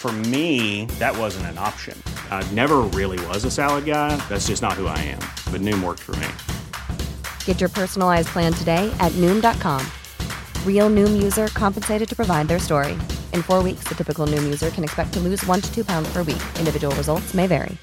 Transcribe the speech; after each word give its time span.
For 0.00 0.12
me, 0.32 0.86
that 0.98 1.14
wasn't 1.14 1.44
an 1.52 1.58
option. 1.58 2.02
I 2.30 2.42
never 2.52 2.78
really 2.98 3.22
was 3.26 3.44
a 3.44 3.50
salad 3.50 3.84
guy. 3.84 4.16
That's 4.30 4.46
just 4.46 4.62
not 4.62 4.72
who 4.72 4.86
I 4.86 4.96
am. 4.96 5.18
But 5.52 5.60
Noom 5.60 5.84
worked 5.84 6.00
for 6.00 6.12
me. 6.16 6.26
Get 7.44 7.60
your 7.60 7.68
personalized 7.68 8.28
plan 8.28 8.54
today 8.54 8.90
at 8.98 9.12
Noom.com. 9.20 9.86
Real 10.64 10.88
Noom 10.88 11.22
user 11.22 11.48
compensated 11.48 12.08
to 12.08 12.16
provide 12.16 12.48
their 12.48 12.58
story. 12.58 12.92
In 13.34 13.42
four 13.42 13.62
weeks, 13.62 13.84
the 13.84 13.94
typical 13.94 14.26
Noom 14.26 14.42
user 14.42 14.70
can 14.70 14.84
expect 14.84 15.12
to 15.12 15.20
lose 15.20 15.44
one 15.44 15.60
to 15.60 15.70
two 15.70 15.84
pounds 15.84 16.10
per 16.10 16.22
week. 16.22 16.42
Individual 16.58 16.96
results 16.96 17.34
may 17.34 17.46
vary. 17.46 17.76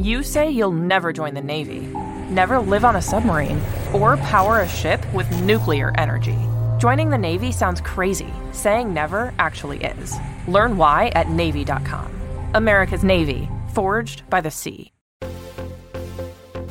You 0.00 0.24
say 0.24 0.50
you'll 0.50 0.72
never 0.72 1.12
join 1.12 1.34
the 1.34 1.40
Navy, 1.40 1.86
never 2.30 2.58
live 2.58 2.84
on 2.84 2.96
a 2.96 3.02
submarine, 3.02 3.60
or 3.92 4.16
power 4.16 4.58
a 4.58 4.68
ship 4.68 5.06
with 5.14 5.30
nuclear 5.42 5.92
energy. 5.96 6.36
Joining 6.86 7.10
the 7.10 7.18
Navy 7.18 7.50
sounds 7.50 7.80
crazy. 7.80 8.32
Saying 8.52 8.94
never 8.94 9.34
actually 9.40 9.78
is. 9.82 10.14
Learn 10.46 10.76
why 10.76 11.10
at 11.16 11.28
Navy.com. 11.28 12.08
America's 12.54 13.02
Navy, 13.02 13.48
forged 13.74 14.22
by 14.30 14.40
the 14.40 14.52
sea. 14.52 14.92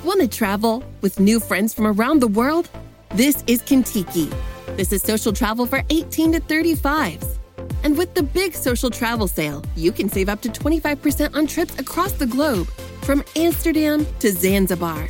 Want 0.06 0.22
to 0.22 0.30
travel 0.30 0.86
with 1.02 1.20
new 1.20 1.42
friends 1.42 1.74
from 1.74 1.86
around 1.86 2.22
the 2.22 2.30
world? 2.30 2.70
This 3.10 3.44
is 3.46 3.62
Kintiki. 3.62 4.34
This 4.78 4.94
is 4.94 5.02
social 5.02 5.34
travel 5.34 5.66
for 5.66 5.84
18 5.90 6.32
to 6.32 6.40
35s. 6.40 7.38
And 7.84 7.98
with 7.98 8.14
the 8.14 8.24
big 8.24 8.54
social 8.54 8.90
travel 8.90 9.28
sale, 9.28 9.66
you 9.76 9.92
can 9.92 10.08
save 10.08 10.30
up 10.30 10.40
to 10.44 10.50
25% 10.50 11.36
on 11.36 11.46
trips 11.46 11.78
across 11.78 12.14
the 12.14 12.26
globe, 12.26 12.68
from 13.02 13.22
Amsterdam 13.36 14.08
to 14.20 14.32
Zanzibar. 14.32 15.10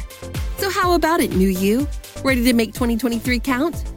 So, 0.57 0.71
how 0.71 0.93
about 0.93 1.19
it, 1.19 1.35
new 1.35 1.49
you? 1.49 1.87
Ready 2.23 2.43
to 2.45 2.53
make 2.53 2.73
2023 2.73 3.39
count? 3.41 3.94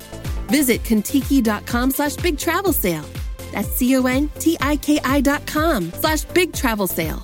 Visit 0.49 0.83
Kontiki.com 0.85 1.91
slash 1.91 2.17
big 2.17 2.37
travel 2.37 2.73
sale. 2.73 3.05
That's 3.53 3.69
C 3.69 3.97
O 3.97 4.07
N 4.07 4.29
T 4.39 4.57
I 4.61 4.77
K 4.77 4.99
I 5.05 5.21
dot 5.23 5.47
com 5.47 5.91
slash 6.01 6.25
big 6.35 6.53
travel 6.53 6.87
sale. 6.87 7.23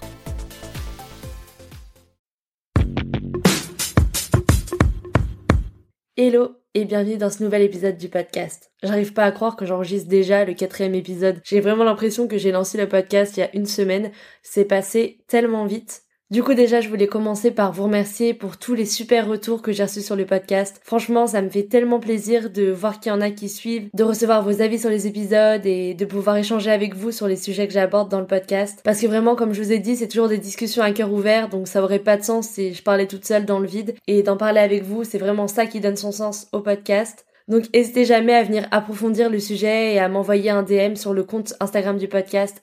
Hello 6.17 6.51
et 6.75 6.85
bienvenue 6.85 7.19
dans 7.19 7.29
ce 7.29 7.43
nouvel 7.43 7.63
épisode 7.63 7.97
du 7.97 8.09
podcast. 8.09 8.71
J'arrive 8.83 9.13
pas 9.13 9.25
à 9.25 9.33
croire 9.33 9.57
que 9.57 9.67
j'enregistre 9.67 10.09
déjà 10.09 10.45
le 10.45 10.55
quatrième 10.55 10.95
épisode. 10.95 11.41
J'ai 11.45 11.61
vraiment 11.61 11.85
l'impression 11.85 12.29
que 12.29 12.39
j'ai 12.39 12.53
lancé 12.53 12.79
le 12.79 12.89
podcast 12.89 13.37
il 13.37 13.41
y 13.41 13.43
a 13.43 13.55
une 13.55 13.67
semaine. 13.67 14.13
C'est 14.43 14.65
passé 14.65 15.25
tellement 15.27 15.67
vite. 15.67 16.04
Du 16.35 16.43
coup 16.43 16.55
déjà 16.55 16.81
je 16.81 16.89
voulais 16.89 17.07
commencer 17.07 17.53
par 17.53 17.71
vous 17.71 17.85
remercier 17.85 18.35
pour 18.35 18.57
tous 18.57 18.75
les 18.75 18.87
super 18.87 19.29
retours 19.29 19.63
que 19.63 19.71
j'ai 19.71 19.85
reçus 19.85 20.03
sur 20.03 20.17
le 20.17 20.27
podcast. 20.27 20.81
Franchement 20.83 21.29
ça 21.29 21.41
me 21.43 21.49
fait 21.49 21.63
tellement 21.63 22.01
plaisir 22.01 22.51
de 22.51 22.73
voir 22.73 22.99
qu'il 22.99 23.13
y 23.13 23.15
en 23.15 23.21
a 23.21 23.31
qui 23.31 23.49
suivent, 23.49 23.89
de 23.95 24.03
recevoir 24.03 24.43
vos 24.43 24.61
avis 24.61 24.81
sur 24.81 24.91
les 24.91 25.07
épisodes 25.07 25.65
et 25.65 25.95
de 25.95 26.05
pouvoir 26.05 26.37
échanger 26.37 26.73
avec 26.73 26.97
vous 26.97 27.13
sur 27.13 27.29
les 27.29 27.37
sujets 27.37 27.69
que 27.69 27.73
j'aborde 27.73 28.11
dans 28.11 28.19
le 28.19 28.27
podcast. 28.27 28.81
Parce 28.83 29.01
que 29.01 29.07
vraiment 29.07 29.37
comme 29.37 29.53
je 29.53 29.63
vous 29.63 29.71
ai 29.71 29.79
dit 29.79 29.95
c'est 29.95 30.09
toujours 30.09 30.27
des 30.27 30.39
discussions 30.39 30.83
à 30.83 30.91
cœur 30.91 31.13
ouvert 31.13 31.49
donc 31.49 31.69
ça 31.69 31.81
aurait 31.81 32.01
pas 32.01 32.17
de 32.17 32.25
sens 32.25 32.49
si 32.49 32.75
je 32.75 32.83
parlais 32.83 33.07
toute 33.07 33.25
seule 33.25 33.45
dans 33.45 33.61
le 33.61 33.69
vide. 33.69 33.95
Et 34.09 34.25
d'en 34.25 34.37
parler 34.37 34.59
avec 34.59 34.83
vous 34.83 35.05
c'est 35.05 35.19
vraiment 35.19 35.47
ça 35.47 35.67
qui 35.67 35.79
donne 35.79 35.97
son 35.97 36.11
sens 36.11 36.49
au 36.51 36.59
podcast. 36.59 37.27
Donc 37.47 37.73
n'hésitez 37.73 38.07
jamais 38.07 38.35
à 38.35 38.43
venir 38.43 38.67
approfondir 38.73 39.31
le 39.31 39.39
sujet 39.39 39.95
et 39.95 40.01
à 40.01 40.09
m'envoyer 40.09 40.51
un 40.51 40.65
DM 40.65 40.97
sur 40.97 41.15
le 41.15 41.23
compte 41.23 41.55
Instagram 41.61 41.97
du 41.97 42.09
podcast 42.09 42.61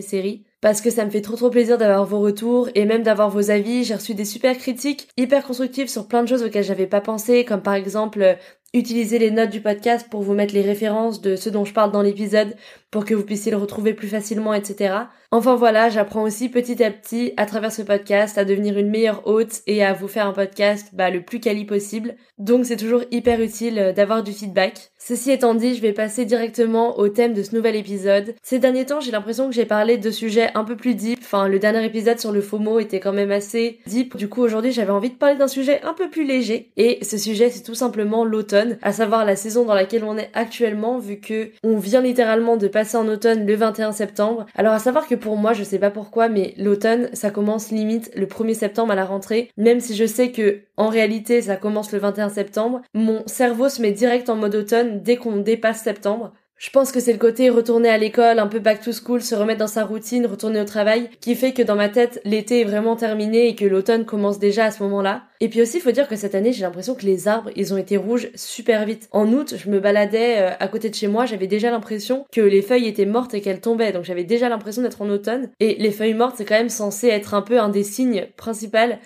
Série 0.00 0.44
parce 0.60 0.80
que 0.80 0.90
ça 0.90 1.04
me 1.04 1.10
fait 1.10 1.22
trop 1.22 1.36
trop 1.36 1.50
plaisir 1.50 1.78
d'avoir 1.78 2.04
vos 2.04 2.20
retours 2.20 2.68
et 2.74 2.84
même 2.84 3.02
d'avoir 3.02 3.30
vos 3.30 3.50
avis. 3.50 3.84
J'ai 3.84 3.94
reçu 3.94 4.14
des 4.14 4.24
super 4.24 4.56
critiques 4.58 5.08
hyper 5.16 5.44
constructives 5.44 5.88
sur 5.88 6.06
plein 6.06 6.22
de 6.22 6.28
choses 6.28 6.42
auxquelles 6.42 6.64
j'avais 6.64 6.86
pas 6.86 7.00
pensé, 7.00 7.44
comme 7.44 7.62
par 7.62 7.74
exemple 7.74 8.36
utiliser 8.72 9.18
les 9.18 9.30
notes 9.30 9.50
du 9.50 9.60
podcast 9.60 10.06
pour 10.10 10.22
vous 10.22 10.34
mettre 10.34 10.54
les 10.54 10.62
références 10.62 11.20
de 11.20 11.34
ce 11.34 11.50
dont 11.50 11.64
je 11.64 11.72
parle 11.72 11.90
dans 11.90 12.02
l'épisode 12.02 12.54
pour 12.90 13.04
que 13.04 13.14
vous 13.14 13.24
puissiez 13.24 13.50
le 13.50 13.58
retrouver 13.58 13.94
plus 13.94 14.08
facilement, 14.08 14.54
etc. 14.54 14.94
Enfin 15.32 15.54
voilà, 15.54 15.90
j'apprends 15.90 16.22
aussi 16.22 16.48
petit 16.48 16.82
à 16.82 16.90
petit 16.90 17.34
à 17.36 17.46
travers 17.46 17.70
ce 17.70 17.82
podcast 17.82 18.36
à 18.36 18.44
devenir 18.44 18.76
une 18.76 18.90
meilleure 18.90 19.26
hôte 19.28 19.60
et 19.68 19.84
à 19.84 19.92
vous 19.92 20.08
faire 20.08 20.26
un 20.26 20.32
podcast 20.32 20.88
bah, 20.92 21.08
le 21.08 21.22
plus 21.22 21.38
quali 21.38 21.64
possible. 21.64 22.16
Donc 22.38 22.66
c'est 22.66 22.76
toujours 22.76 23.04
hyper 23.12 23.40
utile 23.40 23.78
euh, 23.78 23.92
d'avoir 23.92 24.24
du 24.24 24.32
feedback. 24.32 24.90
Ceci 24.98 25.30
étant 25.30 25.54
dit, 25.54 25.76
je 25.76 25.80
vais 25.80 25.92
passer 25.92 26.24
directement 26.24 26.98
au 26.98 27.08
thème 27.08 27.32
de 27.32 27.42
ce 27.42 27.54
nouvel 27.54 27.76
épisode. 27.76 28.34
Ces 28.42 28.58
derniers 28.58 28.86
temps, 28.86 29.00
j'ai 29.00 29.12
l'impression 29.12 29.48
que 29.48 29.54
j'ai 29.54 29.64
parlé 29.64 29.98
de 29.98 30.10
sujets 30.10 30.50
un 30.54 30.64
peu 30.64 30.76
plus 30.76 30.94
deep. 30.94 31.20
Enfin, 31.22 31.48
le 31.48 31.58
dernier 31.58 31.84
épisode 31.84 32.18
sur 32.18 32.32
le 32.32 32.40
FOMO 32.40 32.80
était 32.80 33.00
quand 33.00 33.12
même 33.12 33.30
assez 33.30 33.78
deep. 33.86 34.16
Du 34.16 34.28
coup, 34.28 34.42
aujourd'hui, 34.42 34.72
j'avais 34.72 34.90
envie 34.90 35.10
de 35.10 35.14
parler 35.14 35.36
d'un 35.36 35.48
sujet 35.48 35.80
un 35.84 35.94
peu 35.94 36.10
plus 36.10 36.24
léger. 36.24 36.72
Et 36.76 36.98
ce 37.02 37.16
sujet, 37.16 37.50
c'est 37.50 37.62
tout 37.62 37.74
simplement 37.74 38.24
l'automne, 38.24 38.78
à 38.82 38.92
savoir 38.92 39.24
la 39.24 39.36
saison 39.36 39.64
dans 39.64 39.74
laquelle 39.74 40.04
on 40.04 40.18
est 40.18 40.30
actuellement, 40.34 40.98
vu 40.98 41.20
que 41.20 41.50
on 41.62 41.78
vient 41.78 42.02
littéralement 42.02 42.56
de 42.56 42.66
passer 42.66 42.79
en 42.94 43.08
automne 43.08 43.46
le 43.46 43.54
21 43.54 43.92
septembre. 43.92 44.46
Alors 44.54 44.72
à 44.72 44.78
savoir 44.78 45.06
que 45.06 45.14
pour 45.14 45.36
moi, 45.36 45.52
je 45.52 45.64
sais 45.64 45.78
pas 45.78 45.90
pourquoi, 45.90 46.28
mais 46.28 46.54
l'automne, 46.56 47.08
ça 47.12 47.30
commence 47.30 47.70
limite 47.70 48.10
le 48.16 48.26
1er 48.26 48.54
septembre 48.54 48.92
à 48.92 48.96
la 48.96 49.04
rentrée, 49.04 49.50
même 49.56 49.80
si 49.80 49.94
je 49.94 50.06
sais 50.06 50.32
que 50.32 50.60
en 50.76 50.88
réalité, 50.88 51.42
ça 51.42 51.56
commence 51.56 51.92
le 51.92 51.98
21 51.98 52.28
septembre. 52.30 52.80
Mon 52.94 53.22
cerveau 53.26 53.68
se 53.68 53.82
met 53.82 53.92
direct 53.92 54.28
en 54.28 54.36
mode 54.36 54.54
automne 54.54 55.02
dès 55.02 55.16
qu'on 55.16 55.36
dépasse 55.36 55.82
septembre. 55.82 56.32
Je 56.60 56.68
pense 56.68 56.92
que 56.92 57.00
c'est 57.00 57.14
le 57.14 57.18
côté 57.18 57.48
retourner 57.48 57.88
à 57.88 57.96
l'école, 57.96 58.38
un 58.38 58.46
peu 58.46 58.58
back 58.58 58.82
to 58.82 58.92
school, 58.92 59.22
se 59.22 59.34
remettre 59.34 59.60
dans 59.60 59.66
sa 59.66 59.82
routine, 59.82 60.26
retourner 60.26 60.60
au 60.60 60.66
travail, 60.66 61.08
qui 61.22 61.34
fait 61.34 61.52
que 61.52 61.62
dans 61.62 61.74
ma 61.74 61.88
tête, 61.88 62.20
l'été 62.26 62.60
est 62.60 62.64
vraiment 62.64 62.96
terminé 62.96 63.48
et 63.48 63.54
que 63.54 63.64
l'automne 63.64 64.04
commence 64.04 64.38
déjà 64.38 64.66
à 64.66 64.70
ce 64.70 64.82
moment-là. 64.82 65.22
Et 65.42 65.48
puis 65.48 65.62
aussi, 65.62 65.78
il 65.78 65.80
faut 65.80 65.90
dire 65.90 66.06
que 66.06 66.16
cette 66.16 66.34
année, 66.34 66.52
j'ai 66.52 66.60
l'impression 66.60 66.94
que 66.94 67.06
les 67.06 67.26
arbres, 67.26 67.48
ils 67.56 67.72
ont 67.72 67.78
été 67.78 67.96
rouges 67.96 68.28
super 68.34 68.84
vite. 68.84 69.08
En 69.10 69.32
août, 69.32 69.54
je 69.56 69.70
me 69.70 69.80
baladais 69.80 70.36
euh, 70.38 70.50
à 70.60 70.68
côté 70.68 70.90
de 70.90 70.94
chez 70.94 71.06
moi, 71.06 71.24
j'avais 71.24 71.46
déjà 71.46 71.70
l'impression 71.70 72.26
que 72.30 72.42
les 72.42 72.60
feuilles 72.60 72.86
étaient 72.86 73.06
mortes 73.06 73.32
et 73.32 73.40
qu'elles 73.40 73.62
tombaient. 73.62 73.92
Donc 73.92 74.04
j'avais 74.04 74.24
déjà 74.24 74.50
l'impression 74.50 74.82
d'être 74.82 75.00
en 75.00 75.08
automne. 75.08 75.48
Et 75.58 75.76
les 75.78 75.92
feuilles 75.92 76.12
mortes, 76.12 76.34
c'est 76.36 76.44
quand 76.44 76.58
même 76.58 76.68
censé 76.68 77.08
être 77.08 77.32
un 77.32 77.40
peu 77.40 77.58
un 77.58 77.70
des 77.70 77.84
signes 77.84 78.26
principaux 78.36 78.60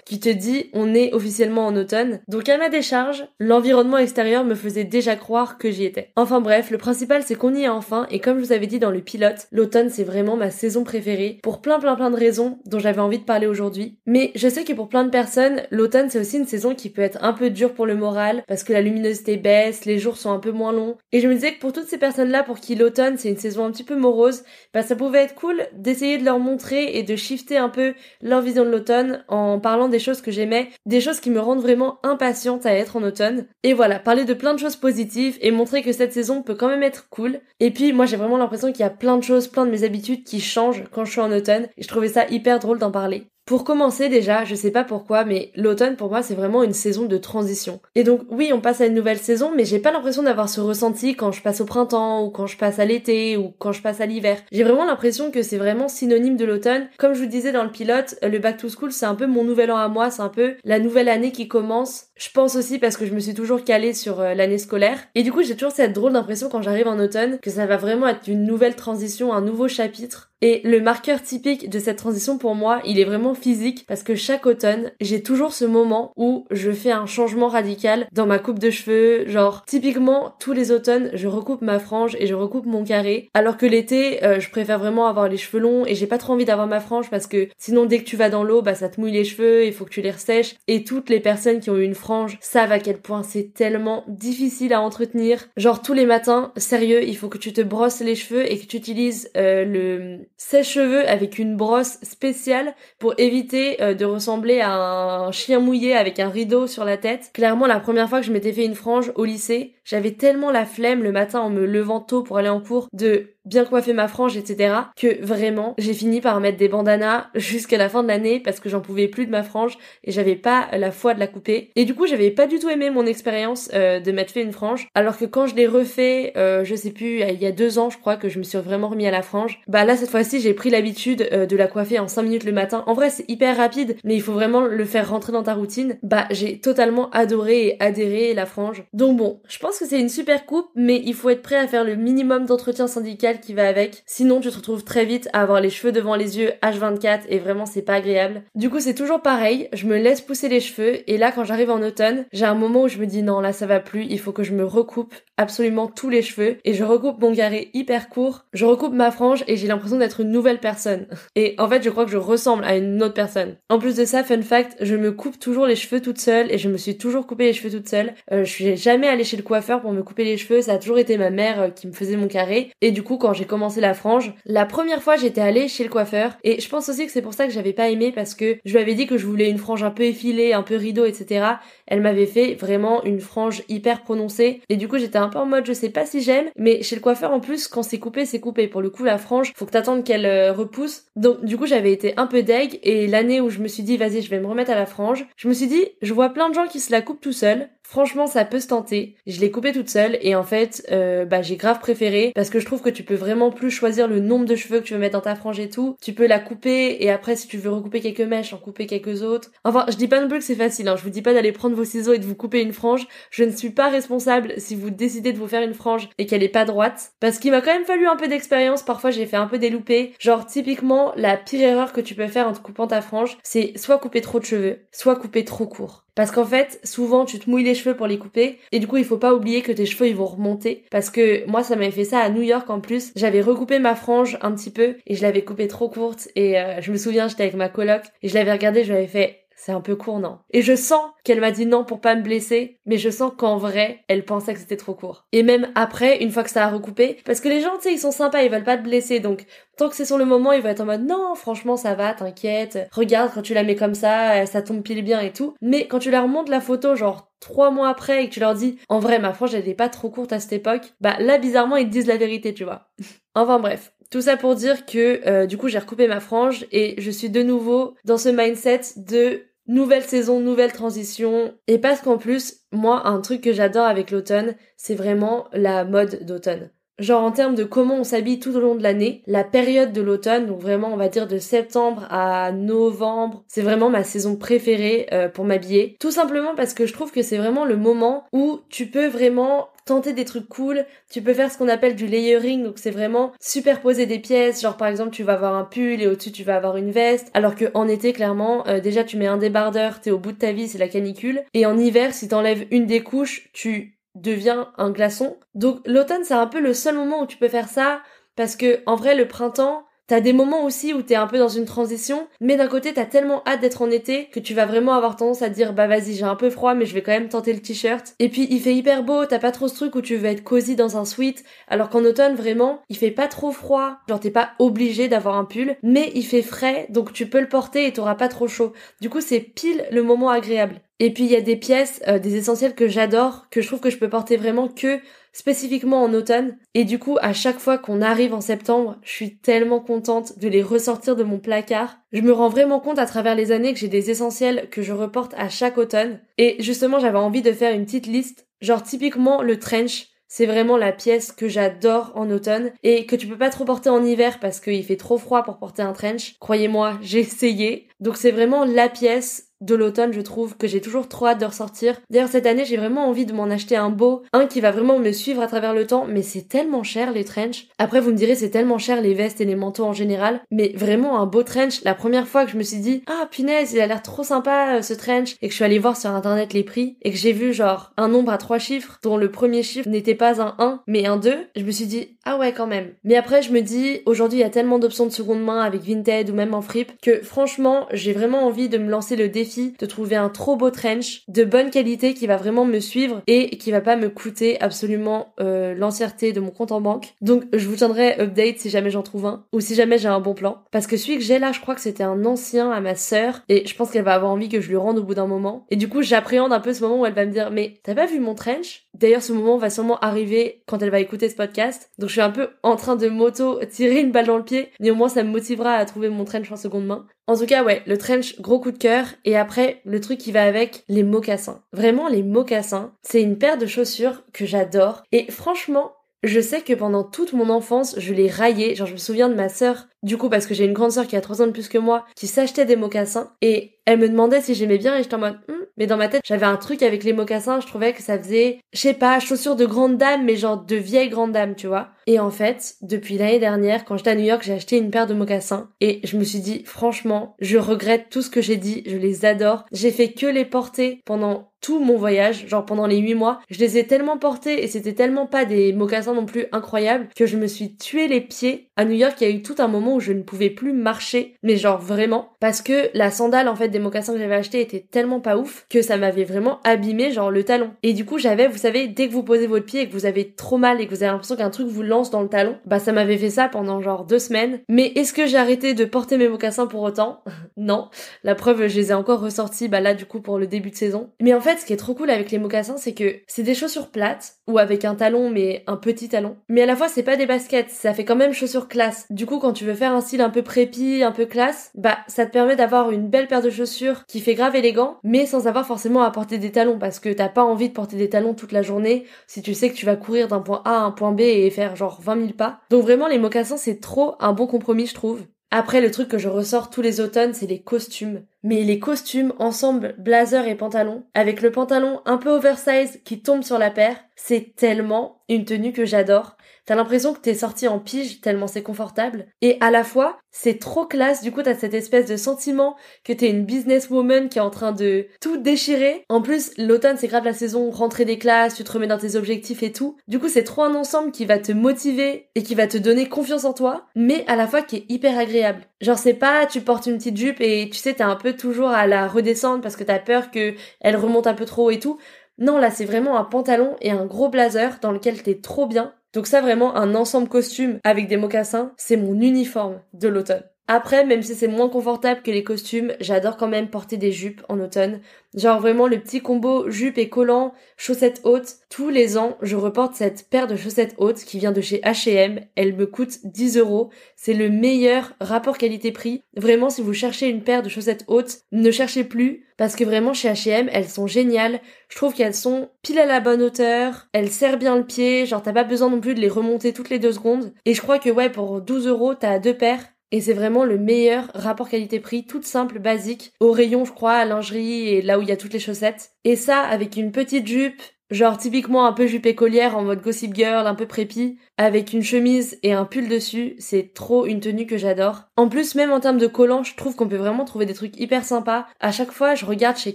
qui 0.05 0.19
te 0.19 0.29
dit 0.29 0.71
on 0.73 0.93
est 0.93 1.13
officiellement 1.13 1.67
en 1.69 1.77
automne. 1.77 2.21
Donc 2.27 2.49
à 2.49 2.59
ma 2.59 2.69
décharge, 2.69 3.25
l'environnement 3.39 3.99
extérieur 3.99 4.45
me 4.45 4.57
faisait 4.57 4.83
déjà 4.83 5.15
croire 5.15 5.57
que 5.57 5.71
j'y 5.71 5.85
étais. 5.85 6.11
Enfin 6.17 6.41
bref, 6.41 6.73
le 6.73 6.79
principal 6.79 7.23
c'est 7.25 7.37
qu'on 7.45 7.55
y 7.55 7.65
est 7.65 7.69
enfin. 7.69 8.07
Et 8.11 8.21
comme 8.21 8.39
je 8.39 8.45
vous 8.47 8.53
avais 8.53 8.67
dit 8.67 8.79
dans 8.79 8.91
le 8.91 9.03
pilote, 9.03 9.49
l'automne 9.53 9.91
c'est 9.91 10.03
vraiment 10.03 10.35
ma 10.35 10.51
saison 10.51 10.83
préférée 10.83 11.41
pour 11.43 11.61
plein 11.61 11.79
plein 11.79 11.95
plein 11.95 12.11
de 12.11 12.17
raisons 12.17 12.59
dont 12.65 12.79
j'avais 12.79 13.03
envie 13.03 13.19
de 13.19 13.25
parler 13.25 13.47
aujourd'hui. 13.47 13.99
Mais 14.07 14.33
je 14.35 14.49
sais 14.49 14.65
que 14.65 14.73
pour 14.73 14.89
plein 14.89 15.05
de 15.05 15.11
personnes, 15.11 15.61
l'automne 15.71 16.09
c'est 16.09 16.19
aussi 16.19 16.39
une 16.39 16.47
saison 16.47 16.75
qui 16.75 16.89
peut 16.89 17.03
être 17.03 17.23
un 17.23 17.35
peu 17.35 17.51
dure 17.51 17.75
pour 17.75 17.85
le 17.85 17.97
moral 17.97 18.43
parce 18.49 18.65
que 18.65 18.73
la 18.73 18.81
luminosité 18.81 19.37
baisse, 19.37 19.85
les 19.85 19.99
jours 19.99 20.17
sont 20.17 20.31
un 20.31 20.39
peu 20.39 20.53
moins 20.53 20.73
longs. 20.73 20.97
Et 21.13 21.21
je 21.21 21.29
me 21.29 21.35
disais 21.35 21.53
que 21.53 21.61
pour 21.61 21.75
toutes 21.75 21.87
ces 21.87 21.99
personnes-là 21.99 22.45
pour 22.45 22.61
qui 22.61 22.77
l'automne 22.77 23.19
c'est 23.19 23.29
une 23.29 23.37
saison 23.37 23.67
un 23.67 23.73
petit 23.73 23.85
peu 23.85 23.97
morose, 23.97 24.45
bah 24.73 24.83
ça 24.83 24.97
pouvait 24.97 25.25
être 25.25 25.35
cool 25.35 25.67
d'essayer 25.75 26.17
de 26.17 26.25
leur 26.25 26.39
montrer 26.39 26.97
et 26.97 27.03
de 27.03 27.15
shifter 27.15 27.59
un 27.59 27.69
peu 27.69 27.93
leur 28.23 28.41
vision 28.41 28.65
de 28.65 28.71
l'automne 28.71 29.23
en 29.29 29.61
parlant 29.61 29.89
des 29.91 29.99
choses 29.99 30.23
que 30.23 30.31
j'aimais, 30.31 30.71
des 30.87 31.03
choses 31.03 31.21
qui 31.21 31.29
me 31.29 31.41
rendent 31.41 31.61
vraiment 31.61 31.99
impatiente 32.05 32.65
à 32.65 32.73
être 32.73 32.97
en 32.97 33.03
automne. 33.03 33.45
Et 33.65 33.75
voilà, 33.75 33.99
parler 33.99 34.25
de 34.25 34.33
plein 34.33 34.55
de 34.55 34.59
choses 34.59 34.77
positives 34.77 35.37
et 35.43 35.51
montrer 35.51 35.83
que 35.83 35.93
cette 35.93 36.15
saison 36.15 36.41
peut 36.41 36.55
quand 36.55 36.69
même 36.69 36.83
être 36.83 37.11
cool. 37.11 37.34
Et 37.61 37.71
puis 37.73 37.93
moi 37.93 38.07
j'ai 38.07 38.17
vraiment 38.17 38.37
l'impression 38.39 38.71
qu'il 38.73 38.81
y 38.81 38.85
a 38.85 38.91
plein 38.91 39.17
de 39.17 39.23
choses, 39.23 39.49
plein 39.49 39.67
de 39.67 39.71
mes 39.71 39.85
habitudes 39.85 40.25
qui 40.25 40.41
changent 40.41 40.85
quand 40.93 41.05
je 41.05 41.13
suis 41.13 41.21
en 41.21 41.33
automne. 41.33 41.69
Et 41.77 41.83
je 41.83 41.89
trouvais 41.89 42.09
ça 42.09 42.27
hyper 42.29 42.59
drôle 42.59 42.79
d'en 42.79 42.91
parler. 42.91 43.29
Pour 43.47 43.65
commencer 43.65 44.09
déjà, 44.09 44.45
je 44.45 44.55
sais 44.55 44.71
pas 44.71 44.85
pourquoi, 44.85 45.27
mais 45.27 45.53
l'automne 45.55 45.97
pour 45.97 46.09
moi 46.09 46.23
c'est 46.23 46.35
vraiment 46.35 46.63
une 46.63 46.73
saison 46.73 47.05
de 47.05 47.19
transition. 47.19 47.79
Et 47.95 48.03
donc 48.03 48.23
oui, 48.31 48.53
on 48.55 48.61
passe 48.63 48.81
à 48.81 48.87
une 48.87 48.95
nouvelle 48.95 49.19
saison, 49.19 49.53
mais 49.55 49.67
j'ai 49.67 49.79
pas 49.79 49.93
l'impression 49.93 50.23
d'avoir 50.23 50.49
ce 50.49 50.63
ressenti 50.63 51.15
quand 51.15 51.31
je 51.31 51.43
passe 51.43 51.61
au 51.61 51.67
printemps 51.67 52.25
ou 52.25 52.31
quand 52.31 52.47
je 52.47 52.57
passe 52.57 52.79
à 52.79 52.87
l'été 52.87 53.37
ou 53.37 53.53
quand 53.59 53.73
je 53.73 53.83
passe 53.83 54.01
à 54.01 54.07
l'hiver. 54.07 54.39
J'ai 54.51 54.65
vraiment 54.65 54.87
l'impression 54.87 55.31
que 55.31 55.43
c'est 55.43 55.59
vraiment 55.59 55.89
synonyme 55.89 56.39
de 56.39 56.47
l'automne. 56.47 56.89
Comme 56.97 57.13
je 57.13 57.21
vous 57.21 57.29
disais 57.29 57.53
dans 57.53 57.65
le 57.65 57.71
pilote, 57.71 58.15
le 58.23 58.39
back 58.39 58.57
to 58.57 58.71
school 58.71 58.93
c'est 58.93 59.05
un 59.05 59.15
peu 59.15 59.27
mon 59.27 59.45
nouvel 59.45 59.71
an 59.71 59.77
à 59.77 59.89
moi, 59.89 60.11
c'est 60.11 60.23
un 60.23 60.31
peu 60.31 60.55
la 60.65 60.79
nouvelle 60.79 61.11
année 61.11 61.31
qui 61.31 61.47
commence. 61.47 62.07
Je 62.17 62.31
pense 62.31 62.57
aussi 62.57 62.79
parce 62.79 62.97
que 62.97 63.05
je 63.05 63.13
me 63.13 63.21
suis 63.21 63.35
toujours 63.35 63.63
calée 63.63 63.93
sur 63.93 64.21
euh, 64.21 64.33
l'année 64.33 64.57
scolaire. 64.57 64.99
Et 65.15 65.23
du 65.23 65.33
coup 65.33 65.43
j'ai 65.43 65.55
toujours 65.55 65.73
cette 65.73 65.93
drôle 65.93 66.15
d'impression 66.15 66.49
quand 66.49 66.63
j'arrive 66.63 66.89
en 66.89 66.99
automne 66.99 67.39
que 67.41 67.51
ça 67.51 67.67
va 67.67 67.77
vraiment 67.77 68.09
être 68.09 68.27
une 68.27 68.45
nouvelle 68.45 68.75
transition, 68.75 69.35
un 69.35 69.43
nouveau 69.43 69.69
chapitre. 69.69 70.31
Et 70.41 70.61
le 70.65 70.81
marqueur 70.81 71.23
typique 71.23 71.71
de 71.71 71.79
cette 71.79 71.97
transition 71.97 72.39
pour 72.39 72.55
moi, 72.55 72.81
il 72.85 72.99
est 72.99 73.05
vraiment 73.05 73.35
physique 73.35 73.85
parce 73.87 74.03
que 74.03 74.15
chaque 74.15 74.47
automne, 74.47 74.93
j'ai 75.01 75.23
toujours 75.23 75.53
ce 75.53 75.65
moment 75.65 76.13
où 76.17 76.45
je 76.51 76.71
fais 76.71 76.91
un 76.91 77.07
changement 77.07 77.49
radical 77.49 78.07
dans 78.13 78.27
ma 78.27 78.39
coupe 78.39 78.59
de 78.59 78.71
cheveux. 78.71 79.27
Genre, 79.27 79.65
typiquement, 79.67 80.35
tous 80.41 80.53
les 80.53 80.71
automnes, 80.71 81.11
je 81.15 81.29
recoupe 81.29 81.63
ma 81.63 81.79
frange 81.79 82.17
et 82.19 82.27
je 82.27 82.35
recoupe 82.35 82.67
mon 82.67 82.85
carré. 82.85 83.31
Alors 83.33 83.57
que 83.57 83.67
l'été, 83.67 84.23
euh, 84.25 84.41
je 84.41 84.51
préfère 84.51 84.79
vraiment 84.79 85.07
avoir 85.07 85.29
les 85.29 85.37
cheveux 85.37 85.61
longs 85.61 85.87
et 85.87 85.95
j'ai 85.95 86.07
pas 86.07 86.19
trop 86.19 86.35
envie 86.35 86.45
d'avoir 86.45 86.67
ma 86.67 86.81
frange 86.81 87.11
parce 87.11 87.27
que 87.27 87.49
sinon, 87.59 87.87
dès 87.87 87.99
que 87.99 88.05
tu 88.05 88.17
vas 88.17 88.29
dans 88.29 88.45
l'eau, 88.45 88.61
bah 88.61 88.75
ça 88.75 88.89
te 88.89 89.01
mouille 89.01 89.13
les 89.13 89.25
cheveux, 89.25 89.65
il 89.67 89.73
faut 89.73 89.85
que 89.85 89.91
tu 89.91 90.03
les 90.03 90.11
ressèches. 90.11 90.57
Et 90.69 90.85
toutes 90.85 91.09
les 91.09 91.21
personnes 91.21 91.61
qui 91.61 91.71
ont 91.71 91.77
eu 91.77 91.85
une 91.85 91.95
frange 91.95 92.39
savent 92.41 92.73
à 92.73 92.81
quel 92.81 92.99
point 92.99 93.23
c'est 93.23 93.55
tellement 93.55 94.05
difficile 94.09 94.73
à 94.73 94.81
entretenir. 94.81 95.49
Genre, 95.57 95.81
tous 95.81 95.95
les 95.95 96.07
matins, 96.07 96.53
sérieux, 96.57 97.03
il 97.03 97.17
faut 97.17 97.29
que 97.29 97.39
tu 97.39 97.53
te 97.53 97.61
brosses 97.61 98.01
les 98.01 98.15
cheveux 98.15 98.51
et 98.51 98.59
que 98.59 98.67
tu 98.67 98.77
utilises 98.77 99.31
euh, 99.37 99.65
le 99.65 100.24
sèche-cheveux 100.37 101.09
avec 101.09 101.39
une 101.39 101.57
brosse 101.57 101.99
spéciale 102.03 102.75
pour 102.99 103.15
éviter 103.19 103.83
euh, 103.83 103.95
de 103.95 104.05
ressembler 104.05 104.61
à 104.61 104.73
un 104.73 105.33
chien 105.33 105.61
mouillé 105.61 105.97
avec 105.97 106.21
un 106.21 106.29
rideau 106.29 106.67
sur 106.67 106.85
la 106.85 106.97
tête. 106.97 107.31
Clairement, 107.33 107.67
la 107.67 107.81
première 107.81 108.09
fois 108.09 108.21
que 108.21 108.27
je 108.27 108.33
m'étais 108.33 108.53
fait 108.53 108.65
une 108.65 108.75
frange 108.75 109.13
au 109.15 109.25
lycée, 109.25 109.75
j'avais 109.85 110.13
tellement 110.13 110.51
la 110.51 110.65
flemme 110.67 111.03
le 111.03 111.13
matin 111.13 111.41
en 111.41 111.51
me 111.51 111.67
levant 111.67 112.01
tôt 112.01 112.23
pour 112.23 112.39
aller 112.39 112.49
en 112.49 112.61
cours 112.61 112.89
de 112.93 113.35
bien 113.45 113.65
coiffer 113.65 113.93
ma 113.93 114.09
frange, 114.09 114.37
etc. 114.37 114.75
que 114.97 115.25
vraiment, 115.25 115.75
j'ai 115.79 115.95
fini 115.95 116.21
par 116.21 116.41
mettre 116.41 116.59
des 116.59 116.69
bandanas 116.69 117.27
jusqu'à 117.35 117.79
la 117.79 117.89
fin 117.89 118.03
de 118.03 118.09
l'année 118.09 118.41
parce 118.41 118.61
que 118.61 118.69
j'en 118.69 118.81
pouvais 118.81 119.09
plus 119.09 119.27
de 119.27 119.31
ma 119.31 119.43
frange 119.43 119.79
et 120.03 120.13
j'avais 120.13 120.37
pas 120.37 120.69
la 120.73 120.91
foi 120.91 121.15
de 121.15 121.21
la 121.21 121.27
couper. 121.27 121.71
Et 121.77 121.85
du 121.85 121.95
coup, 121.95 122.07
j'avais 122.07 122.31
pas 122.31 122.47
du 122.47 122.59
tout 122.59 122.71
aimé 122.71 122.91
mon 122.91 123.07
expérience 123.07 123.71
euh, 123.75 124.01
de 124.01 124.13
m'être 124.13 124.31
fait 124.31 124.43
une 124.43 124.53
frange. 124.53 124.89
Alors 124.95 125.19
que 125.19 125.25
quand 125.25 125.47
je 125.47 125.55
l'ai 125.55 125.67
refait, 125.67 126.33
euh, 126.37 126.65
je 126.65 126.75
sais 126.75 126.91
plus, 126.91 127.21
il 127.21 127.43
y 127.43 127.47
a 127.47 127.53
deux 127.53 127.79
ans, 127.79 127.91
je 127.91 127.99
crois 127.99 128.17
que 128.17 128.29
je 128.29 128.39
me 128.39 128.45
suis 128.45 128.59
vraiment 128.59 128.89
remis 128.89 129.07
à 129.07 129.11
la 129.11 129.23
frange. 129.23 129.61
Bah 129.69 129.85
là, 129.85 129.97
cette 129.97 130.11
fois-ci, 130.11 130.41
j'ai 130.41 130.55
pris 130.55 130.71
l'habitude 130.71 131.29
euh, 131.33 131.47
de 131.47 131.57
la 131.57 131.67
coiffer 131.67 131.99
en 131.99 132.09
5 132.09 132.23
minutes 132.23 132.45
le 132.45 132.53
matin. 132.53 132.85
En 132.87 132.95
vrai, 132.95 133.11
c'est 133.11 133.29
hyper 133.29 133.57
rapide, 133.57 133.97
mais 134.05 134.15
il 134.15 134.23
faut 134.23 134.33
vraiment 134.33 134.61
le 134.61 134.85
faire 134.85 135.11
rentrer 135.11 135.33
dans 135.33 135.43
ta 135.43 135.55
routine. 135.55 135.99
Bah, 136.03 136.27
j'ai 136.31 136.59
totalement 136.59 137.11
adoré 137.11 137.67
et 137.67 137.83
adhéré 137.83 138.35
la 138.35 138.47
frange. 138.47 138.85
Donc 138.93 139.17
bon, 139.17 139.41
je 139.49 139.59
pense 139.59 139.79
que 139.79 139.87
c'est 139.87 140.01
une 140.01 140.09
super 140.09 140.47
coupe, 140.47 140.69
mais 140.75 141.01
il 141.05 141.15
faut 141.15 141.31
être 141.31 141.43
prêt 141.43 141.57
à 141.57 141.67
faire 141.67 141.85
le 141.85 141.97
minimum 141.97 142.47
d'entretien 142.47 142.87
syndical 142.87 143.34
qui 143.41 143.55
va 143.55 143.69
avec. 143.69 144.03
Sinon, 144.07 144.41
tu 144.41 144.51
te 144.51 144.57
retrouves 144.57 144.85
très 144.85 145.05
vite 145.05 145.29
à 145.33 145.43
avoir 145.43 145.61
les 145.61 145.71
cheveux 145.71 145.93
devant 145.93 146.17
les 146.17 146.39
yeux 146.39 146.53
H24 146.63 147.23
et 147.29 147.39
vraiment 147.39 147.67
c'est 147.67 147.83
pas 147.83 147.95
agréable. 147.95 148.43
Du 148.55 148.71
coup, 148.71 148.81
c'est 148.81 148.95
toujours 148.95 149.23
pareil. 149.23 149.69
Je 149.73 149.87
me 149.87 149.97
laisse 149.97 150.21
pousser 150.21 150.49
les 150.49 150.61
cheveux 150.61 151.09
et 151.11 151.19
là, 151.19 151.33
quand 151.33 151.45
j'arrive 151.45 151.71
en 151.71 151.83
automne, 151.83 152.25
j'ai 152.33 152.45
un 152.45 152.55
moment 152.55 152.83
où 152.83 152.89
je 152.89 152.99
me 152.99 153.07
dis 153.07 153.23
non, 153.23 153.41
là 153.41 153.53
ça 153.53 153.67
va 153.67 153.81
plus. 153.81 154.07
Il 154.09 154.21
faut 154.21 154.33
que 154.33 154.43
je 154.43 154.53
me 154.53 154.65
recoupe 154.65 155.15
absolument 155.37 155.87
tous 155.89 156.11
les 156.11 156.23
cheveux 156.23 156.59
et 156.65 156.75
je 156.75 156.85
recoupe 156.85 157.21
mon 157.21 157.35
carré 157.35 157.71
hyper 157.75 158.09
court. 158.09 158.45
Je 158.53 158.65
recoupe 158.65 158.95
ma 158.95 159.11
frange 159.11 159.45
et 159.47 159.57
j'ai 159.57 159.67
l'impression 159.67 159.99
d'être 159.99 160.21
une 160.21 160.31
nouvelle 160.31 160.61
personne. 160.61 161.07
Et 161.37 161.55
en 161.59 161.69
fait, 161.69 161.83
je 161.83 161.91
crois 161.91 162.05
que 162.05 162.11
je 162.11 162.17
ressemble 162.17 162.65
à 162.65 162.77
une 162.77 163.03
autre 163.03 163.15
personne. 163.15 163.57
En 163.69 163.79
plus 163.79 163.97
de 163.97 164.05
ça, 164.05 164.23
fun 164.23 164.43
fact, 164.43 164.77
je 164.81 164.95
me 164.95 165.13
coupe 165.13 165.39
toujours 165.39 165.67
les 165.67 165.77
cheveux 165.77 166.01
toute 166.01 166.19
seule 166.19 166.53
et 166.53 166.59
je 166.59 166.69
me 166.69 166.77
suis 166.77 166.97
toujours 166.97 167.27
coupé 167.27 167.45
les 167.47 167.53
cheveux 167.53 167.71
toute 167.71 167.89
seule. 167.89 168.15
Euh, 168.33 168.45
je 168.45 168.51
suis 168.51 168.77
jamais 168.77 169.09
allée 169.09 169.25
chez 169.25 169.37
le 169.37 169.43
coiffeur 169.43 169.81
pour 169.81 169.93
me 169.93 170.03
couper 170.03 170.25
les 170.25 170.37
cheveux. 170.37 170.63
Ça 170.63 170.75
a 170.75 170.79
toujours 170.79 170.99
été 170.99 171.19
ma 171.19 171.31
mère 171.31 171.61
euh, 171.61 171.69
qui 171.69 171.87
me 171.87 171.93
faisait 171.93 172.17
mon 172.17 172.29
carré. 172.29 172.71
Et 172.81 172.91
du 172.91 173.03
coup, 173.03 173.19
quand 173.25 173.33
j'ai 173.33 173.47
commencé 173.47 173.81
la 173.81 173.95
frange, 173.95 174.35
la 174.45 174.67
première 174.67 175.03
fois 175.03 175.17
j'étais 175.17 175.41
allée 175.41 175.67
chez 175.67 175.83
le 175.83 175.89
coiffeur. 175.89 176.33
Et 176.45 176.61
je 176.61 176.69
pense 176.69 176.91
aussi 176.91 177.07
que 177.07 177.11
c'est 177.11 177.23
pour 177.23 177.33
ça 177.33 177.47
que 177.47 177.53
j'avais 177.53 177.73
pas 177.73 177.89
aimé 177.89 178.13
parce 178.15 178.35
que 178.35 178.59
je 178.67 178.73
lui 178.73 178.79
avais 178.79 178.93
dit 178.93 179.07
que 179.07 179.17
je 179.17 179.25
voulais 179.25 179.49
une 179.49 179.57
frange 179.57 179.83
un 179.83 179.91
peu 179.91 180.03
effilée, 180.03 180.53
un 180.53 180.63
peu 180.63 180.77
rideau, 180.77 181.07
etc. 181.07 181.47
Elle 181.87 182.03
m'avait 182.03 182.27
fait 182.27 182.55
vraiment 182.55 183.03
une 183.03 183.21
frange 183.21 183.63
hyper 183.71 184.03
prononcée. 184.03 184.61
Et 184.69 184.77
du 184.77 184.89
coup 184.89 184.99
j'étais 184.99 185.17
un 185.17 185.31
peu 185.31 185.39
en 185.39 185.47
mode 185.47 185.65
je 185.65 185.73
sais 185.73 185.89
pas 185.89 186.05
si 186.05 186.21
j'aime 186.21 186.51
mais 186.57 186.83
chez 186.83 186.97
le 186.97 187.01
coiffeur 187.01 187.33
en 187.33 187.41
plus 187.41 187.67
quand 187.67 187.83
c'est 187.83 187.99
coupé 187.99 188.27
c'est 188.27 188.41
coupé. 188.41 188.69
Pour 188.69 188.83
le 188.83 188.91
coup 188.91 189.05
la 189.05 189.17
frange 189.17 189.55
faut 189.57 189.65
que 189.65 189.71
t'attendes 189.71 190.05
qu'elle 190.05 190.27
euh, 190.27 190.53
repousse. 190.53 191.05
Donc 191.17 191.47
du 191.47 191.57
coup 191.57 191.65
j'avais 191.65 191.93
été 191.93 192.13
un 192.19 192.27
peu 192.27 192.43
deg. 192.43 192.79
Et 192.83 193.07
l'année 193.07 193.41
où 193.41 193.49
je 193.49 193.61
me 193.61 193.69
suis 193.69 193.85
dit 193.85 193.97
vas-y 193.97 194.21
je 194.21 194.29
vais 194.29 194.41
me 194.41 194.47
remettre 194.47 194.71
à 194.71 194.75
la 194.75 194.85
frange 194.85 195.25
je 195.37 195.49
me 195.49 195.55
suis 195.55 195.67
dit 195.67 195.87
je 196.03 196.13
vois 196.13 196.29
plein 196.29 196.51
de 196.51 196.55
gens 196.55 196.67
qui 196.67 196.79
se 196.79 196.93
la 196.93 197.01
coupent 197.01 197.23
tout 197.23 197.33
seuls 197.33 197.71
Franchement, 197.87 198.27
ça 198.27 198.45
peut 198.45 198.61
se 198.61 198.69
tenter. 198.69 199.15
Je 199.27 199.41
l'ai 199.41 199.51
coupé 199.51 199.73
toute 199.73 199.91
seule 199.91 200.19
et 200.23 200.35
en 200.35 200.43
fait, 200.43 200.87
euh, 200.91 201.27
bah 201.27 201.43
j'ai 201.43 201.57
grave 201.57 201.81
préféré 201.81 202.33
parce 202.35 202.49
que 202.49 202.59
je 202.59 202.65
trouve 202.65 202.81
que 202.81 202.89
tu 202.89 203.05
peux 203.05 203.15
vraiment 203.15 203.51
plus 203.51 203.71
choisir 203.71 204.09
le 204.09 204.21
nombre 204.21 204.47
de 204.47 204.57
cheveux 204.57 204.81
que 204.81 204.85
tu 204.85 204.95
veux 204.95 204.99
mettre 204.99 205.13
dans 205.13 205.21
ta 205.21 205.35
frange 205.35 205.61
et 205.61 205.69
tout. 205.69 205.97
Tu 206.01 206.15
peux 206.15 206.27
la 206.27 206.41
couper 206.41 206.97
et 207.01 207.11
après, 207.11 207.37
si 207.37 207.47
tu 207.47 207.59
veux 207.59 207.71
recouper 207.71 208.01
quelques 208.01 208.21
mèches, 208.21 208.55
en 208.55 208.57
couper 208.57 208.87
quelques 208.87 209.23
autres. 209.23 209.51
Enfin, 209.65 209.85
je 209.89 209.97
dis 209.97 210.09
pas 210.09 210.21
non 210.21 210.29
plus 210.29 210.39
que 210.39 210.45
c'est 210.45 210.55
facile. 210.55 210.89
Hein. 210.89 210.97
Je 210.97 211.03
vous 211.03 211.11
dis 211.11 211.23
pas 211.23 211.35
d'aller 211.35 211.53
prendre 211.53 211.77
vos 211.77 211.85
ciseaux 211.85 212.15
et 212.15 212.19
de 212.19 212.25
vous 212.25 212.35
couper 212.35 212.63
une 212.63 212.73
frange. 212.73 213.07
Je 213.31 213.45
ne 213.45 213.51
suis 213.51 213.71
pas 213.71 213.91
responsable 213.91 214.55
si 214.57 214.75
vous 214.75 214.91
décidez 214.91 215.33
de 215.33 215.39
vous 215.39 215.47
faire 215.47 215.63
une 215.63 215.75
frange 215.75 216.09
et 216.17 216.25
qu'elle 216.25 216.43
est 216.43 216.49
pas 216.49 216.65
droite 216.65 217.13
parce 217.21 217.39
qu'il 217.39 217.51
m'a 217.51 217.61
quand 217.61 217.75
même 217.75 217.85
fallu 217.85 218.07
un 218.07 218.17
peu 218.17 218.29
d'expérience. 218.29 218.83
Parfois, 218.83 219.11
j'ai 219.11 219.27
fait 219.27 219.37
un 219.37 219.47
peu 219.47 219.59
des 219.59 219.71
loupés. 219.71 220.15
Genre 220.19 220.47
typiquement, 220.47 221.13
la 221.17 221.37
pire 221.37 221.61
erreur 221.61 221.93
que 221.93 222.01
tu 222.01 222.15
peux 222.15 222.29
faire 222.29 222.49
en 222.49 222.55
te 222.55 222.61
coupant 222.61 222.87
ta 222.87 223.03
frange, 223.03 223.37
c'est 223.43 223.77
soit 223.77 223.99
couper 223.99 224.23
trop 224.23 224.41
de 224.41 224.45
cheveux, 224.45 224.79
soit 224.91 225.17
couper 225.17 225.45
trop 225.45 225.67
court. 225.67 226.04
Parce 226.15 226.31
qu'en 226.31 226.45
fait, 226.45 226.81
souvent 226.85 227.25
tu 227.25 227.39
te 227.39 227.51
mouilles 227.51 227.65
les 227.65 227.75
cheveux 227.75 227.97
pour 227.97 228.07
les 228.07 228.19
couper 228.19 228.59
et 228.73 228.79
du 228.79 228.87
coup 228.87 228.97
il 228.97 229.05
faut 229.05 229.19
pas 229.19 229.35
oublier 229.35 229.63
que 229.63 229.73
tes 229.73 229.87
cheveux 229.87 230.09
ils 230.09 230.17
vont 230.17 230.27
remonter 230.27 230.85
parce 230.91 231.11
que 231.11 231.47
moi 231.49 231.63
ça 231.63 231.77
m'avait 231.77 231.91
fait 231.91 232.05
ça 232.05 232.21
à 232.21 232.31
New 232.31 232.43
York 232.43 232.69
en 232.71 232.81
plus. 232.81 233.13
J'avais 233.17 233.41
recoupé 233.41 233.79
ma 233.79 233.95
frange 233.95 234.39
un 234.43 234.53
petit 234.53 234.71
peu 234.71 234.97
et 235.07 235.15
je 235.15 235.23
l'avais 235.23 235.43
coupée 235.45 235.69
trop 235.69 235.89
courte 235.89 236.29
et 236.37 236.59
euh, 236.59 236.81
je 236.81 236.93
me 236.93 236.97
souviens 236.97 237.29
j'étais 237.29 237.45
avec 237.45 237.55
ma 237.55 237.69
coloc 237.69 238.03
et 238.23 238.29
je 238.29 238.35
l'avais 238.35 238.53
regardé, 238.53 238.85
je 238.85 238.93
l'avais 238.93 239.07
fait 239.07 239.44
c'est 239.65 239.73
un 239.73 239.81
peu 239.81 239.97
court, 239.97 240.19
non? 240.19 240.41
Et 240.51 240.61
je 240.61 240.77
sens 240.77 241.11
qu'elle 241.25 241.41
m'a 241.41 241.51
dit 241.51 241.65
non 241.65 241.85
pour 241.85 242.03
pas 242.03 242.15
me 242.15 242.21
blesser, 242.21 242.81
mais 242.85 242.99
je 242.99 243.09
sens 243.09 243.33
qu'en 243.35 243.57
vrai, 243.57 244.05
elle 244.09 244.27
pensait 244.27 244.53
que 244.53 244.61
c'était 244.61 244.77
trop 244.77 244.93
court. 244.93 245.25
Et 245.33 245.43
même 245.43 245.69
après, 245.75 246.23
une 246.23 246.31
fois 246.31 246.43
que 246.43 246.51
ça 246.51 246.67
a 246.67 246.71
recoupé, 246.71 247.17
parce 247.25 247.41
que 247.41 247.49
les 247.49 247.63
gens, 247.63 247.75
tu 247.77 247.85
sais, 247.85 247.95
ils 247.95 247.99
sont 247.99 248.11
sympas, 248.11 248.43
ils 248.43 248.51
veulent 248.51 248.63
pas 248.63 248.77
te 248.77 248.83
blesser, 248.83 249.21
donc 249.21 249.47
tant 249.79 249.89
que 249.89 249.97
c'est 249.97 250.05
sur 250.05 250.19
le 250.19 250.27
moment, 250.27 250.53
ils 250.53 250.61
vont 250.61 250.69
être 250.69 250.83
en 250.83 250.85
mode 250.85 251.07
non, 251.07 251.35
franchement, 251.35 251.79
ça 251.79 251.95
va, 251.95 252.13
t'inquiète, 252.13 252.91
regarde 252.93 253.31
quand 253.33 253.41
tu 253.41 253.55
la 253.55 253.63
mets 253.63 253.75
comme 253.75 253.95
ça, 253.95 254.45
ça 254.45 254.61
tombe 254.61 254.83
pile 254.83 255.03
bien 255.03 255.21
et 255.21 255.33
tout. 255.33 255.55
Mais 255.63 255.89
quand 255.89 255.99
tu 255.99 256.11
leur 256.11 256.29
montres 256.29 256.51
la 256.51 256.61
photo, 256.61 256.95
genre 256.95 257.33
trois 257.41 257.71
mois 257.71 257.89
après, 257.89 258.23
et 258.23 258.29
que 258.29 258.35
tu 258.35 258.41
leur 258.41 258.55
dis 258.55 258.79
en 258.91 258.99
vrai, 258.99 259.19
ma 259.19 259.33
frange, 259.33 259.55
elle 259.55 259.67
est 259.67 259.73
pas 259.73 259.89
trop 259.89 260.11
courte 260.11 260.35
à 260.35 260.41
cette 260.41 260.53
époque, 260.53 260.93
bah 261.01 261.17
là, 261.21 261.39
bizarrement, 261.39 261.77
ils 261.77 261.89
disent 261.89 262.07
la 262.07 262.19
vérité, 262.19 262.53
tu 262.53 262.65
vois. 262.65 262.91
enfin 263.35 263.59
bref. 263.59 263.93
Tout 264.11 264.21
ça 264.21 264.37
pour 264.37 264.55
dire 264.55 264.87
que 264.87 265.27
euh, 265.27 265.47
du 265.47 265.57
coup 265.57 265.67
j'ai 265.67 265.79
recoupé 265.79 266.07
ma 266.07 266.21
frange 266.21 266.67
et 266.71 266.95
je 266.99 267.11
suis 267.11 267.31
de 267.31 267.43
nouveau 267.43 267.95
dans 268.05 268.19
ce 268.19 268.29
mindset 268.29 268.83
de 268.97 269.43
nouvelle 269.67 270.05
saison, 270.05 270.41
nouvelle 270.41 270.73
transition. 270.73 271.55
Et 271.67 271.79
parce 271.79 272.01
qu'en 272.01 272.19
plus, 272.19 272.63
moi, 272.73 273.07
un 273.07 273.21
truc 273.21 273.41
que 273.41 273.53
j'adore 273.53 273.87
avec 273.87 274.11
l'automne, 274.11 274.57
c'est 274.77 274.95
vraiment 274.95 275.49
la 275.53 275.85
mode 275.85 276.25
d'automne. 276.25 276.71
Genre 276.99 277.23
en 277.23 277.33
termes 277.33 277.57
de 277.57 277.65
comment 277.65 277.97
on 277.97 278.05
s'habille 278.05 278.39
tout 278.39 278.55
au 278.55 278.61
long 278.61 278.77
de 278.77 278.83
l'année, 278.83 279.23
la 279.27 279.43
période 279.43 279.93
de 279.93 280.01
l'automne, 280.01 280.47
donc 280.47 280.61
vraiment 280.61 280.93
on 280.93 280.97
va 280.97 281.09
dire 281.09 281.27
de 281.27 281.39
septembre 281.39 282.07
à 282.09 282.53
novembre, 282.53 283.45
c'est 283.49 283.63
vraiment 283.63 283.91
ma 283.91 284.05
saison 284.05 284.37
préférée 284.37 285.09
euh, 285.13 285.29
pour 285.29 285.45
m'habiller. 285.45 285.97
Tout 285.99 286.13
simplement 286.13 286.55
parce 286.55 286.73
que 286.73 286.87
je 286.87 286.93
trouve 286.93 287.11
que 287.11 287.23
c'est 287.23 287.37
vraiment 287.37 287.65
le 287.65 287.77
moment 287.77 288.25
où 288.33 288.61
tu 288.69 288.87
peux 288.87 289.07
vraiment 289.07 289.69
tenter 289.85 290.13
des 290.13 290.25
trucs 290.25 290.49
cool. 290.49 290.87
Tu 291.11 291.23
peux 291.23 291.35
faire 291.35 291.51
ce 291.51 291.59
qu'on 291.59 291.69
appelle 291.69 291.95
du 291.95 292.07
layering, 292.07 292.65
donc 292.65 292.79
c'est 292.79 292.91
vraiment 292.91 293.33
superposer 293.41 294.07
des 294.07 294.19
pièces. 294.19 294.63
Genre 294.63 294.77
par 294.77 294.89
exemple, 294.89 295.11
tu 295.11 295.23
vas 295.23 295.35
avoir 295.35 295.55
un 295.55 295.65
pull 295.65 296.01
et 296.01 296.07
au-dessus 296.07 296.33
tu 296.33 296.45
vas 296.45 296.57
avoir 296.57 296.77
une 296.77 296.91
veste. 296.91 297.31
Alors 297.35 297.55
que 297.55 297.67
en 297.75 297.89
été, 297.89 298.13
clairement, 298.13 298.67
euh, 298.67 298.81
déjà 298.81 299.05
tu 299.05 299.17
mets 299.17 299.27
un 299.27 299.37
débardeur, 299.37 300.01
t'es 300.01 300.11
au 300.11 300.19
bout 300.19 300.33
de 300.33 300.39
ta 300.39 300.53
vie, 300.53 300.69
c'est 300.69 300.79
la 300.79 300.89
canicule. 300.89 301.43
Et 301.55 301.67
en 301.67 301.79
hiver, 301.79 302.15
si 302.15 302.29
t'enlèves 302.29 302.67
une 302.71 302.87
des 302.87 303.03
couches, 303.03 303.51
tu 303.53 303.94
deviens 304.15 304.73
un 304.77 304.91
glaçon. 304.91 305.39
Donc 305.55 305.81
l'automne, 305.87 306.25
c'est 306.25 306.35
un 306.35 306.47
peu 306.47 306.61
le 306.61 306.75
seul 306.75 306.95
moment 306.95 307.23
où 307.23 307.27
tu 307.27 307.37
peux 307.37 307.49
faire 307.49 307.69
ça. 307.69 308.03
Parce 308.37 308.57
que 308.57 308.83
en 308.87 308.97
vrai, 308.97 309.15
le 309.15 309.29
printemps, 309.29 309.85
T'as 310.07 310.21
des 310.21 310.35
moments 310.35 310.65
aussi 310.65 310.93
où 310.93 311.01
t'es 311.01 311.15
un 311.15 311.27
peu 311.27 311.39
dans 311.39 311.49
une 311.49 311.65
transition, 311.65 312.29
mais 312.39 312.57
d'un 312.57 312.69
côté 312.69 312.93
t'as 312.93 313.07
tellement 313.07 313.43
hâte 313.47 313.63
d'être 313.63 313.81
en 313.81 313.91
été 313.91 314.27
que 314.27 314.39
tu 314.39 314.53
vas 314.53 314.67
vraiment 314.67 314.93
avoir 314.93 315.17
tendance 315.17 315.41
à 315.41 315.49
dire 315.49 315.73
bah 315.73 315.87
vas-y 315.87 316.13
j'ai 316.13 316.25
un 316.25 316.37
peu 316.37 316.51
froid 316.51 316.75
mais 316.75 316.85
je 316.85 316.93
vais 316.93 317.01
quand 317.01 317.13
même 317.13 317.31
tenter 317.31 317.55
le 317.55 317.61
t-shirt. 317.61 318.15
Et 318.19 318.29
puis 318.29 318.47
il 318.51 318.61
fait 318.61 318.75
hyper 318.75 319.03
beau, 319.03 319.25
t'as 319.25 319.39
pas 319.39 319.51
trop 319.51 319.67
ce 319.67 319.77
truc 319.77 319.95
où 319.95 320.03
tu 320.03 320.17
veux 320.17 320.27
être 320.27 320.45
cosy 320.45 320.77
dans 320.77 320.99
un 320.99 321.07
sweat, 321.07 321.43
alors 321.69 321.89
qu'en 321.89 322.05
automne 322.05 322.35
vraiment 322.35 322.83
il 322.91 322.99
fait 322.99 323.11
pas 323.11 323.29
trop 323.29 323.51
froid, 323.51 323.97
genre 324.07 324.21
t'es 324.21 324.31
pas 324.31 324.51
obligé 324.59 325.09
d'avoir 325.09 325.37
un 325.37 325.47
pull, 325.47 325.77
mais 325.83 326.13
il 326.15 326.27
fait 326.27 326.43
frais 326.43 326.87
donc 326.91 327.15
tu 327.15 327.25
peux 327.25 327.41
le 327.41 327.49
porter 327.49 327.87
et 327.87 327.93
t'auras 327.95 328.15
pas 328.15 328.29
trop 328.29 328.47
chaud. 328.47 328.75
Du 329.01 329.09
coup 329.09 329.23
c'est 329.23 329.41
pile 329.41 329.87
le 329.91 330.03
moment 330.03 330.29
agréable. 330.29 330.83
Et 331.01 331.13
puis 331.13 331.25
il 331.25 331.31
y 331.31 331.37
a 331.37 331.41
des 331.41 331.57
pièces, 331.57 332.01
euh, 332.07 332.19
des 332.19 332.37
essentiels 332.37 332.75
que 332.75 332.89
j'adore, 332.89 333.47
que 333.51 333.61
je 333.63 333.67
trouve 333.67 333.81
que 333.81 333.91
je 333.91 333.99
peux 333.99 334.09
porter 334.09 334.37
vraiment 334.37 334.69
que 334.69 335.01
spécifiquement 335.35 336.03
en 336.03 336.15
automne. 336.15 336.57
Et 336.73 336.85
du 336.85 336.99
coup, 336.99 337.19
à 337.21 337.35
chaque 337.35 337.59
fois 337.59 337.77
qu'on 337.77 338.01
arrive 338.01 338.33
en 338.33 338.41
septembre, 338.41 338.97
je 339.03 339.11
suis 339.11 339.37
tellement 339.37 339.81
contente 339.81 340.39
de 340.39 340.49
les 340.49 340.63
ressortir 340.63 341.17
de 341.17 341.25
mon 341.25 341.39
placard. 341.39 341.99
Je 342.13 342.23
me 342.23 342.33
rends 342.33 342.49
vraiment 342.49 342.81
compte 342.81 342.99
à 342.99 343.07
travers 343.07 343.35
les 343.35 343.53
années 343.53 343.75
que 343.75 343.81
j'ai 343.81 343.89
des 343.89 344.11
essentiels 344.11 344.69
que 344.71 344.81
je 344.81 344.93
reporte 344.93 345.35
à 345.37 345.51
chaque 345.51 345.77
automne. 345.77 346.21
Et 346.39 346.57
justement, 346.61 347.01
j'avais 347.01 347.19
envie 347.19 347.43
de 347.43 347.53
faire 347.53 347.75
une 347.75 347.85
petite 347.85 348.07
liste. 348.07 348.47
Genre 348.63 348.83
typiquement 348.83 349.43
le 349.43 349.59
trench, 349.59 350.07
c'est 350.29 350.47
vraiment 350.47 350.77
la 350.77 350.91
pièce 350.91 351.31
que 351.31 351.49
j'adore 351.49 352.13
en 352.15 352.31
automne 352.31 352.73
et 352.83 353.07
que 353.07 353.15
tu 353.15 353.27
peux 353.27 353.39
pas 353.39 353.51
trop 353.51 353.65
porter 353.65 353.91
en 353.91 354.05
hiver 354.05 354.41
parce 354.41 354.59
qu'il 354.59 354.83
fait 354.85 354.97
trop 354.97 355.19
froid 355.19 355.43
pour 355.43 355.59
porter 355.59 355.83
un 355.83 355.93
trench. 355.93 356.37
Croyez-moi, 356.41 356.99
j'ai 357.03 357.21
essayé. 357.21 357.89
Donc 358.01 358.17
c'est 358.17 358.31
vraiment 358.31 358.65
la 358.65 358.89
pièce 358.89 359.49
de 359.65 359.75
l'automne, 359.75 360.13
je 360.13 360.21
trouve, 360.21 360.57
que 360.57 360.67
j'ai 360.67 360.81
toujours 360.81 361.09
trop 361.09 361.27
hâte 361.27 361.41
de 361.41 361.47
ressortir. 361.47 362.01
D'ailleurs, 362.11 362.29
cette 362.29 362.47
année, 362.47 362.65
j'ai 362.65 362.77
vraiment 362.77 363.09
envie 363.09 363.27
de 363.27 363.33
m'en 363.33 363.45
acheter 363.45 363.77
un 363.77 363.91
beau, 363.91 364.23
un 364.33 364.47
qui 364.47 364.61
va 364.61 364.71
vraiment 364.71 364.99
me 364.99 365.13
suivre 365.13 365.43
à 365.43 365.47
travers 365.47 365.75
le 365.75 365.87
temps, 365.87 366.07
mais 366.09 366.23
c'est 366.23 366.49
tellement 366.49 366.83
cher 366.83 367.13
les 367.13 367.25
trench. 367.25 367.69
Après, 367.79 368.01
vous 368.01 368.11
me 368.11 368.17
direz, 368.17 368.35
c'est 368.35 368.51
tellement 368.51 368.79
cher 368.79 369.01
les 369.01 369.15
vestes 369.15 369.41
et 369.41 369.45
les 369.45 369.57
manteaux 369.57 369.85
en 369.85 369.93
général, 369.93 370.41
mais 370.51 370.73
vraiment 370.75 371.21
un 371.21 371.27
beau 371.27 371.43
trench, 371.43 371.83
la 371.85 371.95
première 371.95 372.29
fois 372.29 372.45
que 372.45 372.51
je 372.51 372.57
me 372.57 372.63
suis 372.63 372.79
dit, 372.79 373.03
ah 373.07 373.27
punaise, 373.31 373.73
il 373.73 373.81
a 373.81 373.87
l'air 373.87 374.03
trop 374.03 374.23
sympa 374.23 374.77
euh, 374.77 374.83
ce 374.83 374.95
trench, 374.95 375.37
et 375.43 375.47
que 375.47 375.53
je 375.53 375.57
suis 375.57 375.65
allée 375.65 375.79
voir 375.79 375.97
sur 375.97 376.11
internet 376.11 376.53
les 376.53 376.65
prix, 376.65 376.97
et 377.03 377.11
que 377.11 377.17
j'ai 377.17 377.33
vu 377.33 377.53
genre 377.53 377.93
un 377.97 378.09
nombre 378.09 378.33
à 378.33 378.39
trois 378.39 378.59
chiffres, 378.59 378.99
dont 379.03 379.17
le 379.17 379.31
premier 379.31 379.63
chiffre 379.63 379.89
n'était 379.89 380.15
pas 380.15 380.41
un 380.43 380.55
1, 380.59 380.81
mais 380.87 381.07
un 381.07 381.17
2, 381.17 381.35
je 381.57 381.65
me 381.65 381.71
suis 381.71 381.87
dit, 381.87 382.17
ah 382.25 382.39
ouais 382.39 382.53
quand 382.53 382.67
même. 382.67 382.91
Mais 383.05 383.17
après, 383.17 383.43
je 383.43 383.53
me 383.53 383.61
dis, 383.61 384.01
aujourd'hui, 384.07 384.39
il 384.39 384.43
y 384.43 384.45
a 384.45 384.51
tellement 384.51 384.79
d'options 384.79 385.07
de 385.07 385.11
seconde 385.11 385.43
main 385.43 385.61
avec 385.61 385.83
Vinted 385.83 386.31
ou 386.31 386.35
même 386.35 386.55
en 386.55 386.63
fripe, 386.63 386.93
que 387.01 387.23
franchement, 387.23 387.87
j'ai 387.93 388.13
vraiment 388.13 388.47
envie 388.47 388.69
de 388.69 388.79
me 388.79 388.91
lancer 388.91 389.17
le 389.17 389.29
défi 389.29 389.54
de 389.79 389.87
trouver 389.87 390.17
un 390.17 390.29
trop 390.29 390.57
beau 390.57 390.71
trench 390.71 391.23
de 391.29 391.45
bonne 391.45 391.71
qualité 391.71 392.15
qui 392.15 392.27
va 392.27 392.37
vraiment 392.37 392.65
me 392.65 392.81
suivre 392.81 393.23
et 393.27 393.57
qui 393.57 393.71
va 393.71 393.81
pas 393.81 393.97
me 393.97 394.09
coûter 394.09 394.61
absolument 394.61 395.35
euh, 395.41 395.75
l'entièreté 395.75 396.33
de 396.33 396.41
mon 396.41 396.51
compte 396.51 396.73
en 396.73 396.81
banque. 396.81 397.15
Donc 397.21 397.45
je 397.53 397.67
vous 397.69 397.77
tiendrai 397.77 398.21
update 398.21 398.59
si 398.59 398.71
jamais 398.71 398.91
j'en 398.91 399.03
trouve 399.03 399.27
un 399.27 399.45
ou 399.53 399.61
si 399.61 399.75
jamais 399.75 399.99
j'ai 399.99 400.09
un 400.09 400.21
bon 400.21 400.35
plan. 400.35 400.63
Parce 400.71 400.87
que 400.87 400.97
celui 400.97 401.19
que 401.19 401.25
j'ai 401.25 401.39
là, 401.39 401.53
je 401.53 401.61
crois 401.61 401.75
que 401.75 401.81
c'était 401.81 402.03
un 402.03 402.25
ancien 402.25 402.71
à 402.71 402.81
ma 402.81 402.95
sœur 402.95 403.43
et 403.49 403.67
je 403.67 403.75
pense 403.75 403.91
qu'elle 403.91 404.05
va 404.05 404.15
avoir 404.15 404.33
envie 404.33 404.49
que 404.49 404.61
je 404.61 404.69
lui 404.69 404.77
rende 404.77 404.99
au 404.99 405.05
bout 405.05 405.15
d'un 405.15 405.27
moment. 405.27 405.67
Et 405.71 405.77
du 405.77 405.89
coup 405.89 406.03
j'appréhende 406.03 406.53
un 406.53 406.61
peu 406.61 406.73
ce 406.73 406.83
moment 406.83 407.01
où 407.01 407.07
elle 407.07 407.15
va 407.15 407.27
me 407.27 407.33
dire 407.33 407.51
mais 407.51 407.75
t'as 407.83 407.95
pas 407.95 408.07
vu 408.07 408.21
mon 408.21 408.35
trench? 408.35 408.84
D'ailleurs 408.95 409.23
ce 409.23 409.33
moment 409.33 409.59
va 409.59 409.71
sûrement 409.71 409.99
arriver 409.99 410.63
quand 410.67 410.83
elle 410.83 410.91
va 410.91 411.01
écouter 411.01 411.29
ce 411.29 411.37
podcast. 411.37 411.91
Donc 411.99 412.09
je 412.09 412.15
suis 412.15 412.21
un 412.21 412.31
peu 412.31 412.51
en 412.63 412.77
train 412.77 412.97
de 412.97 413.09
moto 413.09 413.61
tirer 413.71 414.01
une 414.01 414.13
balle 414.13 414.27
dans 414.27 414.39
le 414.39 414.45
pied. 414.45 414.71
Néanmoins 414.81 415.09
ça 415.09 415.23
me 415.23 415.31
motivera 415.31 415.75
à 415.75 415.85
trouver 415.85 416.09
mon 416.09 416.25
trench 416.25 416.51
en 416.51 416.57
seconde 416.57 416.87
main. 416.87 417.07
En 417.27 417.37
tout 417.37 417.47
cas, 417.47 417.65
ouais, 417.65 417.83
le 417.87 417.97
trench, 417.97 418.39
gros 418.41 418.61
coup 418.61 418.71
de 418.71 418.79
cœur. 418.79 419.07
Et 419.25 419.37
après, 419.37 419.81
le 419.85 420.01
truc 420.01 420.19
qui 420.19 420.31
va 420.31 420.45
avec, 420.45 420.85
les 420.89 421.03
mocassins. 421.03 421.63
Vraiment, 421.73 422.09
les 422.09 422.23
mocassins, 422.23 422.93
c'est 423.03 423.23
une 423.23 423.39
paire 423.39 423.57
de 423.57 423.67
chaussures 423.67 424.23
que 424.35 424.45
j'adore. 424.45 425.05
Et 425.11 425.31
franchement, 425.31 425.93
je 426.23 426.41
sais 426.41 426.63
que 426.63 426.73
pendant 426.73 427.05
toute 427.05 427.33
mon 427.33 427.51
enfance, 427.51 427.97
je 427.99 428.15
les 428.15 428.29
raillais. 428.29 428.75
Genre, 428.75 428.87
je 428.87 428.95
me 428.95 428.99
souviens 428.99 429.29
de 429.29 429.35
ma 429.35 429.49
sœur, 429.49 429.89
du 430.05 430.19
coup, 430.19 430.29
parce 430.29 430.47
que 430.47 430.55
j'ai 430.55 430.65
une 430.65 430.73
grande 430.73 430.93
sœur 430.93 431.07
qui 431.07 431.17
a 431.17 431.21
3 431.21 431.43
ans 431.43 431.47
de 431.47 431.53
plus 431.53 431.69
que 431.69 431.79
moi, 431.79 432.05
qui 432.15 432.27
s'achetait 432.27 432.67
des 432.67 432.77
mocassins. 432.77 433.33
Et 433.41 433.79
elle 433.87 433.99
me 433.99 434.09
demandait 434.09 434.41
si 434.41 434.55
j'aimais 434.55 434.79
bien 434.79 434.97
et 434.97 435.03
j'étais 435.03 435.15
en 435.15 435.19
mode, 435.19 435.39
hmm. 435.49 435.65
mais 435.77 435.87
dans 435.87 435.97
ma 435.97 436.09
tête, 436.09 436.23
j'avais 436.25 436.47
un 436.47 436.57
truc 436.57 436.83
avec 436.83 437.05
les 437.05 437.13
mocassins, 437.13 437.61
je 437.61 437.67
trouvais 437.67 437.93
que 437.93 438.03
ça 438.03 438.19
faisait, 438.19 438.61
je 438.73 438.81
sais 438.81 438.95
pas, 438.95 439.19
chaussures 439.21 439.57
de 439.57 439.67
grande 439.67 439.99
dame, 439.99 440.25
mais 440.25 440.37
genre 440.37 440.63
de 440.63 440.77
vieille 440.77 441.09
grande 441.09 441.33
dame, 441.33 441.55
tu 441.55 441.67
vois. 441.67 441.89
Et 442.07 442.19
en 442.19 442.31
fait, 442.31 442.77
depuis 442.83 443.19
l'année 443.19 443.39
dernière, 443.39 443.85
quand 443.85 443.97
j'étais 443.97 444.11
à 444.11 444.15
New 444.15 444.25
York, 444.25 444.43
j'ai 444.45 444.53
acheté 444.53 444.79
une 444.79 444.91
paire 444.91 445.07
de 445.07 445.15
mocassins 445.15 445.71
et 445.81 446.01
je 446.05 446.17
me 446.17 446.25
suis 446.25 446.41
dit, 446.41 446.63
franchement, 446.65 447.35
je 447.41 447.59
regrette 447.59 448.09
tout 448.11 448.23
ce 448.23 448.31
que 448.31 448.43
j'ai 448.43 448.57
dit, 448.57 448.83
je 448.87 448.97
les 448.97 449.25
adore. 449.25 449.65
J'ai 449.73 449.91
fait 449.91 450.13
que 450.13 450.27
les 450.27 450.45
porter 450.45 451.01
pendant 451.07 451.53
tout 451.65 451.81
mon 451.81 451.97
voyage, 451.97 452.47
genre 452.47 452.67
pendant 452.67 452.87
les 452.87 452.99
8 452.99 453.15
mois. 453.15 453.41
Je 453.49 453.59
les 453.59 453.79
ai 453.79 453.87
tellement 453.87 454.19
portés 454.19 454.63
et 454.63 454.69
c'était 454.69 454.93
tellement 454.93 455.27
pas 455.27 455.47
des 455.47 455.73
mocassins 455.73 456.13
non 456.13 456.27
plus 456.27 456.45
incroyables 456.53 457.09
que 457.17 457.25
je 457.25 457.39
me 457.39 457.47
suis 457.47 457.75
tué 457.77 458.07
les 458.07 458.21
pieds. 458.21 458.69
À 458.77 458.85
New 458.85 458.97
York, 458.97 459.15
il 459.21 459.29
y 459.29 459.31
a 459.31 459.35
eu 459.35 459.41
tout 459.41 459.55
un 459.59 459.69
moment 459.69 459.95
où 459.95 460.01
je 460.01 460.13
ne 460.13 460.23
pouvais 460.23 460.51
plus 460.51 460.73
marcher, 460.73 461.37
mais 461.45 461.57
genre 461.57 461.81
vraiment, 461.81 462.31
parce 462.41 462.61
que 462.61 462.91
la 462.93 463.13
sandale 463.13 463.47
en 463.47 463.55
fait 463.55 463.69
des 463.69 463.79
mocassins 463.79 464.13
que 464.13 464.19
j'avais 464.19 464.35
acheté 464.35 464.61
étaient 464.61 464.85
tellement 464.91 465.21
pas 465.21 465.37
ouf 465.37 465.65
que 465.71 465.81
ça 465.81 465.97
m'avait 465.97 466.25
vraiment 466.25 466.59
abîmé 466.65 467.13
genre 467.13 467.31
le 467.31 467.45
talon. 467.45 467.71
Et 467.85 467.93
du 467.93 468.05
coup, 468.05 468.19
j'avais, 468.19 468.49
vous 468.49 468.59
savez, 468.59 468.89
dès 468.89 469.07
que 469.07 469.13
vous 469.13 469.23
posez 469.23 469.47
votre 469.47 469.65
pied 469.65 469.83
et 469.83 469.89
que 469.89 469.93
vous 469.93 470.07
avez 470.07 470.33
trop 470.33 470.59
mal 470.59 470.81
et 470.81 470.87
que 470.87 470.91
vous 470.91 471.05
avez 471.05 471.13
l'impression 471.13 471.37
qu'un 471.37 471.51
truc 471.51 471.69
vous 471.69 471.85
lance 471.85 472.11
dans 472.11 472.21
le 472.21 472.29
talon, 472.29 472.59
bah 472.67 472.81
ça 472.81 472.91
m'avait 472.91 473.17
fait 473.17 473.31
ça 473.31 473.49
pendant 473.49 473.81
genre 473.81 474.07
deux 474.07 474.19
semaines. 474.19 474.59
Mais 474.69 474.91
est-ce 474.97 475.13
que 475.13 475.27
j'ai 475.29 475.37
arrêté 475.37 475.75
de 475.75 475.85
porter 475.85 476.17
mes 476.17 476.29
mocassins 476.29 476.67
pour 476.67 476.83
autant? 476.83 477.23
Non. 477.57 477.89
La 478.25 478.35
preuve, 478.35 478.67
je 478.67 478.77
les 478.77 478.91
ai 478.91 478.95
encore 478.95 479.21
ressortis 479.21 479.69
bah 479.69 479.81
là 479.81 479.95
du 479.95 480.07
coup 480.07 480.21
pour 480.21 480.39
le 480.39 480.49
début 480.49 480.71
de 480.71 480.75
saison. 480.75 481.11
Mais 481.21 481.33
en 481.35 481.41
fait, 481.41 481.59
ce 481.59 481.65
qui 481.65 481.73
est 481.73 481.77
trop 481.77 481.95
cool 481.95 482.11
avec 482.11 482.33
les 482.33 482.39
mocassins, 482.39 482.77
c'est 482.77 482.95
que 482.95 483.21
c'est 483.29 483.45
des 483.45 483.55
chaussures 483.55 483.91
plates 483.91 484.35
ou 484.49 484.59
avec 484.59 484.85
un 484.85 484.97
talon 484.97 485.31
mais 485.31 485.63
un 485.69 485.77
petit 485.77 486.09
talon. 486.09 486.37
Mais 486.49 486.63
à 486.63 486.67
la 486.67 486.75
fois, 486.75 486.89
c'est 486.89 487.05
pas 487.05 487.17
des 487.17 487.27
baskets, 487.27 487.71
ça 487.71 487.95
fait 487.95 488.05
quand 488.05 488.17
même 488.17 488.33
chaussures 488.33 488.64
classe. 488.69 489.07
Du 489.11 489.27
coup, 489.27 489.39
quand 489.39 489.53
tu 489.53 489.65
veux 489.65 489.75
faire 489.75 489.93
un 489.93 490.01
style 490.01 490.21
un 490.21 490.31
peu 490.31 490.43
prépi, 490.43 491.03
un 491.03 491.13
peu 491.13 491.27
classe, 491.27 491.71
bah 491.75 491.99
ça 492.07 492.27
te 492.27 492.33
permet 492.33 492.57
d'avoir 492.57 492.91
une 492.91 493.09
belle 493.09 493.29
paire 493.29 493.43
de 493.43 493.51
chaussures 493.51 494.05
qui 494.07 494.21
fait 494.21 494.35
grave 494.35 494.57
élégant, 494.57 494.99
mais 495.03 495.27
sans 495.27 495.47
avoir 495.47 495.67
forcément 495.67 496.03
à 496.03 496.11
porter 496.11 496.39
des 496.39 496.53
talons 496.53 496.79
parce 496.79 497.01
que 497.01 497.11
t'as 497.13 497.29
pas 497.29 497.45
envie 497.45 497.69
de 497.69 497.75
porter 497.75 497.97
des 497.97 498.09
talons 498.09 498.35
toute 498.35 498.53
la 498.53 498.63
journée 498.63 499.05
si 499.27 499.43
tu 499.43 499.55
sais 499.55 499.71
que 499.71 499.77
tu 499.77 499.87
vas 499.87 499.97
courir 499.97 500.29
d'un 500.29 500.41
point 500.41 500.63
A 500.65 500.77
à 500.77 500.81
un 500.81 500.91
point 500.91 501.13
B 501.13 501.21
et 501.21 501.51
faire 501.51 501.77
genre 501.77 502.01
20 502.01 502.17
000 502.17 502.33
pas. 502.33 502.61
Donc 502.71 502.83
vraiment, 502.83 503.09
les 503.09 503.19
mocassins, 503.19 503.57
c'est 503.57 503.81
trop 503.81 504.15
un 504.21 504.33
bon 504.33 504.47
compromis, 504.47 504.87
je 504.87 504.95
trouve. 504.95 505.25
Après, 505.57 505.81
le 505.81 505.93
truc 505.93 506.09
que 506.09 506.19
je 506.19 506.29
ressors 506.29 506.69
tous 506.69 506.83
les 506.83 507.01
automnes, 507.01 507.33
c'est 507.33 507.47
les 507.47 507.63
costumes. 507.63 508.25
Mais 508.43 508.65
les 508.65 508.81
costumes, 508.81 509.33
ensemble, 509.39 509.95
blazer 509.99 510.49
et 510.49 510.57
pantalon, 510.57 511.05
avec 511.15 511.43
le 511.43 511.53
pantalon 511.53 512.01
un 512.07 512.17
peu 512.17 512.31
oversize 512.31 513.01
qui 513.05 513.23
tombe 513.23 513.45
sur 513.45 513.57
la 513.57 513.71
paire, 513.71 513.97
c'est 514.17 514.57
tellement 514.57 515.23
une 515.29 515.45
tenue 515.45 515.73
que 515.73 515.85
j'adore. 515.85 516.37
T'as 516.67 516.77
l'impression 516.77 517.13
que 517.13 517.21
t'es 517.21 517.35
sorti 517.35 517.69
en 517.69 517.79
pige 517.79 518.23
tellement 518.23 518.47
c'est 518.47 518.63
confortable. 518.63 519.27
Et 519.43 519.59
à 519.61 519.71
la 519.71 519.85
fois, 519.85 520.19
c'est 520.31 520.59
trop 520.59 520.87
classe. 520.87 521.23
Du 521.23 521.31
coup, 521.31 521.43
t'as 521.43 521.55
cette 521.55 521.75
espèce 521.75 522.09
de 522.09 522.17
sentiment 522.17 522.75
que 523.05 523.13
t'es 523.13 523.29
une 523.29 523.45
businesswoman 523.45 524.31
qui 524.31 524.39
est 524.39 524.43
en 524.43 524.51
train 524.51 524.73
de 524.73 525.07
tout 525.21 525.37
déchirer. 525.37 526.05
En 526.09 526.23
plus, 526.23 526.53
l'automne, 526.57 526.97
c'est 526.97 527.09
grave 527.09 527.25
la 527.25 527.35
saison 527.35 527.71
rentrée 527.71 528.07
des 528.07 528.19
classes, 528.19 528.55
tu 528.55 528.65
te 528.65 528.73
remets 528.73 528.87
dans 528.87 528.99
tes 528.99 529.17
objectifs 529.17 529.63
et 529.63 529.73
tout. 529.73 529.97
Du 530.09 530.19
coup, 530.19 530.29
c'est 530.29 530.43
trop 530.45 530.63
un 530.63 530.75
ensemble 530.75 531.13
qui 531.13 531.27
va 531.27 531.39
te 531.39 531.53
motiver 531.53 532.31
et 532.35 532.43
qui 532.43 532.55
va 532.55 532.67
te 532.67 532.79
donner 532.79 533.11
confiance 533.11 533.45
en 533.45 533.53
toi, 533.53 533.87
mais 533.95 534.25
à 534.27 534.35
la 534.35 534.47
fois 534.47 534.63
qui 534.63 534.77
est 534.77 534.87
hyper 534.89 535.19
agréable. 535.19 535.67
Genre, 535.83 535.99
c'est 535.99 536.15
pas, 536.15 536.47
tu 536.47 536.63
portes 536.63 536.87
une 536.87 536.97
petite 536.97 537.19
jupe 537.19 537.43
et 537.43 537.69
tu 537.71 537.79
sais, 537.79 537.93
t'es 537.93 538.03
un 538.03 538.17
peu 538.17 538.33
toujours 538.33 538.71
à 538.71 538.87
la 538.87 539.07
redescendre 539.07 539.61
parce 539.61 539.77
que 539.77 539.85
t'as 539.85 539.99
peur 539.99 540.31
que 540.31 540.55
elle 540.81 540.97
remonte 540.97 541.27
un 541.27 541.35
peu 541.35 541.45
trop 541.45 541.71
et 541.71 541.79
tout. 541.79 541.99
Non, 542.39 542.59
là, 542.59 542.71
c'est 542.71 542.87
vraiment 542.87 543.19
un 543.19 543.25
pantalon 543.25 543.77
et 543.81 543.91
un 543.91 544.07
gros 544.07 544.31
blazer 544.31 544.79
dans 544.81 544.93
lequel 544.93 545.23
t'es 545.23 545.41
trop 545.41 545.67
bien 545.67 545.93
donc 546.15 546.27
ça 546.29 546.41
vraiment 546.41 546.77
un 546.77 546.95
ensemble 546.95 547.29
costume 547.29 547.79
avec 547.85 548.07
des 548.07 548.17
mocassins, 548.17 548.73
c'est 548.77 548.97
mon 548.97 549.21
uniforme 549.21 549.81
de 549.93 550.09
l'automne. 550.09 550.45
Après, 550.67 551.05
même 551.05 551.23
si 551.23 551.35
c'est 551.35 551.47
moins 551.47 551.69
confortable 551.69 552.23
que 552.23 552.31
les 552.31 552.43
costumes, 552.43 552.95
j'adore 552.99 553.37
quand 553.37 553.49
même 553.49 553.69
porter 553.69 553.99
des 553.99 554.13
jupes 554.13 554.43
en 554.49 554.59
automne. 554.61 555.01
Genre 555.35 555.61
vraiment 555.61 555.87
le 555.87 556.01
petit 556.01 556.23
combo 556.23 556.71
jupe 556.71 556.97
et 556.97 557.11
collant, 557.11 557.53
chaussettes 557.77 558.23
hautes. 558.25 558.57
Tous 558.71 558.89
les 558.89 559.19
ans, 559.19 559.37
je 559.43 559.57
reporte 559.57 559.95
cette 559.95 560.31
paire 560.31 560.47
de 560.47 560.57
chaussettes 560.57 560.95
hautes 560.97 561.23
qui 561.23 561.39
vient 561.39 561.53
de 561.53 561.61
chez 561.61 561.81
H&M. 561.81 562.41
Elle 562.57 562.75
me 562.75 562.87
coûte 562.87 563.19
10 563.25 563.59
euros. 563.59 563.91
C'est 564.17 564.33
le 564.33 564.49
meilleur 564.49 565.13
rapport 565.21 565.59
qualité-prix. 565.59 566.23
Vraiment, 566.35 566.71
si 566.71 566.81
vous 566.81 566.95
cherchez 566.95 567.29
une 567.29 567.43
paire 567.43 567.63
de 567.63 567.69
chaussettes 567.69 568.05
hautes, 568.07 568.39
ne 568.51 568.71
cherchez 568.71 569.05
plus 569.05 569.45
parce 569.59 569.77
que 569.77 569.85
vraiment 569.85 570.15
chez 570.15 570.31
H&M, 570.31 570.71
elles 570.73 570.89
sont 570.89 571.07
géniales. 571.07 571.61
Je 571.89 571.97
trouve 571.97 572.15
qu'elles 572.15 572.35
sont 572.35 572.71
pile 572.83 572.99
à 572.99 573.07
la 573.07 573.21
bonne 573.21 573.43
hauteur. 573.43 574.09
Elles 574.15 574.31
serrent 574.31 574.57
bien 574.57 574.77
le 574.79 574.87
pied. 574.87 575.27
Genre 575.27 575.43
t'as 575.43 575.53
pas 575.53 575.65
besoin 575.65 575.91
non 575.91 576.01
plus 576.01 576.15
de 576.15 576.21
les 576.21 576.29
remonter 576.29 576.73
toutes 576.73 576.89
les 576.91 576.99
deux 576.99 577.13
secondes. 577.13 577.53
Et 577.67 577.75
je 577.75 577.83
crois 577.83 577.99
que 577.99 578.09
ouais, 578.09 578.31
pour 578.31 578.63
12 578.63 578.87
euros, 578.87 579.15
t'as 579.15 579.39
deux 579.39 579.55
paires. 579.55 579.94
Et 580.11 580.21
c'est 580.21 580.33
vraiment 580.33 580.65
le 580.65 580.79
meilleur 580.79 581.31
rapport 581.35 581.69
qualité-prix, 581.69 582.27
toute 582.27 582.45
simple, 582.45 582.79
basique, 582.79 583.33
au 583.41 583.51
rayon, 583.51 583.85
je 583.85 583.93
crois, 583.93 584.13
à 584.13 584.25
lingerie 584.25 584.89
et 584.89 585.03
là 585.03 585.19
où 585.19 585.23
il 585.23 585.29
y 585.29 585.33
a 585.33 585.37
toutes 585.37 585.53
les 585.53 585.59
chaussettes. 585.59 586.13
Et 586.25 586.37
ça, 586.37 586.61
avec 586.61 586.97
une 586.97 587.11
petite 587.11 587.47
jupe, 587.47 587.83
Genre 588.11 588.37
typiquement 588.37 588.87
un 588.87 588.93
peu 588.93 589.07
jupe 589.07 589.27
écolière 589.27 589.77
en 589.77 589.83
mode 589.83 590.03
gossip 590.03 590.35
girl, 590.35 590.67
un 590.67 590.75
peu 590.75 590.87
prépi, 590.87 591.39
avec 591.57 591.93
une 591.93 592.03
chemise 592.03 592.59
et 592.63 592.73
un 592.73 592.85
pull 592.85 593.09
dessus, 593.09 593.55
c'est 593.59 593.95
trop 593.95 594.27
une 594.27 594.41
tenue 594.41 594.67
que 594.67 594.77
j'adore. 594.77 595.23
En 595.37 595.49
plus, 595.49 595.75
même 595.75 595.93
en 595.93 596.01
termes 596.01 596.19
de 596.19 596.27
collants, 596.27 596.63
je 596.63 596.77
trouve 596.77 596.97
qu'on 596.97 597.09
peut 597.09 597.17
vraiment 597.17 597.45
trouver 597.45 597.65
des 597.65 597.75
trucs 597.75 597.99
hyper 597.99 598.25
sympas. 598.25 598.67
À 598.79 598.93
chaque 598.93 599.13
fois, 599.13 599.35
je 599.35 599.47
regarde 599.47 599.79
chez 599.79 599.95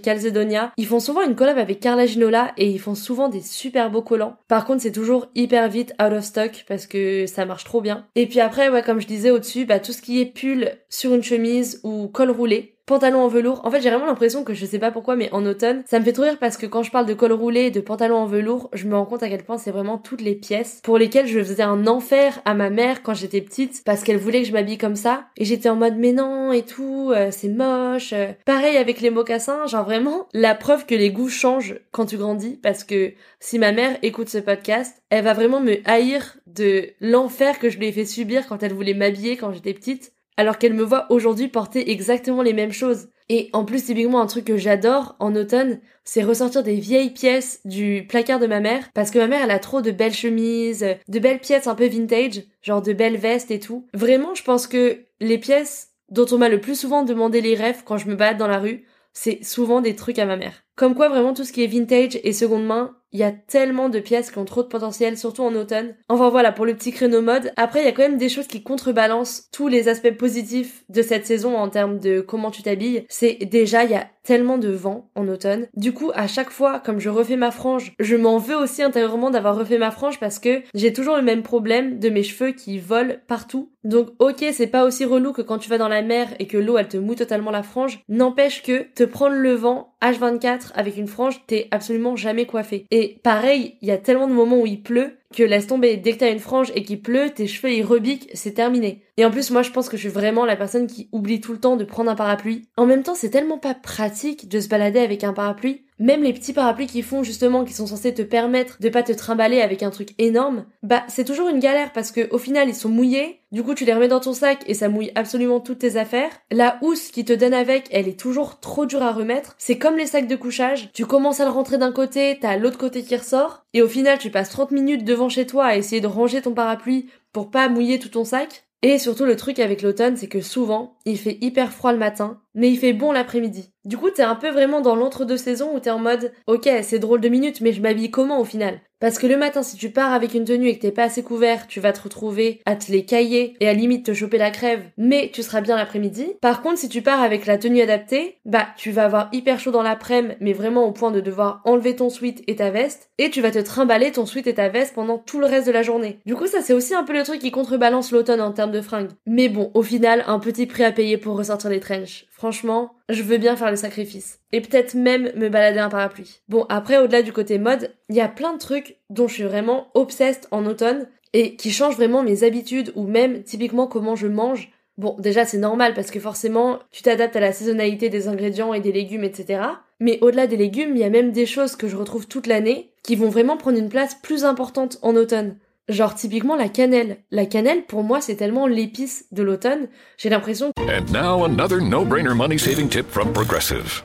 Calzedonia, 0.00 0.72
ils 0.76 0.86
font 0.86 1.00
souvent 1.00 1.22
une 1.22 1.36
collab 1.36 1.58
avec 1.58 1.80
Carla 1.80 2.06
Ginola 2.06 2.52
et 2.56 2.68
ils 2.68 2.80
font 2.80 2.96
souvent 2.96 3.28
des 3.28 3.42
super 3.42 3.90
beaux 3.90 4.02
collants. 4.02 4.36
Par 4.48 4.64
contre, 4.64 4.82
c'est 4.82 4.92
toujours 4.92 5.28
hyper 5.34 5.68
vite 5.68 5.94
out 6.02 6.12
of 6.12 6.24
stock 6.24 6.64
parce 6.66 6.86
que 6.86 7.26
ça 7.26 7.46
marche 7.46 7.64
trop 7.64 7.80
bien. 7.80 8.06
Et 8.16 8.26
puis 8.26 8.40
après, 8.40 8.68
ouais, 8.68 8.82
comme 8.82 9.00
je 9.00 9.06
disais 9.06 9.30
au-dessus, 9.30 9.66
bah 9.66 9.78
tout 9.78 9.92
ce 9.92 10.02
qui 10.02 10.20
est 10.20 10.26
pull 10.26 10.72
sur 10.88 11.14
une 11.14 11.22
chemise 11.22 11.80
ou 11.84 12.08
col 12.08 12.30
roulé, 12.30 12.76
pantalon 12.90 13.20
en 13.20 13.28
velours. 13.28 13.64
En 13.64 13.70
fait, 13.70 13.80
j'ai 13.80 13.88
vraiment 13.88 14.06
l'impression 14.06 14.42
que 14.42 14.52
je 14.52 14.66
sais 14.66 14.80
pas 14.80 14.90
pourquoi, 14.90 15.14
mais 15.14 15.28
en 15.30 15.46
automne, 15.46 15.84
ça 15.86 16.00
me 16.00 16.04
fait 16.04 16.12
trop 16.12 16.24
rire 16.24 16.38
parce 16.40 16.56
que 16.56 16.66
quand 16.66 16.82
je 16.82 16.90
parle 16.90 17.06
de 17.06 17.14
col 17.14 17.30
roulé 17.32 17.70
de 17.70 17.80
pantalon 17.80 18.16
en 18.16 18.26
velours, 18.26 18.68
je 18.72 18.88
me 18.88 18.96
rends 18.96 19.06
compte 19.06 19.22
à 19.22 19.28
quel 19.28 19.44
point 19.44 19.58
c'est 19.58 19.70
vraiment 19.70 19.96
toutes 19.96 20.22
les 20.22 20.34
pièces 20.34 20.80
pour 20.82 20.98
lesquelles 20.98 21.28
je 21.28 21.38
faisais 21.38 21.62
un 21.62 21.86
enfer 21.86 22.40
à 22.44 22.54
ma 22.54 22.68
mère 22.68 23.04
quand 23.04 23.14
j'étais 23.14 23.42
petite 23.42 23.82
parce 23.86 24.02
qu'elle 24.02 24.16
voulait 24.16 24.42
que 24.42 24.48
je 24.48 24.52
m'habille 24.52 24.76
comme 24.76 24.96
ça. 24.96 25.26
Et 25.36 25.44
j'étais 25.44 25.68
en 25.68 25.76
mode 25.76 25.98
mais 25.98 26.10
non 26.10 26.50
et 26.50 26.62
tout, 26.62 27.12
euh, 27.14 27.28
c'est 27.30 27.48
moche. 27.48 28.12
Pareil 28.44 28.76
avec 28.76 29.00
les 29.00 29.10
mocassins, 29.10 29.66
genre 29.68 29.84
vraiment 29.84 30.26
la 30.34 30.56
preuve 30.56 30.84
que 30.84 30.96
les 30.96 31.12
goûts 31.12 31.28
changent 31.28 31.78
quand 31.92 32.06
tu 32.06 32.16
grandis 32.16 32.58
parce 32.60 32.82
que 32.82 33.12
si 33.38 33.60
ma 33.60 33.70
mère 33.70 33.98
écoute 34.02 34.30
ce 34.30 34.38
podcast, 34.38 35.00
elle 35.10 35.22
va 35.22 35.32
vraiment 35.32 35.60
me 35.60 35.76
haïr 35.84 36.38
de 36.48 36.88
l'enfer 37.00 37.60
que 37.60 37.70
je 37.70 37.78
lui 37.78 37.86
ai 37.86 37.92
fait 37.92 38.04
subir 38.04 38.48
quand 38.48 38.64
elle 38.64 38.74
voulait 38.74 38.94
m'habiller 38.94 39.36
quand 39.36 39.52
j'étais 39.52 39.74
petite, 39.74 40.12
alors 40.40 40.56
qu'elle 40.56 40.72
me 40.72 40.82
voit 40.82 41.04
aujourd'hui 41.12 41.48
porter 41.48 41.90
exactement 41.90 42.40
les 42.40 42.54
mêmes 42.54 42.72
choses. 42.72 43.08
Et 43.28 43.50
en 43.52 43.66
plus, 43.66 43.84
typiquement, 43.84 44.22
un 44.22 44.26
truc 44.26 44.46
que 44.46 44.56
j'adore 44.56 45.14
en 45.18 45.36
automne, 45.36 45.80
c'est 46.02 46.22
ressortir 46.22 46.62
des 46.62 46.76
vieilles 46.76 47.12
pièces 47.12 47.60
du 47.66 48.06
placard 48.08 48.40
de 48.40 48.46
ma 48.46 48.60
mère, 48.60 48.88
parce 48.94 49.10
que 49.10 49.18
ma 49.18 49.26
mère, 49.26 49.44
elle 49.44 49.50
a 49.50 49.58
trop 49.58 49.82
de 49.82 49.90
belles 49.90 50.14
chemises, 50.14 50.86
de 51.08 51.18
belles 51.18 51.40
pièces 51.40 51.66
un 51.66 51.74
peu 51.74 51.86
vintage, 51.86 52.42
genre 52.62 52.80
de 52.80 52.94
belles 52.94 53.18
vestes 53.18 53.50
et 53.50 53.60
tout. 53.60 53.86
Vraiment, 53.92 54.34
je 54.34 54.42
pense 54.42 54.66
que 54.66 55.00
les 55.20 55.36
pièces 55.36 55.90
dont 56.08 56.24
on 56.32 56.38
m'a 56.38 56.48
le 56.48 56.62
plus 56.62 56.80
souvent 56.80 57.02
demandé 57.02 57.42
les 57.42 57.54
rêves 57.54 57.82
quand 57.84 57.98
je 57.98 58.08
me 58.08 58.16
balade 58.16 58.38
dans 58.38 58.48
la 58.48 58.60
rue, 58.60 58.86
c'est 59.12 59.44
souvent 59.44 59.82
des 59.82 59.94
trucs 59.94 60.18
à 60.18 60.24
ma 60.24 60.38
mère. 60.38 60.64
Comme 60.74 60.94
quoi, 60.94 61.10
vraiment, 61.10 61.34
tout 61.34 61.44
ce 61.44 61.52
qui 61.52 61.62
est 61.62 61.66
vintage 61.66 62.18
et 62.24 62.32
seconde 62.32 62.64
main, 62.64 62.96
il 63.12 63.20
y 63.20 63.24
a 63.24 63.32
tellement 63.32 63.88
de 63.88 63.98
pièces 63.98 64.30
qui 64.30 64.38
ont 64.38 64.44
trop 64.44 64.62
de 64.62 64.68
potentiel, 64.68 65.18
surtout 65.18 65.42
en 65.42 65.54
automne. 65.54 65.94
Enfin 66.08 66.28
voilà, 66.28 66.52
pour 66.52 66.66
le 66.66 66.74
petit 66.74 66.92
créneau 66.92 67.22
mode. 67.22 67.52
Après, 67.56 67.80
il 67.80 67.84
y 67.84 67.88
a 67.88 67.92
quand 67.92 68.02
même 68.02 68.18
des 68.18 68.28
choses 68.28 68.46
qui 68.46 68.62
contrebalancent 68.62 69.48
tous 69.52 69.68
les 69.68 69.88
aspects 69.88 70.16
positifs 70.16 70.84
de 70.88 71.02
cette 71.02 71.26
saison 71.26 71.56
en 71.56 71.68
termes 71.68 71.98
de 71.98 72.20
comment 72.20 72.50
tu 72.50 72.62
t'habilles. 72.62 73.04
C'est 73.08 73.38
déjà, 73.50 73.84
il 73.84 73.90
y 73.90 73.94
a 73.94 74.06
tellement 74.30 74.58
de 74.58 74.68
vent 74.68 75.10
en 75.16 75.26
automne. 75.26 75.66
Du 75.74 75.92
coup, 75.92 76.12
à 76.14 76.28
chaque 76.28 76.50
fois, 76.50 76.78
comme 76.78 77.00
je 77.00 77.08
refais 77.08 77.34
ma 77.34 77.50
frange, 77.50 77.94
je 77.98 78.14
m'en 78.14 78.38
veux 78.38 78.54
aussi 78.54 78.80
intérieurement 78.80 79.30
d'avoir 79.30 79.56
refait 79.56 79.76
ma 79.76 79.90
frange 79.90 80.20
parce 80.20 80.38
que 80.38 80.62
j'ai 80.72 80.92
toujours 80.92 81.16
le 81.16 81.22
même 81.22 81.42
problème 81.42 81.98
de 81.98 82.10
mes 82.10 82.22
cheveux 82.22 82.52
qui 82.52 82.78
volent 82.78 83.14
partout. 83.26 83.72
Donc, 83.82 84.10
ok, 84.20 84.44
c'est 84.52 84.68
pas 84.68 84.84
aussi 84.84 85.04
relou 85.04 85.32
que 85.32 85.42
quand 85.42 85.58
tu 85.58 85.68
vas 85.68 85.78
dans 85.78 85.88
la 85.88 86.02
mer 86.02 86.28
et 86.38 86.46
que 86.46 86.58
l'eau 86.58 86.78
elle 86.78 86.86
te 86.86 86.96
mouille 86.96 87.16
totalement 87.16 87.50
la 87.50 87.64
frange. 87.64 88.04
N'empêche 88.08 88.62
que 88.62 88.84
te 88.94 89.02
prendre 89.02 89.34
le 89.34 89.54
vent 89.54 89.96
H24 90.00 90.74
avec 90.74 90.96
une 90.96 91.08
frange, 91.08 91.40
t'es 91.48 91.66
absolument 91.72 92.14
jamais 92.14 92.46
coiffé. 92.46 92.86
Et 92.92 93.18
pareil, 93.24 93.78
il 93.82 93.88
y 93.88 93.92
a 93.92 93.98
tellement 93.98 94.28
de 94.28 94.32
moments 94.32 94.60
où 94.60 94.66
il 94.66 94.80
pleut 94.80 95.16
que 95.34 95.42
laisse 95.42 95.66
tomber, 95.66 95.96
dès 95.96 96.12
que 96.12 96.18
t'as 96.18 96.32
une 96.32 96.40
frange 96.40 96.72
et 96.74 96.82
qu'il 96.82 97.02
pleut, 97.02 97.30
tes 97.30 97.46
cheveux 97.46 97.72
ils 97.72 97.84
rebiquent, 97.84 98.30
c'est 98.34 98.54
terminé. 98.54 99.04
Et 99.16 99.24
en 99.24 99.30
plus, 99.30 99.50
moi 99.50 99.62
je 99.62 99.70
pense 99.70 99.88
que 99.88 99.96
je 99.96 100.02
suis 100.02 100.10
vraiment 100.10 100.44
la 100.44 100.56
personne 100.56 100.86
qui 100.86 101.08
oublie 101.12 101.40
tout 101.40 101.52
le 101.52 101.60
temps 101.60 101.76
de 101.76 101.84
prendre 101.84 102.10
un 102.10 102.16
parapluie. 102.16 102.68
En 102.76 102.86
même 102.86 103.02
temps, 103.02 103.14
c'est 103.14 103.30
tellement 103.30 103.58
pas 103.58 103.74
pratique 103.74 104.48
de 104.48 104.60
se 104.60 104.68
balader 104.68 104.98
avec 105.00 105.22
un 105.22 105.32
parapluie. 105.32 105.84
Même 106.00 106.22
les 106.22 106.32
petits 106.32 106.54
parapluies 106.54 106.86
qui 106.86 107.02
font 107.02 107.22
justement, 107.22 107.62
qui 107.66 107.74
sont 107.74 107.86
censés 107.86 108.14
te 108.14 108.22
permettre 108.22 108.78
de 108.80 108.88
pas 108.88 109.02
te 109.02 109.12
trimballer 109.12 109.60
avec 109.60 109.82
un 109.82 109.90
truc 109.90 110.14
énorme, 110.16 110.64
bah 110.82 111.04
c'est 111.08 111.26
toujours 111.26 111.50
une 111.50 111.60
galère 111.60 111.92
parce 111.92 112.10
que 112.10 112.26
au 112.30 112.38
final 112.38 112.70
ils 112.70 112.74
sont 112.74 112.88
mouillés, 112.88 113.42
du 113.52 113.62
coup 113.62 113.74
tu 113.74 113.84
les 113.84 113.92
remets 113.92 114.08
dans 114.08 114.18
ton 114.18 114.32
sac 114.32 114.62
et 114.66 114.72
ça 114.72 114.88
mouille 114.88 115.12
absolument 115.14 115.60
toutes 115.60 115.80
tes 115.80 115.98
affaires. 115.98 116.30
La 116.50 116.78
housse 116.80 117.10
qui 117.10 117.26
te 117.26 117.34
donne 117.34 117.52
avec, 117.52 117.86
elle 117.90 118.08
est 118.08 118.18
toujours 118.18 118.60
trop 118.60 118.86
dure 118.86 119.02
à 119.02 119.12
remettre. 119.12 119.54
C'est 119.58 119.76
comme 119.76 119.98
les 119.98 120.06
sacs 120.06 120.26
de 120.26 120.36
couchage, 120.36 120.88
tu 120.94 121.04
commences 121.04 121.40
à 121.40 121.44
le 121.44 121.50
rentrer 121.50 121.76
d'un 121.76 121.92
côté, 121.92 122.38
t'as 122.40 122.56
l'autre 122.56 122.78
côté 122.78 123.02
qui 123.02 123.14
ressort, 123.14 123.66
et 123.74 123.82
au 123.82 123.88
final 123.88 124.16
tu 124.16 124.30
passes 124.30 124.48
30 124.48 124.70
minutes 124.70 125.04
devant 125.04 125.28
chez 125.28 125.46
toi 125.46 125.66
à 125.66 125.76
essayer 125.76 126.00
de 126.00 126.06
ranger 126.06 126.40
ton 126.40 126.54
parapluie 126.54 127.10
pour 127.34 127.50
pas 127.50 127.68
mouiller 127.68 127.98
tout 127.98 128.08
ton 128.08 128.24
sac. 128.24 128.64
Et 128.82 128.98
surtout 128.98 129.26
le 129.26 129.36
truc 129.36 129.58
avec 129.58 129.82
l'automne, 129.82 130.16
c'est 130.16 130.26
que 130.26 130.40
souvent, 130.40 130.96
il 131.04 131.18
fait 131.18 131.36
hyper 131.42 131.70
froid 131.70 131.92
le 131.92 131.98
matin, 131.98 132.40
mais 132.54 132.70
il 132.70 132.78
fait 132.78 132.92
bon 132.92 133.12
l'après-midi. 133.12 133.70
Du 133.84 133.96
coup, 133.96 134.10
t'es 134.10 134.22
un 134.22 134.34
peu 134.34 134.50
vraiment 134.50 134.80
dans 134.80 134.96
l'entre-deux 134.96 135.38
saisons 135.38 135.74
où 135.74 135.80
t'es 135.80 135.90
en 135.90 135.98
mode, 135.98 136.32
ok, 136.46 136.68
c'est 136.82 136.98
drôle 136.98 137.20
de 137.20 137.28
minutes, 137.28 137.60
mais 137.60 137.72
je 137.72 137.80
m'habille 137.80 138.10
comment 138.10 138.40
au 138.40 138.44
final? 138.44 138.80
Parce 139.00 139.18
que 139.18 139.26
le 139.26 139.38
matin, 139.38 139.62
si 139.62 139.78
tu 139.78 139.88
pars 139.88 140.12
avec 140.12 140.34
une 140.34 140.44
tenue 140.44 140.68
et 140.68 140.76
que 140.76 140.82
t'es 140.82 140.92
pas 140.92 141.04
assez 141.04 141.22
couvert, 141.22 141.66
tu 141.66 141.80
vas 141.80 141.94
te 141.94 142.02
retrouver 142.02 142.60
à 142.66 142.76
te 142.76 142.92
les 142.92 143.06
cailler 143.06 143.56
et 143.58 143.66
à 143.66 143.72
limite 143.72 144.04
te 144.04 144.12
choper 144.12 144.36
la 144.36 144.50
crève, 144.50 144.82
mais 144.98 145.30
tu 145.32 145.42
seras 145.42 145.62
bien 145.62 145.76
l'après-midi. 145.76 146.34
Par 146.42 146.60
contre, 146.60 146.78
si 146.78 146.90
tu 146.90 147.00
pars 147.00 147.22
avec 147.22 147.46
la 147.46 147.56
tenue 147.56 147.80
adaptée, 147.80 148.36
bah, 148.44 148.66
tu 148.76 148.90
vas 148.90 149.06
avoir 149.06 149.30
hyper 149.32 149.58
chaud 149.58 149.70
dans 149.70 149.82
l'après-midi, 149.82 150.36
mais 150.40 150.52
vraiment 150.52 150.84
au 150.84 150.92
point 150.92 151.10
de 151.10 151.20
devoir 151.20 151.62
enlever 151.64 151.96
ton 151.96 152.10
sweat 152.10 152.42
et 152.46 152.56
ta 152.56 152.70
veste, 152.70 153.10
et 153.16 153.30
tu 153.30 153.40
vas 153.40 153.50
te 153.50 153.58
trimballer 153.58 154.12
ton 154.12 154.26
sweat 154.26 154.46
et 154.46 154.54
ta 154.54 154.68
veste 154.68 154.94
pendant 154.94 155.16
tout 155.16 155.40
le 155.40 155.46
reste 155.46 155.66
de 155.66 155.72
la 155.72 155.82
journée. 155.82 156.18
Du 156.26 156.34
coup, 156.34 156.46
ça 156.46 156.60
c'est 156.60 156.74
aussi 156.74 156.94
un 156.94 157.04
peu 157.04 157.14
le 157.14 157.22
truc 157.22 157.40
qui 157.40 157.50
contrebalance 157.50 158.12
l'automne 158.12 158.42
en 158.42 158.52
termes 158.52 158.72
de 158.72 158.82
fringues. 158.82 159.12
Mais 159.26 159.48
bon, 159.48 159.70
au 159.72 159.82
final, 159.82 160.24
un 160.26 160.40
petit 160.40 160.66
prix 160.66 160.84
à 160.84 160.92
payer 160.92 161.16
pour 161.16 161.38
ressortir 161.38 161.70
les 161.70 161.80
trenches. 161.80 162.26
Franchement, 162.40 162.94
je 163.10 163.22
veux 163.22 163.36
bien 163.36 163.54
faire 163.54 163.68
le 163.68 163.76
sacrifice. 163.76 164.38
Et 164.50 164.62
peut-être 164.62 164.94
même 164.94 165.30
me 165.36 165.50
balader 165.50 165.78
un 165.78 165.90
parapluie. 165.90 166.40
Bon, 166.48 166.64
après, 166.70 166.96
au-delà 166.96 167.20
du 167.20 167.34
côté 167.34 167.58
mode, 167.58 167.94
il 168.08 168.16
y 168.16 168.22
a 168.22 168.28
plein 168.28 168.54
de 168.54 168.58
trucs 168.58 168.96
dont 169.10 169.28
je 169.28 169.34
suis 169.34 169.42
vraiment 169.42 169.88
obsesse 169.92 170.40
en 170.50 170.64
automne 170.64 171.06
et 171.34 171.54
qui 171.56 171.70
changent 171.70 171.96
vraiment 171.96 172.22
mes 172.22 172.42
habitudes 172.42 172.94
ou 172.96 173.06
même 173.06 173.42
typiquement 173.42 173.86
comment 173.86 174.16
je 174.16 174.26
mange. 174.26 174.72
Bon, 174.96 175.16
déjà 175.18 175.44
c'est 175.44 175.58
normal 175.58 175.92
parce 175.92 176.10
que 176.10 176.18
forcément 176.18 176.78
tu 176.90 177.02
t'adaptes 177.02 177.36
à 177.36 177.40
la 177.40 177.52
saisonnalité 177.52 178.08
des 178.08 178.26
ingrédients 178.26 178.72
et 178.72 178.80
des 178.80 178.92
légumes, 178.92 179.24
etc. 179.24 179.60
Mais 180.00 180.18
au-delà 180.22 180.46
des 180.46 180.56
légumes, 180.56 180.96
il 180.96 181.00
y 181.00 181.04
a 181.04 181.10
même 181.10 181.32
des 181.32 181.44
choses 181.44 181.76
que 181.76 181.88
je 181.88 181.96
retrouve 181.96 182.26
toute 182.26 182.46
l'année 182.46 182.90
qui 183.02 183.16
vont 183.16 183.28
vraiment 183.28 183.58
prendre 183.58 183.78
une 183.78 183.90
place 183.90 184.14
plus 184.14 184.46
importante 184.46 184.98
en 185.02 185.14
automne. 185.14 185.56
Genre 185.90 186.14
typiquement 186.14 186.56
la 186.56 186.68
cannelle. 186.68 187.18
La 187.30 187.46
cannelle 187.46 187.84
pour 187.84 188.04
moi 188.04 188.20
c'est 188.20 188.36
tellement 188.36 188.66
l'épice 188.66 189.24
de 189.32 189.42
l'automne. 189.42 189.88
J'ai 190.16 190.30
l'impression 190.30 190.70
que... 190.76 190.82
And 190.82 191.10
now 191.12 191.44
another 191.44 191.80
no-brainer 191.80 192.34
money-saving 192.34 192.88
tip 192.88 193.10
from 193.10 193.32
Progressive. 193.32 194.02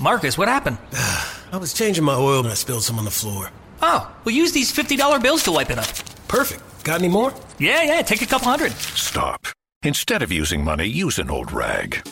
Marcus, 0.00 0.36
what 0.36 0.48
happened? 0.48 0.78
I 1.52 1.58
was 1.58 1.74
changing 1.74 2.04
my 2.04 2.14
oil 2.14 2.40
and 2.40 2.48
I 2.48 2.54
spilled 2.54 2.82
some 2.82 2.98
on 2.98 3.04
the 3.04 3.10
floor. 3.10 3.50
Oh, 3.82 4.10
well 4.24 4.34
use 4.34 4.52
these 4.52 4.72
$50 4.72 5.22
bills 5.22 5.42
to 5.44 5.52
wipe 5.52 5.70
it 5.70 5.78
up. 5.78 5.88
Perfect. 6.26 6.62
Got 6.84 7.00
any 7.00 7.08
more? 7.08 7.32
Yeah, 7.58 7.82
yeah, 7.82 8.02
take 8.02 8.22
a 8.22 8.26
couple 8.26 8.48
hundred. 8.48 8.72
Stop. 8.72 9.46
Instead 9.84 10.22
of 10.22 10.32
using 10.32 10.64
money, 10.64 10.86
use 10.86 11.18
an 11.18 11.30
old 11.30 11.52
rag. 11.52 12.02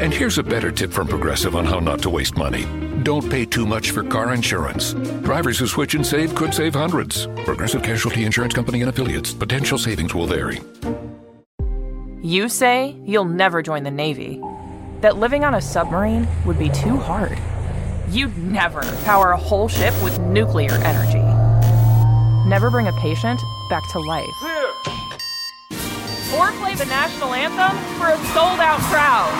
And 0.00 0.12
here's 0.12 0.38
a 0.38 0.42
better 0.42 0.70
tip 0.70 0.92
from 0.92 1.08
Progressive 1.08 1.56
on 1.56 1.64
how 1.64 1.78
not 1.78 2.00
to 2.02 2.10
waste 2.10 2.36
money. 2.36 2.66
Don't 3.02 3.28
pay 3.30 3.44
too 3.44 3.66
much 3.66 3.90
for 3.90 4.02
car 4.02 4.34
insurance. 4.34 4.94
Drivers 5.22 5.58
who 5.58 5.66
switch 5.66 5.94
and 5.94 6.06
save 6.06 6.34
could 6.34 6.52
save 6.52 6.74
hundreds. 6.74 7.26
Progressive 7.44 7.82
Casualty 7.82 8.24
Insurance 8.24 8.54
Company 8.54 8.80
and 8.82 8.90
affiliates. 8.90 9.32
Potential 9.32 9.78
savings 9.78 10.14
will 10.14 10.26
vary. 10.26 10.60
You 12.22 12.48
say 12.48 12.96
you'll 13.04 13.24
never 13.24 13.62
join 13.62 13.82
the 13.82 13.90
Navy, 13.90 14.42
that 15.00 15.16
living 15.16 15.44
on 15.44 15.54
a 15.54 15.60
submarine 15.60 16.28
would 16.44 16.58
be 16.58 16.68
too 16.68 16.96
hard. 16.98 17.38
You'd 18.10 18.36
never 18.36 18.82
power 19.04 19.30
a 19.30 19.36
whole 19.36 19.68
ship 19.68 19.94
with 20.02 20.18
nuclear 20.20 20.72
energy. 20.72 21.22
Never 22.48 22.70
bring 22.70 22.88
a 22.88 22.92
patient 22.94 23.40
back 23.70 23.82
to 23.92 24.00
life. 24.00 24.26
Or 26.36 26.52
play 26.52 26.74
the 26.74 26.86
national 26.86 27.34
anthem 27.34 27.76
for 27.98 28.08
a 28.08 28.16
sold 28.32 28.60
out 28.60 28.80
crowd. 28.90 29.30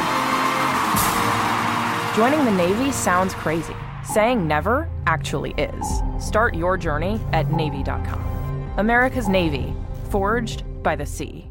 Joining 2.16 2.44
the 2.44 2.50
Navy 2.50 2.90
sounds 2.92 3.34
crazy. 3.34 3.76
Saying 4.04 4.46
never 4.46 4.88
actually 5.06 5.54
is. 5.56 6.02
Start 6.18 6.54
your 6.54 6.76
journey 6.76 7.20
at 7.32 7.52
Navy.com. 7.52 8.72
America's 8.76 9.28
Navy, 9.28 9.74
forged 10.10 10.64
by 10.82 10.96
the 10.96 11.06
sea. 11.06 11.50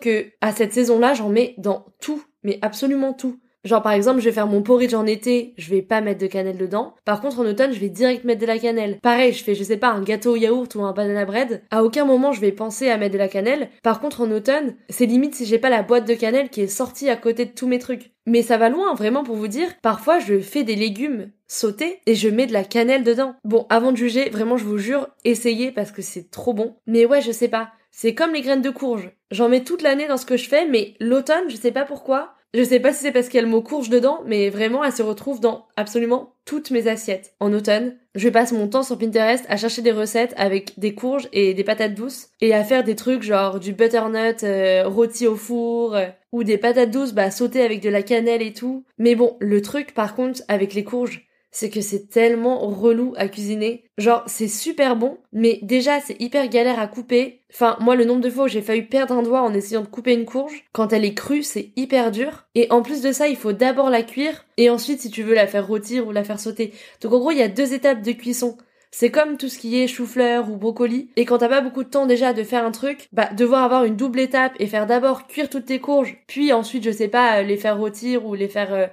que 0.00 0.32
à 0.40 0.52
cette 0.52 0.72
saison-là, 0.72 1.14
j'en 1.14 1.28
mets 1.28 1.54
dans 1.58 1.84
tout, 2.00 2.24
mais 2.42 2.58
absolument 2.62 3.12
tout. 3.12 3.38
Genre 3.64 3.82
par 3.82 3.92
exemple, 3.92 4.20
je 4.20 4.24
vais 4.24 4.32
faire 4.32 4.46
mon 4.46 4.62
porridge 4.62 4.94
en 4.94 5.06
été, 5.06 5.54
je 5.58 5.70
vais 5.70 5.82
pas 5.82 6.00
mettre 6.00 6.20
de 6.20 6.26
cannelle 6.26 6.56
dedans. 6.56 6.94
Par 7.04 7.20
contre 7.20 7.40
en 7.40 7.46
automne, 7.46 7.72
je 7.72 7.80
vais 7.80 7.88
direct 7.90 8.24
mettre 8.24 8.40
de 8.40 8.46
la 8.46 8.58
cannelle. 8.58 8.98
Pareil, 9.02 9.32
je 9.32 9.44
fais 9.44 9.54
je 9.54 9.62
sais 9.62 9.76
pas 9.76 9.90
un 9.90 10.02
gâteau 10.02 10.32
au 10.32 10.36
yaourt 10.36 10.74
ou 10.74 10.82
un 10.82 10.92
banana 10.92 11.24
bread. 11.24 11.62
À 11.70 11.84
aucun 11.84 12.04
moment 12.04 12.32
je 12.32 12.40
vais 12.40 12.52
penser 12.52 12.88
à 12.88 12.96
mettre 12.96 13.12
de 13.12 13.18
la 13.18 13.28
cannelle. 13.28 13.68
Par 13.82 14.00
contre 14.00 14.22
en 14.22 14.30
automne, 14.30 14.74
c'est 14.88 15.06
limite 15.06 15.34
si 15.34 15.44
j'ai 15.44 15.58
pas 15.58 15.70
la 15.70 15.82
boîte 15.82 16.08
de 16.08 16.14
cannelle 16.14 16.48
qui 16.48 16.62
est 16.62 16.68
sortie 16.68 17.10
à 17.10 17.16
côté 17.16 17.44
de 17.44 17.52
tous 17.52 17.66
mes 17.66 17.78
trucs. 17.78 18.12
Mais 18.26 18.42
ça 18.42 18.56
va 18.56 18.68
loin, 18.68 18.94
vraiment 18.94 19.24
pour 19.24 19.36
vous 19.36 19.48
dire. 19.48 19.68
Parfois 19.82 20.18
je 20.20 20.40
fais 20.40 20.64
des 20.64 20.76
légumes 20.76 21.30
sautés 21.46 22.00
et 22.06 22.14
je 22.14 22.28
mets 22.28 22.46
de 22.46 22.52
la 22.52 22.64
cannelle 22.64 23.04
dedans. 23.04 23.34
Bon, 23.44 23.66
avant 23.68 23.92
de 23.92 23.96
juger, 23.96 24.30
vraiment 24.30 24.56
je 24.56 24.64
vous 24.64 24.78
jure, 24.78 25.08
essayez 25.24 25.70
parce 25.72 25.90
que 25.92 26.02
c'est 26.02 26.30
trop 26.30 26.54
bon. 26.54 26.76
Mais 26.86 27.04
ouais, 27.04 27.20
je 27.20 27.32
sais 27.32 27.48
pas. 27.48 27.70
C'est 27.90 28.14
comme 28.14 28.32
les 28.32 28.40
graines 28.40 28.62
de 28.62 28.70
courge. 28.70 29.10
J'en 29.30 29.48
mets 29.48 29.64
toute 29.64 29.82
l'année 29.82 30.06
dans 30.06 30.16
ce 30.16 30.26
que 30.26 30.36
je 30.36 30.48
fais, 30.48 30.66
mais 30.66 30.94
l'automne, 31.00 31.50
je 31.50 31.56
sais 31.56 31.72
pas 31.72 31.84
pourquoi. 31.84 32.34
Je 32.52 32.64
sais 32.64 32.80
pas 32.80 32.92
si 32.92 33.02
c'est 33.02 33.12
parce 33.12 33.28
qu'il 33.28 33.40
y 33.40 33.44
a 33.44 33.46
le 33.46 33.60
courge 33.60 33.90
dedans, 33.90 34.22
mais 34.26 34.50
vraiment, 34.50 34.82
elle 34.82 34.92
se 34.92 35.02
retrouve 35.02 35.40
dans 35.40 35.66
absolument 35.76 36.34
toutes 36.44 36.72
mes 36.72 36.88
assiettes. 36.88 37.34
En 37.38 37.52
automne, 37.52 37.94
je 38.16 38.28
passe 38.28 38.50
mon 38.50 38.66
temps 38.66 38.82
sur 38.82 38.98
Pinterest 38.98 39.44
à 39.48 39.56
chercher 39.56 39.82
des 39.82 39.92
recettes 39.92 40.34
avec 40.36 40.76
des 40.76 40.94
courges 40.94 41.28
et 41.32 41.54
des 41.54 41.62
patates 41.62 41.94
douces 41.94 42.30
et 42.40 42.52
à 42.52 42.64
faire 42.64 42.82
des 42.82 42.96
trucs 42.96 43.22
genre 43.22 43.60
du 43.60 43.72
butternut 43.72 44.42
euh, 44.42 44.82
rôti 44.88 45.28
au 45.28 45.36
four 45.36 45.94
euh, 45.94 46.06
ou 46.32 46.42
des 46.42 46.58
patates 46.58 46.90
douces 46.90 47.12
bah 47.12 47.30
sautées 47.30 47.62
avec 47.62 47.80
de 47.80 47.88
la 47.88 48.02
cannelle 48.02 48.42
et 48.42 48.52
tout. 48.52 48.84
Mais 48.98 49.14
bon, 49.14 49.36
le 49.38 49.62
truc 49.62 49.94
par 49.94 50.16
contre 50.16 50.42
avec 50.48 50.74
les 50.74 50.82
courges, 50.82 51.29
c'est 51.50 51.70
que 51.70 51.80
c'est 51.80 52.08
tellement 52.08 52.58
relou 52.68 53.14
à 53.16 53.28
cuisiner. 53.28 53.84
Genre, 53.98 54.22
c'est 54.26 54.48
super 54.48 54.96
bon, 54.96 55.18
mais 55.32 55.58
déjà, 55.62 56.00
c'est 56.00 56.20
hyper 56.20 56.48
galère 56.48 56.78
à 56.78 56.86
couper. 56.86 57.42
Enfin, 57.52 57.76
moi, 57.80 57.96
le 57.96 58.04
nombre 58.04 58.20
de 58.20 58.30
fois 58.30 58.44
où 58.44 58.48
j'ai 58.48 58.62
failli 58.62 58.82
perdre 58.82 59.14
un 59.14 59.22
doigt 59.22 59.42
en 59.42 59.52
essayant 59.52 59.82
de 59.82 59.88
couper 59.88 60.14
une 60.14 60.24
courge, 60.24 60.64
quand 60.72 60.92
elle 60.92 61.04
est 61.04 61.14
crue, 61.14 61.42
c'est 61.42 61.72
hyper 61.76 62.10
dur. 62.10 62.46
Et 62.54 62.70
en 62.70 62.82
plus 62.82 63.02
de 63.02 63.12
ça, 63.12 63.28
il 63.28 63.36
faut 63.36 63.52
d'abord 63.52 63.90
la 63.90 64.02
cuire, 64.02 64.46
et 64.56 64.70
ensuite, 64.70 65.00
si 65.00 65.10
tu 65.10 65.22
veux 65.22 65.34
la 65.34 65.46
faire 65.46 65.66
rôtir 65.66 66.06
ou 66.06 66.12
la 66.12 66.24
faire 66.24 66.40
sauter. 66.40 66.72
Donc, 67.02 67.12
en 67.12 67.18
gros, 67.18 67.32
il 67.32 67.38
y 67.38 67.42
a 67.42 67.48
deux 67.48 67.74
étapes 67.74 68.02
de 68.02 68.12
cuisson. 68.12 68.56
C'est 68.92 69.10
comme 69.10 69.36
tout 69.36 69.48
ce 69.48 69.58
qui 69.58 69.80
est 69.80 69.86
chou-fleur 69.86 70.50
ou 70.50 70.56
brocoli. 70.56 71.10
Et 71.16 71.24
quand 71.24 71.38
t'as 71.38 71.48
pas 71.48 71.60
beaucoup 71.60 71.84
de 71.84 71.88
temps 71.88 72.06
déjà 72.06 72.32
de 72.32 72.42
faire 72.42 72.64
un 72.64 72.72
truc, 72.72 73.08
bah 73.12 73.30
devoir 73.32 73.62
avoir 73.62 73.84
une 73.84 73.96
double 73.96 74.18
étape 74.18 74.54
et 74.58 74.66
faire 74.66 74.86
d'abord 74.86 75.28
cuire 75.28 75.48
toutes 75.48 75.66
tes 75.66 75.78
courges, 75.78 76.16
puis 76.26 76.52
ensuite 76.52 76.82
je 76.82 76.90
sais 76.90 77.08
pas 77.08 77.42
les 77.42 77.56
faire 77.56 77.78
rôtir 77.78 78.26
ou 78.26 78.34
les 78.34 78.48
faire 78.48 78.74
euh, 78.74 78.86